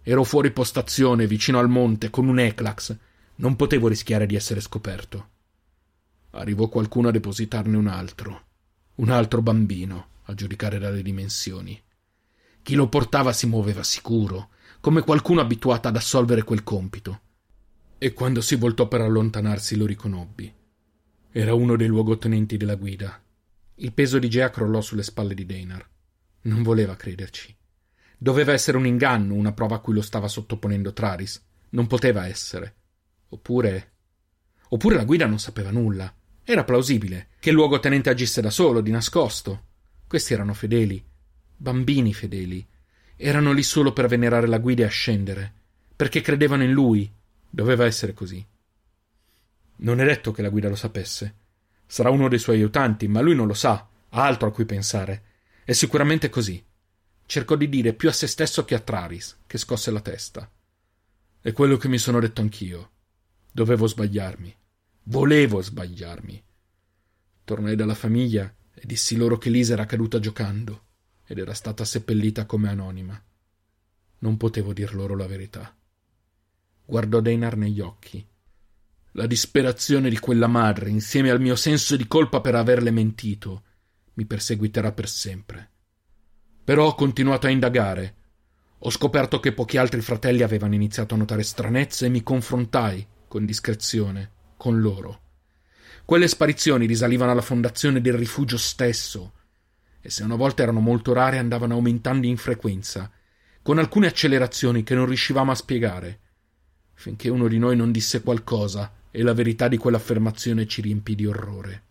Ero 0.00 0.22
fuori 0.22 0.52
postazione, 0.52 1.26
vicino 1.26 1.58
al 1.58 1.68
monte, 1.68 2.10
con 2.10 2.28
un 2.28 2.38
Eclax. 2.38 2.96
Non 3.36 3.56
potevo 3.56 3.88
rischiare 3.88 4.26
di 4.26 4.36
essere 4.36 4.60
scoperto. 4.60 5.30
Arrivò 6.30 6.68
qualcuno 6.68 7.08
a 7.08 7.10
depositarne 7.10 7.76
un 7.76 7.88
altro. 7.88 8.52
Un 8.96 9.10
altro 9.10 9.42
bambino, 9.42 10.08
a 10.24 10.34
giudicare 10.34 10.78
dalle 10.78 11.02
dimensioni. 11.02 11.82
Chi 12.62 12.76
lo 12.76 12.88
portava 12.88 13.32
si 13.32 13.46
muoveva 13.46 13.82
sicuro, 13.82 14.50
come 14.78 15.02
qualcuno 15.02 15.40
abituato 15.40 15.88
ad 15.88 15.96
assolvere 15.96 16.44
quel 16.44 16.62
compito. 16.62 17.20
E 17.98 18.12
quando 18.12 18.40
si 18.40 18.54
voltò 18.54 18.86
per 18.86 19.00
allontanarsi 19.00 19.76
lo 19.76 19.86
riconobbi. 19.86 20.52
Era 21.32 21.54
uno 21.54 21.74
dei 21.74 21.88
luogotenenti 21.88 22.56
della 22.56 22.76
guida. 22.76 23.20
Il 23.76 23.92
peso 23.92 24.20
di 24.20 24.30
Gea 24.30 24.50
crollò 24.50 24.80
sulle 24.80 25.02
spalle 25.02 25.34
di 25.34 25.44
Deinar. 25.44 25.88
Non 26.42 26.62
voleva 26.62 26.94
crederci. 26.94 27.52
Doveva 28.16 28.52
essere 28.52 28.76
un 28.76 28.86
inganno, 28.86 29.34
una 29.34 29.52
prova 29.52 29.76
a 29.76 29.80
cui 29.80 29.94
lo 29.94 30.02
stava 30.02 30.28
sottoponendo 30.28 30.92
Traris. 30.92 31.44
Non 31.70 31.88
poteva 31.88 32.28
essere. 32.28 32.76
Oppure. 33.30 33.92
Oppure 34.68 34.94
la 34.94 35.04
guida 35.04 35.26
non 35.26 35.40
sapeva 35.40 35.72
nulla. 35.72 36.14
Era 36.44 36.62
plausibile 36.62 37.28
che 37.40 37.48
il 37.48 37.54
luogotenente 37.54 38.10
agisse 38.10 38.42
da 38.42 38.50
solo, 38.50 38.82
di 38.82 38.90
nascosto. 38.90 39.64
Questi 40.06 40.34
erano 40.34 40.52
fedeli, 40.52 41.02
bambini 41.56 42.12
fedeli. 42.12 42.66
Erano 43.16 43.52
lì 43.52 43.62
solo 43.62 43.94
per 43.94 44.08
venerare 44.08 44.46
la 44.46 44.58
guida 44.58 44.82
e 44.82 44.86
ascendere, 44.86 45.52
perché 45.96 46.20
credevano 46.20 46.62
in 46.62 46.72
lui. 46.72 47.10
Doveva 47.48 47.86
essere 47.86 48.12
così. 48.12 48.44
Non 49.76 50.00
è 50.00 50.04
detto 50.04 50.32
che 50.32 50.42
la 50.42 50.50
guida 50.50 50.68
lo 50.68 50.74
sapesse. 50.74 51.34
Sarà 51.86 52.10
uno 52.10 52.28
dei 52.28 52.38
suoi 52.38 52.56
aiutanti, 52.56 53.08
ma 53.08 53.20
lui 53.20 53.34
non 53.34 53.46
lo 53.46 53.54
sa, 53.54 53.88
ha 54.08 54.24
altro 54.24 54.48
a 54.48 54.52
cui 54.52 54.66
pensare. 54.66 55.22
È 55.64 55.72
sicuramente 55.72 56.28
così. 56.28 56.62
Cercò 57.24 57.56
di 57.56 57.70
dire 57.70 57.94
più 57.94 58.10
a 58.10 58.12
se 58.12 58.26
stesso 58.26 58.66
che 58.66 58.74
a 58.74 58.80
Traris, 58.80 59.38
che 59.46 59.56
scosse 59.56 59.90
la 59.90 60.00
testa. 60.00 60.50
È 61.40 61.52
quello 61.52 61.78
che 61.78 61.88
mi 61.88 61.98
sono 61.98 62.20
detto 62.20 62.42
anch'io. 62.42 62.90
Dovevo 63.50 63.86
sbagliarmi. 63.86 64.54
Volevo 65.06 65.60
sbagliarmi. 65.60 66.42
Tornai 67.44 67.76
dalla 67.76 67.94
famiglia 67.94 68.50
e 68.72 68.86
dissi 68.86 69.16
loro 69.16 69.36
che 69.36 69.50
Lisa 69.50 69.74
era 69.74 69.84
caduta 69.84 70.18
giocando 70.18 70.86
ed 71.26 71.38
era 71.38 71.52
stata 71.52 71.84
seppellita 71.84 72.46
come 72.46 72.70
anonima. 72.70 73.22
Non 74.20 74.38
potevo 74.38 74.72
dir 74.72 74.94
loro 74.94 75.14
la 75.14 75.26
verità. 75.26 75.76
Guardò 76.86 77.20
Deinar 77.20 77.54
negli 77.58 77.80
occhi. 77.80 78.26
La 79.12 79.26
disperazione 79.26 80.08
di 80.08 80.18
quella 80.18 80.46
madre, 80.46 80.88
insieme 80.88 81.28
al 81.28 81.40
mio 81.40 81.54
senso 81.54 81.96
di 81.96 82.06
colpa 82.06 82.40
per 82.40 82.54
averle 82.54 82.90
mentito, 82.90 83.62
mi 84.14 84.24
perseguiterà 84.24 84.92
per 84.92 85.08
sempre. 85.10 85.70
Però 86.64 86.86
ho 86.86 86.94
continuato 86.94 87.46
a 87.46 87.50
indagare. 87.50 88.16
Ho 88.78 88.90
scoperto 88.90 89.38
che 89.38 89.52
pochi 89.52 89.76
altri 89.76 90.00
fratelli 90.00 90.42
avevano 90.42 90.74
iniziato 90.74 91.14
a 91.14 91.18
notare 91.18 91.42
stranezze 91.42 92.06
e 92.06 92.08
mi 92.08 92.22
confrontai, 92.22 93.06
con 93.28 93.44
discrezione, 93.44 94.32
con 94.56 94.80
loro. 94.80 95.20
Quelle 96.04 96.28
sparizioni 96.28 96.86
risalivano 96.86 97.30
alla 97.30 97.40
fondazione 97.40 98.00
del 98.00 98.14
rifugio 98.14 98.58
stesso, 98.58 99.32
e 100.00 100.10
se 100.10 100.22
una 100.22 100.36
volta 100.36 100.62
erano 100.62 100.80
molto 100.80 101.12
rare 101.14 101.38
andavano 101.38 101.74
aumentando 101.74 102.26
in 102.26 102.36
frequenza, 102.36 103.10
con 103.62 103.78
alcune 103.78 104.08
accelerazioni 104.08 104.82
che 104.82 104.94
non 104.94 105.06
riuscivamo 105.06 105.50
a 105.50 105.54
spiegare, 105.54 106.20
finché 106.92 107.30
uno 107.30 107.48
di 107.48 107.58
noi 107.58 107.76
non 107.76 107.90
disse 107.90 108.20
qualcosa 108.22 108.92
e 109.10 109.22
la 109.22 109.32
verità 109.32 109.68
di 109.68 109.78
quell'affermazione 109.78 110.66
ci 110.66 110.82
riempì 110.82 111.14
di 111.14 111.24
orrore. 111.24 111.84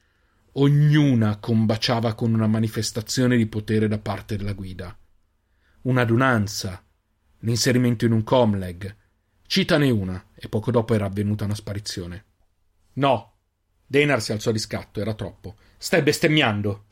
Ognuna 0.53 1.37
combaciava 1.37 2.13
con 2.13 2.33
una 2.33 2.45
manifestazione 2.45 3.35
di 3.35 3.47
potere 3.47 3.87
da 3.87 3.97
parte 3.97 4.37
della 4.37 4.53
guida. 4.53 4.95
Un'adunanza, 5.81 6.85
l'inserimento 7.39 8.05
in 8.05 8.11
un 8.11 8.23
comleg. 8.23 8.95
Citane 9.47 9.89
una, 9.89 10.23
e 10.35 10.47
poco 10.49 10.69
dopo 10.69 10.93
era 10.93 11.05
avvenuta 11.05 11.45
una 11.45 11.55
sparizione. 11.55 12.25
No. 12.93 13.31
Deinar 13.85 14.21
si 14.21 14.31
alzò 14.31 14.51
di 14.51 14.59
scatto, 14.59 14.99
era 15.01 15.13
troppo. 15.13 15.55
Stai 15.77 16.01
bestemmiando. 16.01 16.85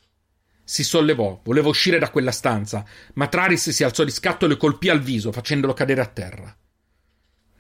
Si 0.64 0.84
sollevò, 0.84 1.42
voleva 1.44 1.68
uscire 1.68 2.00
da 2.00 2.10
quella 2.10 2.32
stanza, 2.32 2.86
ma 3.14 3.28
Traris 3.28 3.72
si 3.72 3.84
alzò 3.84 4.04
di 4.04 4.12
scatto 4.12 4.46
e 4.46 4.48
lo 4.48 4.58
colpì 4.58 4.90
al 4.90 5.02
viso, 5.02 5.32
facendolo 5.32 5.74
cadere 5.74 6.02
a 6.02 6.06
terra. 6.06 6.56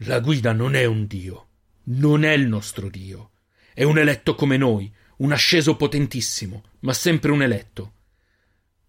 La 0.05 0.19
guida 0.19 0.53
non 0.53 0.75
è 0.75 0.85
un 0.85 1.05
dio, 1.07 1.47
non 1.85 2.23
è 2.23 2.31
il 2.31 2.47
nostro 2.47 2.89
dio. 2.89 3.31
È 3.73 3.83
un 3.83 3.97
eletto 3.97 4.35
come 4.35 4.57
noi, 4.57 4.93
un 5.17 5.31
asceso 5.31 5.75
potentissimo, 5.75 6.63
ma 6.79 6.93
sempre 6.93 7.31
un 7.31 7.41
eletto. 7.41 7.93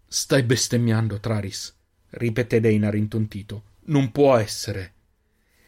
Stai 0.06 0.42
bestemmiando, 0.42 1.20
Traris, 1.20 1.74
ripeté 2.10 2.60
Deinar 2.60 2.94
intontito. 2.94 3.64
Non 3.84 4.10
può 4.12 4.36
essere. 4.36 4.94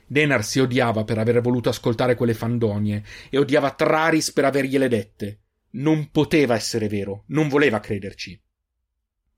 Denar 0.07 0.45
si 0.45 0.61
odiava 0.61 1.05
per 1.05 1.19
aver 1.19 1.41
voluto 1.41 1.69
ascoltare 1.69 2.15
quelle 2.15 2.35
fandonie 2.35 3.03
e 3.31 3.39
odiava 3.39 3.71
Traris 3.71 4.33
per 4.33 4.45
avergliele 4.45 4.89
dette. 4.89 5.41
Non 5.71 6.11
poteva 6.11 6.55
essere 6.55 6.89
vero, 6.89 7.25
non 7.29 7.49
voleva 7.49 7.81
crederci. 7.81 8.41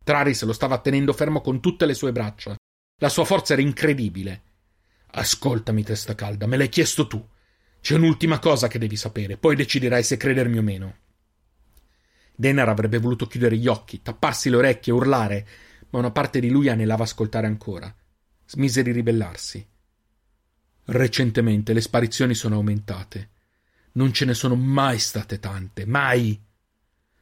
Traris 0.02 0.42
lo 0.44 0.52
stava 0.52 0.78
tenendo 0.78 1.12
fermo 1.12 1.40
con 1.40 1.60
tutte 1.60 1.86
le 1.86 1.94
sue 1.94 2.12
braccia. 2.12 2.56
La 2.98 3.08
sua 3.08 3.24
forza 3.24 3.52
era 3.52 3.62
incredibile. 3.62 4.42
Ascoltami, 5.12 5.82
testa 5.82 6.14
calda, 6.14 6.46
me 6.46 6.56
l'hai 6.56 6.68
chiesto 6.68 7.06
tu. 7.06 7.26
C'è 7.80 7.94
un'ultima 7.94 8.38
cosa 8.38 8.68
che 8.68 8.78
devi 8.78 8.96
sapere, 8.96 9.36
poi 9.36 9.56
deciderai 9.56 10.02
se 10.02 10.16
credermi 10.16 10.58
o 10.58 10.62
meno. 10.62 10.96
Denar 12.34 12.68
avrebbe 12.68 12.98
voluto 12.98 13.26
chiudere 13.26 13.56
gli 13.56 13.66
occhi, 13.66 14.02
tapparsi 14.02 14.50
le 14.50 14.56
orecchie, 14.56 14.92
urlare, 14.92 15.46
ma 15.90 16.00
una 16.00 16.10
parte 16.10 16.40
di 16.40 16.50
lui 16.50 16.68
anelava 16.68 17.04
ascoltare 17.04 17.46
ancora. 17.46 17.94
Smise 18.44 18.82
di 18.82 18.92
ribellarsi. 18.92 19.66
Recentemente 20.87 21.72
le 21.72 21.80
sparizioni 21.80 22.34
sono 22.34 22.57
aumentate. 22.57 23.30
Non 23.93 24.12
ce 24.12 24.24
ne 24.24 24.34
sono 24.34 24.55
mai 24.55 24.99
state 24.99 25.41
tante, 25.41 25.84
mai. 25.84 26.41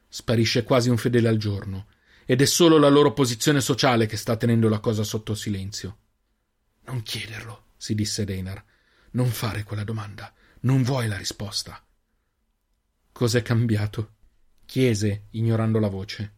Sparisce 0.07 0.63
quasi 0.63 0.89
un 0.89 0.97
fedele 0.97 1.27
al 1.27 1.37
giorno, 1.37 1.87
ed 2.25 2.41
è 2.41 2.45
solo 2.45 2.77
la 2.77 2.89
loro 2.89 3.13
posizione 3.13 3.61
sociale 3.61 4.05
che 4.05 4.17
sta 4.17 4.35
tenendo 4.37 4.69
la 4.69 4.79
cosa 4.79 5.03
sotto 5.03 5.33
silenzio. 5.33 5.97
Non 6.85 7.01
chiederlo, 7.01 7.65
si 7.77 7.95
disse 7.95 8.23
Deinar. 8.23 8.63
Non 9.11 9.29
fare 9.29 9.63
quella 9.63 9.83
domanda. 9.83 10.31
Non 10.61 10.83
vuoi 10.83 11.07
la 11.07 11.17
risposta. 11.17 11.81
Cos'è 13.11 13.41
cambiato? 13.41 14.13
chiese, 14.65 15.27
ignorando 15.31 15.79
la 15.79 15.87
voce. 15.87 16.33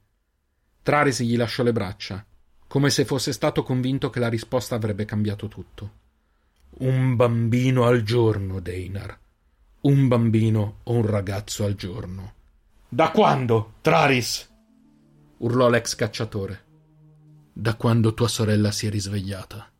Traris 0.83 1.21
gli 1.21 1.35
lasciò 1.35 1.63
le 1.63 1.73
braccia, 1.73 2.25
come 2.67 2.89
se 2.89 3.03
fosse 3.03 3.33
stato 3.33 3.63
convinto 3.63 4.09
che 4.09 4.19
la 4.19 4.29
risposta 4.29 4.75
avrebbe 4.75 5.05
cambiato 5.05 5.47
tutto. 5.47 6.05
Un 6.79 7.15
bambino 7.15 7.85
al 7.85 8.03
giorno, 8.03 8.59
Deinar. 8.59 9.17
Un 9.81 10.07
bambino 10.07 10.79
o 10.83 10.93
un 10.93 11.07
ragazzo 11.07 11.65
al 11.65 11.73
giorno. 11.73 12.33
Da 12.87 13.09
quando, 13.09 13.73
Traris? 13.81 14.47
urlò 15.37 15.69
l'ex 15.69 15.95
cacciatore. 15.95 16.65
Da 17.51 17.73
quando 17.75 18.13
tua 18.13 18.27
sorella 18.27 18.71
si 18.71 18.85
è 18.85 18.91
risvegliata. 18.91 19.71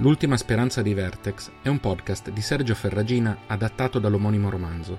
L'ultima 0.00 0.38
speranza 0.38 0.80
di 0.80 0.94
Vertex 0.94 1.50
è 1.60 1.68
un 1.68 1.78
podcast 1.78 2.30
di 2.30 2.40
Sergio 2.40 2.74
Ferragina 2.74 3.40
adattato 3.46 3.98
dall'omonimo 3.98 4.48
romanzo. 4.48 4.98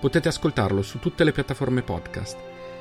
Potete 0.00 0.28
ascoltarlo 0.28 0.80
su 0.80 0.98
tutte 0.98 1.24
le 1.24 1.32
piattaforme 1.32 1.82
podcast. 1.82 2.38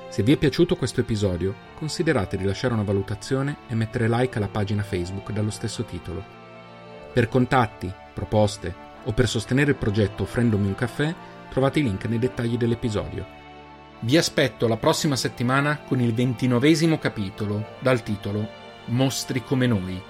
Se 0.08 0.24
vi 0.24 0.32
è 0.32 0.38
piaciuto 0.38 0.78
questo 0.78 1.02
episodio, 1.02 1.54
considerate 1.76 2.38
di 2.38 2.46
lasciare 2.46 2.76
una 2.76 2.84
valutazione 2.84 3.58
e 3.68 3.76
mettere 3.76 4.08
like 4.08 4.38
alla 4.38 4.48
pagina 4.48 4.84
Facebook 4.84 5.34
dallo 5.34 5.50
stesso 5.50 5.84
titolo. 5.84 6.24
Per 7.12 7.28
contatti, 7.28 7.92
proposte 8.14 8.74
o 9.04 9.12
per 9.12 9.28
sostenere 9.28 9.72
il 9.72 9.78
progetto 9.78 10.24
offrendomi 10.24 10.66
un 10.66 10.76
caffè, 10.76 11.14
trovate 11.50 11.80
i 11.80 11.84
link 11.84 12.06
nei 12.06 12.20
dettagli 12.20 12.56
dell'episodio. 12.56 13.26
Vi 14.00 14.16
aspetto 14.16 14.66
la 14.70 14.78
prossima 14.78 15.18
settimana 15.18 15.80
con 15.80 16.00
il 16.00 16.14
ventinovesimo 16.14 16.98
capitolo 17.00 17.72
dal 17.80 18.02
titolo 18.02 18.48
Mostri 18.86 19.44
come 19.44 19.68
noi 19.68 20.02